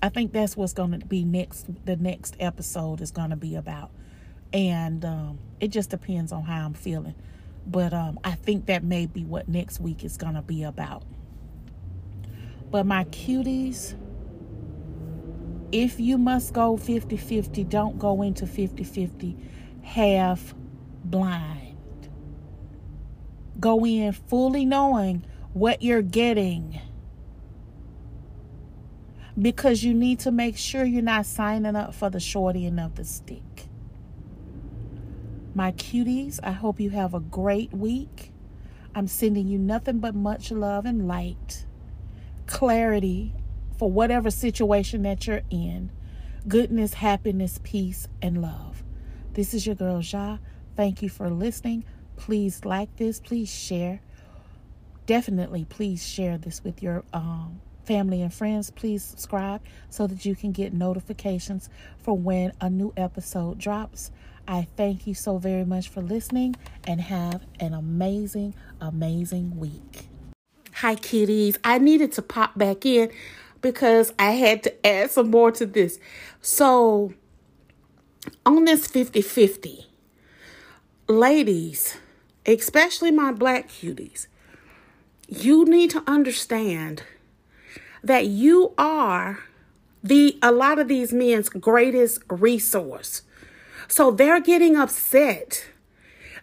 I 0.02 0.10
think 0.10 0.34
that's 0.34 0.58
what's 0.58 0.74
going 0.74 0.99
to 0.99 1.06
be 1.06 1.24
next. 1.24 1.68
The 1.86 1.95
next 1.95 2.36
episode 2.39 3.02
is 3.02 3.12
going 3.12 3.30
to 3.30 3.36
be 3.36 3.56
about, 3.56 3.91
and 4.52 5.06
um, 5.06 5.39
it 5.60 5.68
just 5.68 5.91
depends 5.91 6.32
on 6.32 6.43
how 6.43 6.66
I'm 6.66 6.74
feeling. 6.74 7.16
But 7.68 7.93
um, 7.93 8.20
I 8.24 8.32
think 8.32 8.66
that 8.66 8.84
may 8.84 9.06
be 9.06 9.24
what 9.24 9.47
next 9.47 9.80
week 9.80 10.04
is 10.04 10.18
going 10.18 10.34
to 10.34 10.41
be 10.41 10.64
about. 10.64 11.04
But 12.72 12.86
my 12.86 13.04
cuties, 13.06 13.95
if 15.72 15.99
you 15.99 16.18
must 16.18 16.54
go 16.54 16.78
50 16.78 17.18
50, 17.18 17.64
don't 17.66 17.99
go 17.99 18.24
into 18.24 18.47
50 18.47 18.84
50 18.84 19.38
half 19.84 20.56
blind. 21.04 21.78
Go 23.60 23.86
in 23.86 24.14
fully 24.14 24.66
knowing 24.66 25.26
what 25.54 25.84
you're 25.84 26.02
getting 26.02 26.80
because 29.40 29.84
you 29.84 29.94
need 29.94 30.20
to 30.20 30.32
make 30.32 30.58
sure 30.58 30.84
you're 30.84 31.02
not 31.02 31.26
signing 31.26 31.76
up 31.76 31.94
for 31.94 32.10
the 32.10 32.20
shorty 32.20 32.66
end 32.66 32.80
of 32.80 32.96
the 32.96 33.06
stick. 33.06 33.68
My 35.54 35.72
cuties, 35.74 36.40
I 36.44 36.52
hope 36.52 36.80
you 36.80 36.92
have 36.92 37.14
a 37.14 37.20
great 37.20 37.74
week. 37.74 38.32
I'm 38.96 39.08
sending 39.08 39.48
you 39.48 39.58
nothing 39.58 40.00
but 40.00 40.16
much 40.16 40.52
love 40.52 40.86
and 40.86 41.08
light, 41.08 41.66
clarity 42.46 43.34
for 43.78 43.92
whatever 43.92 44.30
situation 44.30 45.04
that 45.04 45.28
you're 45.28 45.42
in, 45.50 45.92
goodness, 46.48 46.96
happiness, 46.96 47.60
peace, 47.64 48.08
and 48.22 48.42
love. 48.42 48.84
This 49.34 49.54
is 49.54 49.66
your 49.66 49.76
girl, 49.76 50.02
Ja. 50.02 50.38
Thank 50.76 51.02
you 51.02 51.10
for 51.10 51.30
listening. 51.30 51.86
Please 52.16 52.66
like 52.66 52.96
this, 52.98 53.20
please 53.20 53.50
share. 53.50 54.02
Definitely, 55.06 55.66
please 55.66 56.06
share 56.06 56.38
this 56.38 56.64
with 56.64 56.84
your 56.84 57.04
um, 57.14 57.62
family 57.92 58.22
and 58.22 58.34
friends, 58.34 58.72
please 58.72 59.04
subscribe 59.04 59.60
so 59.89 60.08
that 60.08 60.24
you 60.24 60.34
can 60.34 60.54
get 60.54 60.72
notifications 60.72 61.70
for 61.98 62.18
when 62.18 62.54
a 62.62 62.70
new 62.70 62.94
episode 62.96 63.58
drops. 63.58 64.12
I 64.48 64.66
thank 64.78 65.06
you 65.06 65.14
so 65.14 65.38
very 65.38 65.66
much 65.66 65.89
for 65.89 66.02
listening 66.02 66.56
and 66.86 67.02
have 67.02 67.46
an 67.60 67.74
amazing, 67.74 68.54
amazing 68.80 69.58
week. 69.58 70.08
Hi, 70.76 70.96
kitties. 70.96 71.60
I 71.66 71.80
needed 71.80 72.14
to 72.14 72.22
pop 72.22 72.58
back 72.58 72.86
in 72.86 73.12
because 73.60 74.14
I 74.18 74.32
had 74.32 74.64
to 74.64 74.88
add 74.88 75.12
some 75.12 75.30
more 75.30 75.52
to 75.52 75.66
this. 75.66 76.00
So, 76.39 77.14
on 78.46 78.64
this 78.64 78.88
50 78.88 79.22
50, 79.22 79.86
ladies, 81.10 81.98
especially 82.46 83.12
my 83.12 83.34
black 83.34 83.68
cuties, 83.68 84.28
you 85.28 85.66
need 85.66 85.89
to 85.89 86.02
understand 86.08 87.04
that 88.04 88.28
you 88.28 88.74
are 88.78 89.39
the 90.04 90.38
a 90.41 90.52
lot 90.52 90.80
of 90.80 90.88
these 90.88 91.14
men's 91.14 91.49
greatest 91.49 92.22
resource. 92.30 93.22
So 93.88 94.12
they're 94.12 94.39
getting 94.39 94.76
upset. 94.76 95.66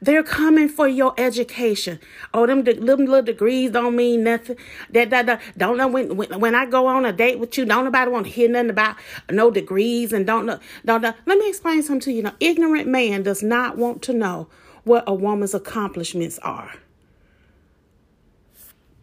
They're 0.01 0.23
coming 0.23 0.69
for 0.69 0.87
your 0.87 1.13
education. 1.19 1.99
Oh, 2.33 2.47
them, 2.47 2.63
them 2.63 2.85
little 2.85 3.23
degrees 3.23 3.73
don't 3.73 3.97
mean 3.97 4.23
nothing. 4.23 4.57
That, 4.91 5.11
that, 5.11 5.27
that 5.27 5.41
don't 5.57 5.77
know 5.77 5.89
when, 5.89 6.17
when 6.17 6.39
when 6.39 6.55
I 6.55 6.67
go 6.67 6.87
on 6.87 7.05
a 7.05 7.13
date 7.13 7.41
with 7.41 7.59
you, 7.59 7.65
don't 7.65 7.85
nobody 7.85 8.11
want 8.11 8.27
to 8.27 8.33
hear 8.33 8.49
nothing 8.49 8.71
about 8.71 8.97
no 9.31 9.51
degrees 9.51 10.13
and 10.13 10.27
don't 10.27 10.47
know 10.47 10.61
don't 10.85 11.03
know. 11.03 11.15
Let 11.27 11.39
me 11.39 11.49
explain 11.49 11.83
something 11.83 12.01
to 12.03 12.13
you. 12.13 12.23
Now, 12.23 12.35
ignorant 12.39 12.87
man 12.87 13.25
does 13.25 13.43
not 13.43 13.77
want 13.77 14.03
to 14.03 14.13
know 14.13 14.49
what 14.85 15.05
a 15.07 15.15
woman's 15.15 15.55
accomplishments 15.55 16.39
are. 16.41 16.75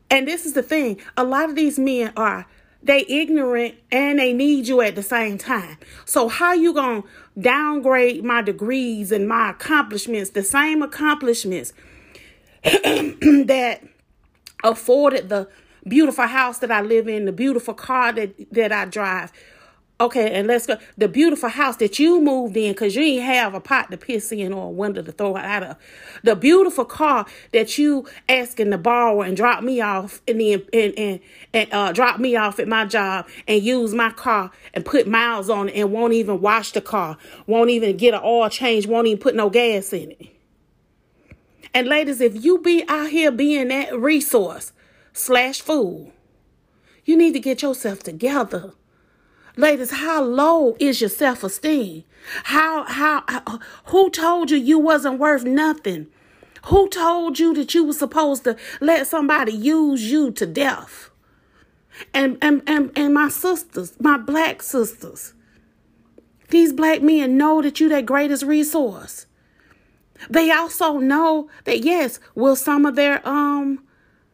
And 0.09 0.27
this 0.27 0.45
is 0.45 0.53
the 0.53 0.63
thing 0.63 0.99
a 1.17 1.23
lot 1.23 1.49
of 1.49 1.55
these 1.55 1.79
men 1.79 2.13
are 2.15 2.45
they 2.85 3.03
ignorant 3.09 3.75
and 3.91 4.19
they 4.19 4.31
need 4.31 4.67
you 4.67 4.79
at 4.81 4.95
the 4.95 5.01
same 5.01 5.39
time. 5.39 5.77
So 6.05 6.27
how 6.27 6.53
you 6.53 6.71
going 6.71 7.01
to 7.01 7.07
downgrade 7.39 8.23
my 8.23 8.43
degrees 8.43 9.11
and 9.11 9.27
my 9.27 9.49
accomplishments, 9.49 10.29
the 10.29 10.43
same 10.43 10.83
accomplishments 10.83 11.73
that 12.63 13.81
afforded 14.63 15.29
the 15.29 15.47
beautiful 15.87 16.27
house 16.27 16.59
that 16.59 16.69
I 16.69 16.81
live 16.81 17.07
in, 17.07 17.25
the 17.25 17.31
beautiful 17.31 17.73
car 17.73 18.13
that 18.13 18.35
that 18.51 18.71
I 18.71 18.85
drive, 18.85 19.31
Okay, 19.97 20.33
and 20.33 20.45
let's 20.45 20.67
go. 20.67 20.77
The 20.97 21.07
beautiful 21.07 21.47
house 21.47 21.77
that 21.77 21.99
you 21.99 22.19
moved 22.19 22.57
in 22.57 22.73
because 22.73 22.97
you 22.97 23.01
ain't 23.01 23.23
have 23.23 23.53
a 23.53 23.61
pot 23.61 23.91
to 23.91 23.97
piss 23.97 24.29
in 24.33 24.51
or 24.51 24.67
a 24.67 24.69
window 24.69 25.01
to 25.01 25.11
throw 25.13 25.37
out 25.37 25.63
of. 25.63 25.77
The 26.21 26.35
beautiful 26.35 26.83
car 26.83 27.25
that 27.53 27.77
you 27.77 28.05
asking 28.27 28.71
to 28.71 28.77
borrow 28.77 29.21
and 29.21 29.37
drop 29.37 29.63
me 29.63 29.79
off 29.79 30.21
and 30.27 30.41
then 30.41 30.63
and 30.73 30.93
and, 30.97 31.19
and 31.53 31.73
uh, 31.73 31.93
drop 31.93 32.19
me 32.19 32.35
off 32.35 32.59
at 32.59 32.67
my 32.67 32.85
job 32.85 33.25
and 33.47 33.63
use 33.63 33.93
my 33.93 34.11
car 34.11 34.51
and 34.73 34.83
put 34.83 35.07
miles 35.07 35.49
on 35.49 35.69
it 35.69 35.79
and 35.79 35.93
won't 35.93 36.11
even 36.11 36.41
wash 36.41 36.73
the 36.73 36.81
car, 36.81 37.17
won't 37.47 37.69
even 37.69 37.95
get 37.95 38.13
an 38.13 38.21
oil 38.21 38.49
change, 38.49 38.87
won't 38.87 39.07
even 39.07 39.21
put 39.21 39.33
no 39.33 39.49
gas 39.49 39.93
in 39.93 40.11
it. 40.11 40.27
And 41.73 41.87
ladies, 41.87 42.19
if 42.19 42.43
you 42.43 42.57
be 42.57 42.83
out 42.89 43.11
here 43.11 43.31
being 43.31 43.69
that 43.69 43.97
resource 43.97 44.73
slash 45.13 45.61
fool, 45.61 46.11
you 47.05 47.15
need 47.15 47.31
to 47.31 47.39
get 47.39 47.61
yourself 47.61 47.99
together. 47.99 48.73
Ladies, 49.57 49.91
how 49.91 50.21
low 50.21 50.75
is 50.79 50.99
your 50.99 51.09
self-esteem? 51.09 52.03
How, 52.43 52.83
how, 52.83 53.23
how, 53.27 53.59
who 53.85 54.09
told 54.09 54.51
you 54.51 54.57
you 54.57 54.79
wasn't 54.79 55.19
worth 55.19 55.43
nothing? 55.43 56.07
Who 56.65 56.89
told 56.89 57.39
you 57.39 57.53
that 57.53 57.73
you 57.73 57.85
were 57.85 57.93
supposed 57.93 58.43
to 58.43 58.57
let 58.81 59.07
somebody 59.07 59.53
use 59.53 60.11
you 60.11 60.31
to 60.31 60.45
death? 60.45 61.09
And, 62.13 62.37
and, 62.41 62.63
and, 62.67 62.91
and 62.95 63.13
my 63.13 63.29
sisters, 63.29 63.93
my 63.99 64.17
black 64.17 64.61
sisters, 64.61 65.33
these 66.49 66.73
black 66.73 67.01
men 67.01 67.37
know 67.37 67.61
that 67.61 67.79
you 67.79 67.87
that 67.89 68.05
greatest 68.05 68.43
resource. 68.43 69.25
They 70.29 70.51
also 70.51 70.97
know 70.97 71.49
that 71.65 71.79
yes, 71.79 72.19
will 72.35 72.55
some 72.55 72.85
of 72.85 72.95
their 72.95 73.25
um 73.27 73.83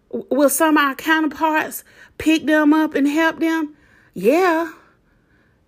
will 0.10 0.50
some 0.50 0.78
of 0.78 0.84
our 0.84 0.96
counterparts 0.96 1.84
pick 2.18 2.46
them 2.46 2.74
up 2.74 2.96
and 2.96 3.08
help 3.08 3.40
them? 3.40 3.76
Yeah. 4.14 4.74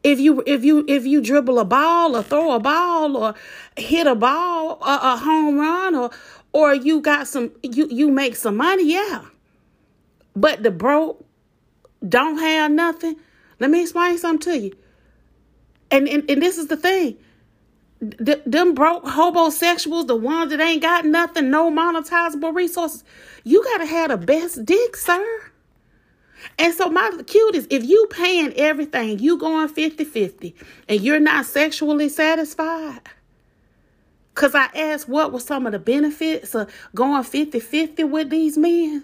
If 0.04 0.20
you 0.20 0.44
if 0.46 0.66
you 0.66 0.86
if 0.88 1.06
you 1.06 1.22
dribble 1.22 1.60
a 1.60 1.66
ball 1.66 2.16
or 2.18 2.24
throw 2.24 2.54
a 2.54 2.60
ball 2.60 3.18
or 3.18 3.36
hit 3.78 4.08
a 4.08 4.16
ball 4.16 4.80
a, 4.84 5.00
a 5.14 5.18
home 5.18 5.58
run 5.58 5.96
or 5.96 6.12
or 6.54 6.74
you 6.74 7.02
got 7.02 7.28
some 7.28 7.52
you 7.64 7.88
you 7.90 8.12
make 8.12 8.36
some 8.36 8.58
money, 8.58 8.92
yeah. 8.94 9.26
But 10.36 10.64
the 10.64 10.72
broke 10.72 11.26
don't 12.08 12.38
have 12.40 12.72
nothing. 12.72 13.18
Let 13.60 13.70
me 13.72 13.82
explain 13.82 14.18
something 14.18 14.54
to 14.54 14.60
you. 14.60 14.74
And 15.92 16.10
and, 16.10 16.30
and 16.30 16.42
this 16.42 16.58
is 16.58 16.68
the 16.68 16.78
thing. 16.78 17.18
D- 18.02 18.36
them 18.46 18.74
broke 18.74 19.08
homosexuals, 19.08 20.08
the 20.08 20.16
ones 20.16 20.52
that 20.52 20.60
ain't 20.60 20.82
got 20.82 21.06
nothing, 21.06 21.50
no 21.50 21.72
monetizable 21.72 22.54
resources, 22.54 23.04
you 23.46 23.64
gotta 23.64 23.86
have 23.86 24.10
the 24.10 24.18
best 24.18 24.66
dick, 24.66 24.98
sir. 24.98 25.53
And 26.58 26.74
so 26.74 26.90
my 26.90 27.12
cute 27.26 27.56
is 27.56 27.68
if 27.70 27.84
you 27.84 28.08
paying 28.12 28.54
everything, 28.54 29.20
you 29.20 29.38
going 29.38 29.70
50-50 29.70 30.54
and 30.90 31.02
you're 31.02 31.20
not 31.20 31.46
sexually 31.46 32.10
satisfied. 32.10 33.02
Cause 34.36 34.56
I 34.56 34.66
asked 34.76 35.08
what 35.08 35.32
were 35.32 35.40
some 35.40 35.68
of 35.68 35.74
the 35.74 35.80
benefits 35.80 36.56
of 36.56 36.74
going 36.96 37.24
50-50 37.24 38.10
with 38.10 38.30
these 38.30 38.58
men. 38.58 39.04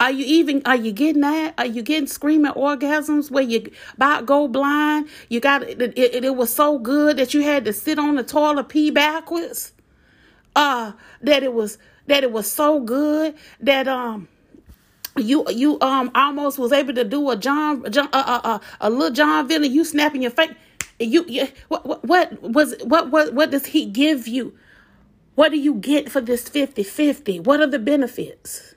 Are 0.00 0.10
you 0.10 0.24
even 0.24 0.62
are 0.64 0.76
you 0.76 0.92
getting 0.92 1.20
that? 1.20 1.54
Are 1.58 1.66
you 1.66 1.82
getting 1.82 2.06
screaming 2.06 2.52
orgasms 2.52 3.30
where 3.30 3.42
you 3.42 3.70
about 3.96 4.24
go 4.24 4.48
blind? 4.48 5.08
You 5.28 5.40
got 5.40 5.62
it, 5.62 5.82
it, 5.82 6.24
it 6.24 6.36
was 6.36 6.54
so 6.54 6.78
good 6.78 7.18
that 7.18 7.34
you 7.34 7.42
had 7.42 7.66
to 7.66 7.74
sit 7.74 7.98
on 7.98 8.14
the 8.14 8.22
toilet 8.22 8.70
pee 8.70 8.90
backwards. 8.90 9.72
Uh 10.56 10.92
that 11.20 11.42
it 11.42 11.52
was 11.52 11.76
that 12.06 12.22
it 12.24 12.32
was 12.32 12.50
so 12.50 12.80
good 12.80 13.34
that 13.60 13.86
um 13.88 14.26
you 15.16 15.44
you 15.50 15.78
um 15.80 16.10
almost 16.14 16.58
was 16.58 16.72
able 16.72 16.94
to 16.94 17.04
do 17.04 17.30
a 17.30 17.36
John, 17.36 17.90
John 17.90 18.08
uh, 18.12 18.22
uh, 18.26 18.40
uh, 18.44 18.58
a 18.80 18.90
little 18.90 19.10
John 19.10 19.48
Villain. 19.48 19.72
You 19.72 19.84
snapping 19.84 20.22
your 20.22 20.30
face. 20.30 20.52
You, 20.98 21.24
you 21.26 21.48
what, 21.68 21.86
what 21.86 22.04
what 22.04 22.42
was 22.42 22.74
what 22.84 23.10
what 23.10 23.34
what 23.34 23.50
does 23.50 23.66
he 23.66 23.86
give 23.86 24.28
you? 24.28 24.54
What 25.34 25.52
do 25.52 25.58
you 25.58 25.74
get 25.74 26.10
for 26.10 26.20
this 26.20 26.48
50-50? 26.50 27.44
What 27.44 27.60
are 27.60 27.66
the 27.66 27.78
benefits? 27.78 28.74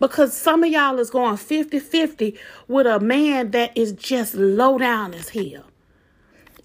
Because 0.00 0.34
some 0.34 0.64
of 0.64 0.70
y'all 0.70 0.98
is 0.98 1.10
going 1.10 1.36
50-50 1.36 2.38
with 2.66 2.86
a 2.86 2.98
man 2.98 3.50
that 3.50 3.76
is 3.76 3.92
just 3.92 4.34
low 4.34 4.78
down 4.78 5.12
as 5.12 5.30
hell. 5.30 5.64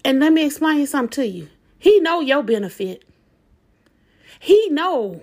And 0.04 0.20
let 0.20 0.32
me 0.32 0.46
explain 0.46 0.86
something 0.86 1.24
to 1.24 1.26
you. 1.26 1.48
He 1.78 2.00
know 2.00 2.20
your 2.20 2.42
benefit. 2.42 3.04
He 4.40 4.68
know 4.70 5.22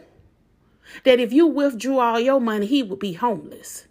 that 1.03 1.19
if 1.19 1.31
you 1.31 1.47
withdrew 1.47 1.99
all 1.99 2.19
your 2.19 2.39
money, 2.39 2.65
he 2.65 2.83
would 2.83 2.99
be 2.99 3.13
homeless. 3.13 3.87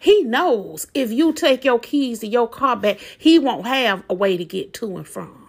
He 0.00 0.22
knows 0.24 0.86
if 0.94 1.10
you 1.10 1.32
take 1.32 1.64
your 1.64 1.78
keys 1.78 2.20
to 2.20 2.26
your 2.26 2.48
car 2.48 2.76
back, 2.76 2.98
he 3.18 3.38
won't 3.38 3.66
have 3.66 4.02
a 4.08 4.14
way 4.14 4.36
to 4.36 4.44
get 4.44 4.72
to 4.74 4.96
and 4.96 5.06
from. 5.06 5.42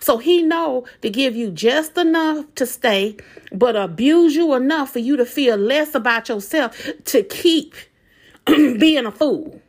So 0.00 0.18
he 0.18 0.42
know 0.42 0.86
to 1.02 1.10
give 1.10 1.36
you 1.36 1.50
just 1.50 1.96
enough 1.96 2.46
to 2.56 2.66
stay, 2.66 3.16
but 3.52 3.76
abuse 3.76 4.34
you 4.34 4.54
enough 4.54 4.92
for 4.92 4.98
you 4.98 5.16
to 5.16 5.26
feel 5.26 5.56
less 5.56 5.94
about 5.94 6.28
yourself 6.28 6.90
to 7.04 7.22
keep 7.22 7.74
being 8.46 9.06
a 9.06 9.12
fool. 9.12 9.60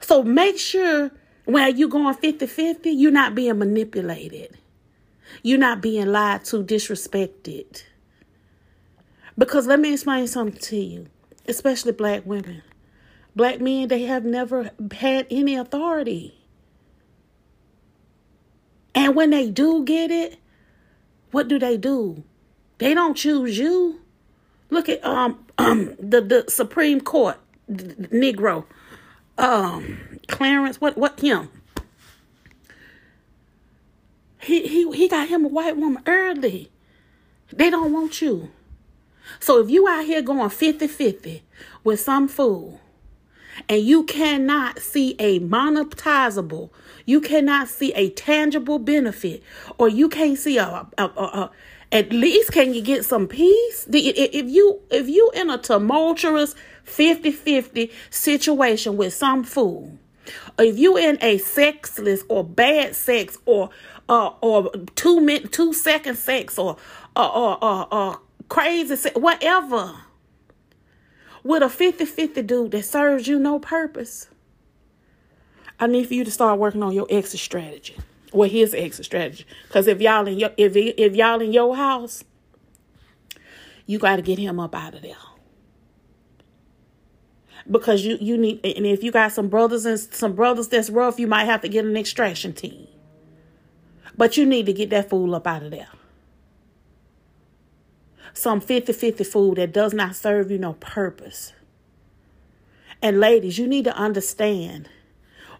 So 0.00 0.22
make 0.22 0.58
sure 0.58 1.10
when 1.44 1.76
you're 1.76 1.88
going 1.88 2.14
50-50, 2.14 2.80
you're 2.84 3.10
not 3.10 3.34
being 3.34 3.58
manipulated. 3.58 4.58
You're 5.42 5.58
not 5.58 5.82
being 5.82 6.06
lied 6.12 6.44
to, 6.46 6.64
disrespected. 6.64 7.84
Because 9.38 9.66
let 9.66 9.80
me 9.80 9.92
explain 9.94 10.26
something 10.28 10.60
to 10.60 10.76
you. 10.76 11.06
especially 11.48 11.92
black 11.92 12.26
women. 12.26 12.62
Black 13.36 13.60
men, 13.60 13.88
they 13.88 14.02
have 14.04 14.24
never 14.24 14.70
had 14.92 15.26
any 15.30 15.56
authority. 15.56 16.34
And 18.94 19.14
when 19.16 19.30
they 19.30 19.50
do 19.50 19.84
get 19.84 20.10
it, 20.10 20.38
what 21.32 21.48
do 21.48 21.58
they 21.58 21.76
do? 21.76 22.24
They 22.78 22.94
don't 22.94 23.16
choose 23.16 23.58
you. 23.58 24.00
Look 24.70 24.88
at 24.88 25.04
um, 25.04 25.44
um 25.58 25.96
the 26.00 26.20
the 26.22 26.44
Supreme 26.48 27.00
Court 27.00 27.38
Negro, 27.70 28.66
um 29.38 29.98
Clarence. 30.28 30.80
What 30.80 30.98
what 30.98 31.20
him? 31.20 31.50
He 34.42 34.66
he 34.66 34.90
he 34.92 35.08
got 35.08 35.28
him 35.28 35.44
a 35.44 35.48
white 35.48 35.76
woman 35.76 36.02
early. 36.06 36.70
They 37.52 37.70
don't 37.70 37.92
want 37.92 38.20
you. 38.20 38.50
So 39.38 39.60
if 39.60 39.70
you 39.70 39.86
out 39.86 40.04
here 40.04 40.20
going 40.20 40.50
50-50 40.50 41.42
with 41.84 42.00
some 42.00 42.26
fool 42.26 42.80
and 43.68 43.80
you 43.80 44.02
cannot 44.02 44.80
see 44.80 45.14
a 45.18 45.38
monetizable, 45.38 46.70
you 47.06 47.20
cannot 47.20 47.68
see 47.68 47.92
a 47.92 48.10
tangible 48.10 48.78
benefit, 48.78 49.42
or 49.78 49.88
you 49.88 50.08
can't 50.08 50.38
see 50.38 50.58
a, 50.58 50.88
a, 50.98 51.04
a, 51.04 51.04
a 51.06 51.50
at 51.92 52.10
least 52.10 52.52
can 52.52 52.72
you 52.74 52.80
get 52.80 53.04
some 53.04 53.28
peace 53.28 53.86
if 53.92 54.50
you 54.50 54.80
if 54.90 55.08
you 55.08 55.30
in 55.34 55.50
a 55.50 55.58
tumultuous 55.58 56.54
50-50 56.86 57.92
situation 58.10 58.96
with 58.96 59.12
some 59.12 59.44
fool 59.44 59.98
if 60.58 60.78
you 60.78 60.96
in 60.96 61.18
a 61.20 61.38
sexless 61.38 62.22
or 62.28 62.44
bad 62.44 62.94
sex 62.94 63.38
or 63.46 63.70
uh, 64.08 64.30
or 64.40 64.70
two 64.94 65.20
minute 65.20 65.52
two 65.52 65.72
second 65.72 66.16
sex 66.16 66.58
or 66.58 66.76
or 67.16 67.36
or, 67.36 67.64
or, 67.64 67.94
or 67.94 68.20
crazy 68.48 68.96
sex, 68.96 69.16
whatever 69.18 69.94
with 71.44 71.62
a 71.62 71.66
50-50 71.66 72.46
dude 72.46 72.70
that 72.70 72.84
serves 72.84 73.26
you 73.26 73.38
no 73.38 73.58
purpose 73.58 74.28
i 75.80 75.86
need 75.86 76.06
for 76.06 76.14
you 76.14 76.24
to 76.24 76.30
start 76.30 76.58
working 76.58 76.82
on 76.82 76.92
your 76.92 77.06
exit 77.10 77.40
strategy 77.40 77.96
well, 78.32 78.48
his 78.48 78.74
exit 78.74 79.04
strategy. 79.04 79.46
Because 79.68 79.86
if 79.86 80.00
y'all 80.00 80.26
in 80.26 80.38
your 80.38 80.50
if 80.56 80.74
if 80.74 81.14
y'all 81.14 81.40
in 81.40 81.52
your 81.52 81.76
house, 81.76 82.24
you 83.86 83.98
got 83.98 84.16
to 84.16 84.22
get 84.22 84.38
him 84.38 84.58
up 84.58 84.74
out 84.74 84.94
of 84.94 85.02
there. 85.02 85.14
Because 87.70 88.04
you 88.04 88.18
you 88.20 88.36
need 88.36 88.64
and 88.64 88.86
if 88.86 89.02
you 89.02 89.12
got 89.12 89.32
some 89.32 89.48
brothers 89.48 89.86
and 89.86 89.98
some 89.98 90.34
brothers 90.34 90.68
that's 90.68 90.90
rough, 90.90 91.18
you 91.18 91.26
might 91.26 91.44
have 91.44 91.60
to 91.62 91.68
get 91.68 91.84
an 91.84 91.96
extraction 91.96 92.52
team. 92.52 92.88
But 94.16 94.36
you 94.36 94.44
need 94.44 94.66
to 94.66 94.72
get 94.72 94.90
that 94.90 95.08
fool 95.08 95.34
up 95.34 95.46
out 95.46 95.62
of 95.62 95.70
there. 95.70 95.88
Some 98.34 98.60
50-50 98.60 99.26
fool 99.26 99.54
that 99.54 99.72
does 99.72 99.92
not 99.92 100.16
serve 100.16 100.50
you 100.50 100.58
no 100.58 100.74
purpose. 100.74 101.52
And 103.02 103.20
ladies, 103.20 103.58
you 103.58 103.66
need 103.66 103.84
to 103.84 103.96
understand 103.96 104.88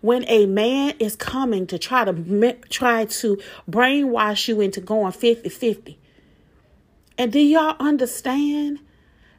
when 0.00 0.24
a 0.28 0.46
man 0.46 0.94
is 0.98 1.16
coming 1.16 1.66
to 1.68 1.78
try 1.78 2.04
to 2.04 2.56
try 2.68 3.04
to 3.04 3.40
brainwash 3.70 4.48
you 4.48 4.60
into 4.60 4.80
going 4.80 5.12
50-50 5.12 5.96
and 7.16 7.32
do 7.32 7.38
y'all 7.38 7.76
understand 7.78 8.80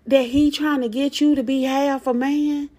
that 0.05 0.23
he 0.23 0.51
trying 0.51 0.81
to 0.81 0.89
get 0.89 1.21
you 1.21 1.35
to 1.35 1.43
be 1.43 1.63
half 1.63 2.07
a 2.07 2.13
man? 2.13 2.69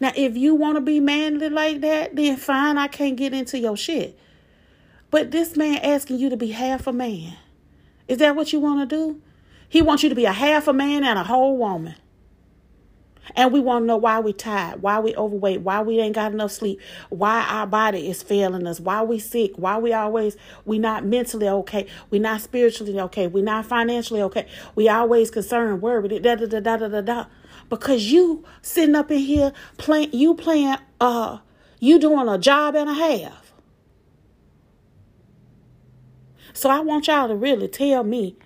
Now 0.00 0.12
if 0.16 0.36
you 0.36 0.54
want 0.54 0.76
to 0.76 0.80
be 0.80 1.00
manly 1.00 1.48
like 1.48 1.80
that 1.82 2.16
then 2.16 2.36
fine 2.36 2.78
i 2.78 2.88
can't 2.88 3.16
get 3.16 3.32
into 3.32 3.58
your 3.58 3.76
shit. 3.76 4.18
But 5.10 5.30
this 5.30 5.56
man 5.56 5.78
asking 5.78 6.18
you 6.18 6.30
to 6.30 6.36
be 6.36 6.50
half 6.50 6.86
a 6.86 6.92
man 6.92 7.36
is 8.08 8.18
that 8.18 8.36
what 8.36 8.52
you 8.52 8.60
want 8.60 8.88
to 8.88 8.96
do? 8.96 9.20
He 9.68 9.82
wants 9.82 10.02
you 10.02 10.08
to 10.08 10.14
be 10.14 10.24
a 10.24 10.32
half 10.32 10.68
a 10.68 10.72
man 10.72 11.04
and 11.04 11.18
a 11.18 11.24
whole 11.24 11.56
woman 11.56 11.94
and 13.36 13.52
we 13.52 13.60
want 13.60 13.82
to 13.82 13.86
know 13.86 13.96
why 13.96 14.20
we 14.20 14.32
tired, 14.32 14.82
why 14.82 15.00
we 15.00 15.14
overweight, 15.16 15.62
why 15.62 15.82
we 15.82 16.00
ain't 16.00 16.14
got 16.14 16.32
enough 16.32 16.52
sleep, 16.52 16.80
why 17.10 17.44
our 17.48 17.66
body 17.66 18.08
is 18.08 18.22
failing 18.22 18.66
us, 18.66 18.80
why 18.80 19.02
we 19.02 19.18
sick, 19.18 19.52
why 19.56 19.78
we 19.78 19.92
always 19.92 20.36
we 20.64 20.78
not 20.78 21.04
mentally 21.04 21.48
okay, 21.48 21.86
we 22.10 22.18
not 22.18 22.40
spiritually 22.40 22.98
okay, 23.00 23.26
we 23.26 23.42
not 23.42 23.66
financially 23.66 24.22
okay, 24.22 24.46
we 24.74 24.88
always 24.88 25.30
concerned, 25.30 25.82
worried, 25.82 26.22
da 26.22 26.34
da 26.36 26.46
da 26.46 26.60
da 26.60 26.76
da 26.76 26.88
da 26.88 27.00
da. 27.00 27.26
Because 27.68 28.12
you 28.12 28.44
sitting 28.62 28.94
up 28.94 29.10
in 29.10 29.18
here 29.18 29.52
playing, 29.78 30.12
you 30.12 30.34
playing, 30.34 30.76
uh, 31.00 31.38
you 31.80 31.98
doing 31.98 32.28
a 32.28 32.38
job 32.38 32.76
and 32.76 32.90
a 32.90 32.94
half. 32.94 33.52
So 36.52 36.70
I 36.70 36.80
want 36.80 37.08
y'all 37.08 37.28
to 37.28 37.34
really 37.34 37.66
tell 37.66 38.04
me, 38.04 38.36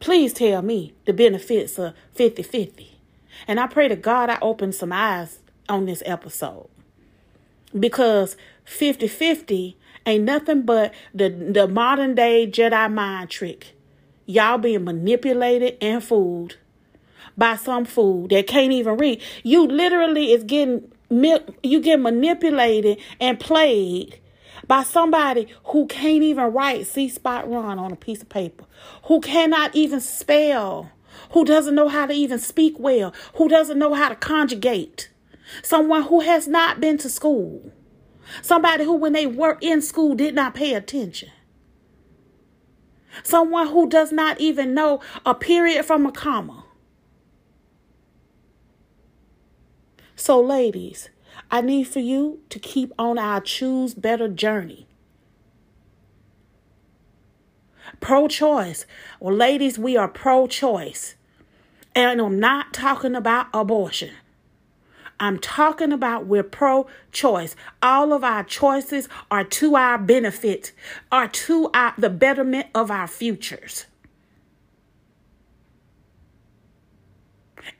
please 0.00 0.32
tell 0.32 0.62
me 0.62 0.94
the 1.04 1.12
benefits 1.12 1.78
of 1.78 1.94
50 2.12 2.42
50. 2.42 2.91
And 3.46 3.60
I 3.60 3.66
pray 3.66 3.88
to 3.88 3.96
God 3.96 4.30
I 4.30 4.38
open 4.40 4.72
some 4.72 4.92
eyes 4.92 5.40
on 5.68 5.86
this 5.86 6.02
episode. 6.06 6.68
Because 7.78 8.36
50 8.64 9.08
50 9.08 9.76
ain't 10.06 10.24
nothing 10.24 10.62
but 10.62 10.92
the, 11.14 11.28
the 11.30 11.66
modern 11.68 12.14
day 12.14 12.46
Jedi 12.46 12.92
mind 12.92 13.30
trick. 13.30 13.74
Y'all 14.26 14.58
being 14.58 14.84
manipulated 14.84 15.76
and 15.80 16.02
fooled 16.02 16.56
by 17.36 17.56
some 17.56 17.84
fool 17.84 18.28
that 18.28 18.46
can't 18.46 18.72
even 18.72 18.96
read. 18.96 19.20
You 19.42 19.66
literally 19.66 20.32
is 20.32 20.44
getting 20.44 20.90
you 21.62 21.80
get 21.80 22.00
manipulated 22.00 22.98
and 23.20 23.38
played 23.38 24.18
by 24.66 24.82
somebody 24.82 25.46
who 25.64 25.86
can't 25.86 26.22
even 26.22 26.44
write 26.52 26.86
See 26.86 27.08
Spot 27.08 27.50
run 27.50 27.78
on 27.78 27.92
a 27.92 27.96
piece 27.96 28.22
of 28.22 28.28
paper, 28.28 28.64
who 29.04 29.20
cannot 29.20 29.74
even 29.74 30.00
spell 30.00 30.90
who 31.32 31.44
doesn't 31.44 31.74
know 31.74 31.88
how 31.88 32.06
to 32.06 32.12
even 32.12 32.38
speak 32.38 32.78
well, 32.78 33.14
who 33.34 33.48
doesn't 33.48 33.78
know 33.78 33.94
how 33.94 34.08
to 34.08 34.14
conjugate, 34.14 35.10
someone 35.62 36.04
who 36.04 36.20
has 36.20 36.46
not 36.46 36.80
been 36.80 36.98
to 36.98 37.08
school, 37.08 37.72
somebody 38.42 38.84
who, 38.84 38.94
when 38.94 39.12
they 39.12 39.26
were 39.26 39.58
in 39.60 39.82
school, 39.82 40.14
did 40.14 40.34
not 40.34 40.54
pay 40.54 40.74
attention. 40.74 41.30
Someone 43.22 43.68
who 43.68 43.88
does 43.88 44.10
not 44.10 44.40
even 44.40 44.72
know 44.74 45.00
a 45.26 45.34
period 45.34 45.84
from 45.84 46.06
a 46.06 46.12
comma. 46.12 46.64
So, 50.16 50.40
ladies, 50.40 51.10
I 51.50 51.60
need 51.60 51.84
for 51.84 52.00
you 52.00 52.40
to 52.48 52.58
keep 52.58 52.92
on 52.98 53.18
our 53.18 53.40
choose 53.40 53.92
better 53.92 54.28
journey. 54.28 54.86
Pro 58.00 58.28
choice. 58.28 58.86
Well, 59.20 59.34
ladies, 59.34 59.78
we 59.78 59.96
are 59.96 60.08
pro 60.08 60.46
choice. 60.46 61.16
And 61.94 62.20
I'm 62.20 62.40
not 62.40 62.72
talking 62.72 63.14
about 63.14 63.48
abortion. 63.52 64.10
I'm 65.20 65.38
talking 65.38 65.92
about 65.92 66.26
we're 66.26 66.42
pro 66.42 66.86
choice. 67.12 67.54
All 67.82 68.12
of 68.12 68.24
our 68.24 68.42
choices 68.42 69.08
are 69.30 69.44
to 69.44 69.76
our 69.76 69.98
benefit, 69.98 70.72
are 71.12 71.28
to 71.28 71.70
our, 71.72 71.94
the 71.96 72.10
betterment 72.10 72.66
of 72.74 72.90
our 72.90 73.06
futures. 73.06 73.86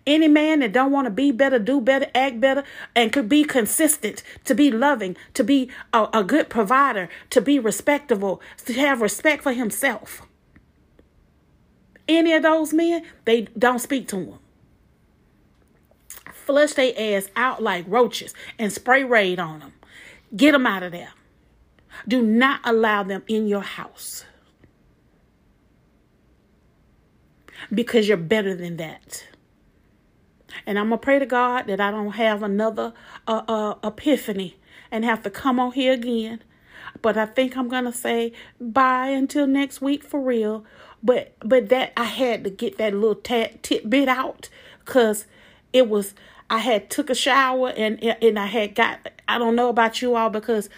Any 0.07 0.29
man 0.29 0.61
that 0.61 0.73
don't 0.73 0.93
want 0.93 1.07
to 1.07 1.11
be 1.11 1.33
better, 1.33 1.59
do 1.59 1.81
better, 1.81 2.07
act 2.15 2.41
better, 2.41 2.63
and 2.95 3.13
could 3.13 3.29
be 3.29 3.43
consistent, 3.43 4.23
to 4.45 4.55
be 4.55 4.71
loving, 4.71 5.17
to 5.35 5.43
be 5.43 5.71
a, 5.93 6.09
a 6.13 6.23
good 6.23 6.49
provider, 6.49 7.09
to 7.31 7.41
be 7.41 7.59
respectable, 7.59 8.41
to 8.67 8.73
have 8.75 9.01
respect 9.01 9.43
for 9.43 9.53
himself 9.53 10.23
any 12.09 12.33
of 12.33 12.43
those 12.43 12.73
men, 12.73 13.05
they 13.25 13.43
don't 13.59 13.79
speak 13.79 14.09
to 14.09 14.17
them. 14.17 14.39
Flush 16.33 16.73
their 16.75 16.93
ass 16.99 17.29
out 17.37 17.63
like 17.63 17.85
roaches 17.87 18.35
and 18.59 18.73
spray 18.73 19.05
raid 19.05 19.39
on 19.39 19.61
them. 19.61 19.73
Get 20.35 20.53
them 20.53 20.67
out 20.67 20.83
of 20.83 20.93
there. 20.93 21.13
Do 22.09 22.23
not 22.23 22.61
allow 22.65 23.03
them 23.03 23.23
in 23.29 23.47
your 23.47 23.63
house. 23.63 24.25
Because 27.73 28.09
you're 28.09 28.17
better 28.17 28.57
than 28.57 28.77
that. 28.79 29.27
And 30.67 30.79
I'm 30.79 30.89
going 30.89 30.99
to 30.99 31.05
pray 31.05 31.19
to 31.19 31.27
God 31.27 31.67
that 31.69 31.81
I 31.81 31.91
don't 31.91 32.13
have 32.13 32.43
another 32.43 32.93
uh, 33.27 33.43
uh, 33.49 33.75
epiphany 33.85 34.57
and 34.91 35.05
have 35.05 35.23
to 35.23 35.31
come 35.31 35.59
on 35.59 35.73
here 35.73 35.93
again. 35.93 36.43
But 37.01 37.17
I 37.17 37.27
think 37.27 37.57
I'm 37.57 37.69
going 37.69 37.85
to 37.85 37.93
say 37.93 38.33
bye 38.61 39.09
until 39.09 39.47
next 39.47 39.81
week 39.81 40.05
for 40.05 40.21
real. 40.21 40.65
But 41.03 41.35
but 41.41 41.69
that 41.71 41.93
I 41.97 42.05
had 42.05 42.45
to 42.45 42.51
get 42.51 42.79
that 42.79 42.95
little 42.95 43.15
tat 43.15 43.63
tidbit 43.63 44.09
out 44.09 44.49
because 44.85 45.27
it 45.73 45.89
was 45.89 46.15
I 46.49 46.59
had 46.59 46.91
took 46.91 47.11
a 47.11 47.15
shower 47.15 47.71
and 47.71 48.03
and 48.03 48.39
I 48.39 48.47
had 48.47 48.75
got 48.75 49.09
I 49.29 49.39
don't 49.39 49.57
know 49.57 49.69
about 49.69 50.03
you 50.03 50.15
all 50.15 50.31
because 50.31 50.69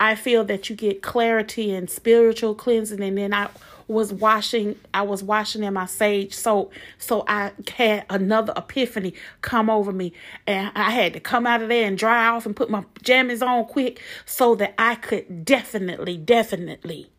I 0.00 0.16
feel 0.16 0.44
that 0.44 0.68
you 0.68 0.76
get 0.76 1.02
clarity 1.02 1.72
and 1.74 1.88
spiritual 1.88 2.54
cleansing 2.54 3.02
and 3.02 3.16
then 3.16 3.32
I 3.32 3.48
was 3.86 4.12
washing 4.12 4.78
I 4.92 5.02
was 5.02 5.22
washing 5.22 5.62
in 5.62 5.74
my 5.74 5.86
sage 5.86 6.34
soap 6.34 6.72
so 6.98 7.24
I 7.28 7.52
had 7.76 8.04
another 8.10 8.52
epiphany 8.56 9.14
come 9.40 9.70
over 9.70 9.92
me. 9.92 10.12
And 10.46 10.72
I 10.74 10.90
had 10.90 11.12
to 11.14 11.20
come 11.20 11.46
out 11.46 11.62
of 11.62 11.68
there 11.68 11.86
and 11.86 11.96
dry 11.96 12.26
off 12.28 12.46
and 12.46 12.56
put 12.56 12.70
my 12.70 12.84
jammies 13.02 13.46
on 13.46 13.66
quick 13.66 14.00
so 14.26 14.54
that 14.56 14.74
I 14.78 14.96
could 14.96 15.44
definitely 15.44 16.16
definitely 16.16 17.10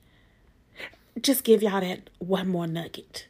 just 1.21 1.43
give 1.43 1.63
y'all 1.63 1.81
that 1.81 2.09
one 2.19 2.47
more 2.47 2.67
nugget. 2.67 3.27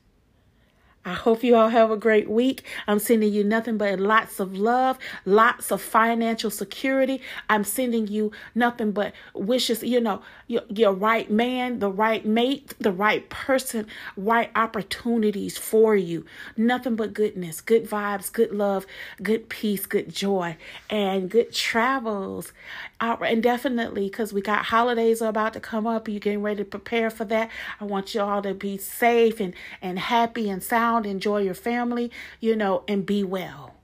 I 1.08 1.14
hope 1.14 1.44
you 1.44 1.56
all 1.56 1.70
have 1.70 1.92
a 1.92 1.98
great 1.98 2.28
week. 2.28 2.64
I'm 2.88 2.98
sending 2.98 3.32
you 3.32 3.44
nothing 3.44 3.78
but 3.78 4.00
lots 4.00 4.40
of 4.40 4.58
love, 4.58 4.98
lots 5.24 5.72
of 5.72 5.80
financial 5.80 6.50
security. 6.50 7.22
I'm 7.48 7.64
sending 7.64 8.08
you 8.08 8.32
nothing 8.56 8.92
but 8.92 9.14
wishes, 9.36 9.84
you 9.84 10.02
know, 10.02 10.24
your, 10.48 10.64
your 10.68 10.94
right 10.94 11.30
man, 11.30 11.78
the 11.78 11.92
right 11.92 12.26
mate, 12.26 12.74
the 12.80 12.92
right 12.92 13.30
person, 13.30 13.86
right 14.18 14.50
opportunities 14.56 15.60
for 15.60 15.96
you. 15.96 16.26
Nothing 16.58 16.96
but 16.96 17.14
goodness, 17.14 17.62
good 17.62 17.88
vibes, 17.88 18.34
good 18.34 18.52
love, 18.52 18.88
good 19.22 19.48
peace, 19.48 19.86
good 19.86 20.12
joy, 20.12 20.58
and 20.90 21.30
good 21.30 21.54
travels. 21.54 22.52
Uh, 23.00 23.18
and 23.26 23.44
definitely, 23.44 24.08
because 24.08 24.32
we 24.32 24.42
got 24.42 24.66
holidays 24.66 25.22
are 25.22 25.30
about 25.30 25.54
to 25.54 25.60
come 25.60 25.86
up, 25.86 26.08
you're 26.08 26.20
getting 26.20 26.42
ready 26.42 26.64
to 26.64 26.66
prepare 26.66 27.10
for 27.10 27.26
that. 27.26 27.50
I 27.80 27.84
want 27.84 28.16
you 28.16 28.22
all 28.22 28.42
to 28.42 28.54
be 28.54 28.78
safe 28.78 29.40
and, 29.40 29.54
and 29.82 30.00
happy 30.00 30.50
and 30.50 30.64
sound 30.64 31.06
enjoy 31.06 31.42
your 31.42 31.54
family, 31.54 32.10
you 32.40 32.56
know, 32.56 32.84
and 32.88 33.06
be 33.06 33.24
well. 33.24 33.76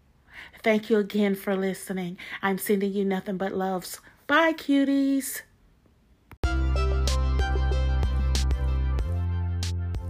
Thank 0.63 0.89
you 0.89 0.97
again 0.97 1.35
for 1.35 1.55
listening. 1.55 2.17
I'm 2.41 2.57
sending 2.57 2.93
you 2.93 3.03
nothing 3.03 3.37
but 3.37 3.51
loves. 3.51 3.99
Bye, 4.27 4.53
cuties. 4.53 5.41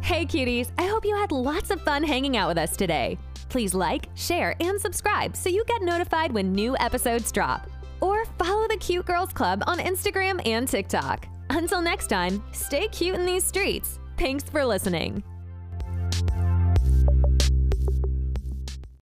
Hey, 0.02 0.26
cuties. 0.26 0.72
I 0.78 0.88
hope 0.88 1.06
you 1.06 1.16
had 1.16 1.32
lots 1.32 1.72
of 1.72 1.82
fun 1.82 2.04
hanging 2.04 2.36
out 2.36 2.49
with 2.49 2.58
us 2.58 2.76
today. 2.76 3.18
Please 3.47 3.74
like, 3.74 4.10
share, 4.14 4.56
and 4.60 4.80
subscribe 4.80 5.36
so 5.36 5.49
you 5.49 5.64
get 5.66 5.82
notified 5.82 6.32
when 6.34 6.52
new 6.52 6.76
episodes 6.78 7.32
drop 7.32 7.70
or 8.02 8.26
follow 8.38 8.68
the 8.68 8.78
Cute 8.78 9.06
Girls 9.06 9.32
Club 9.32 9.64
on 9.68 9.80
Instagram 9.80 10.45
and 10.45 10.68
TikTok. 10.68 11.28
Until 11.49 11.82
next 11.82 12.08
time, 12.08 12.43
stay 12.52 12.88
cute 12.89 13.16
in 13.16 13.26
these 13.26 13.43
streets. 13.43 13.99
Thanks 14.18 14.43
for 14.43 14.66
listening. 14.66 15.24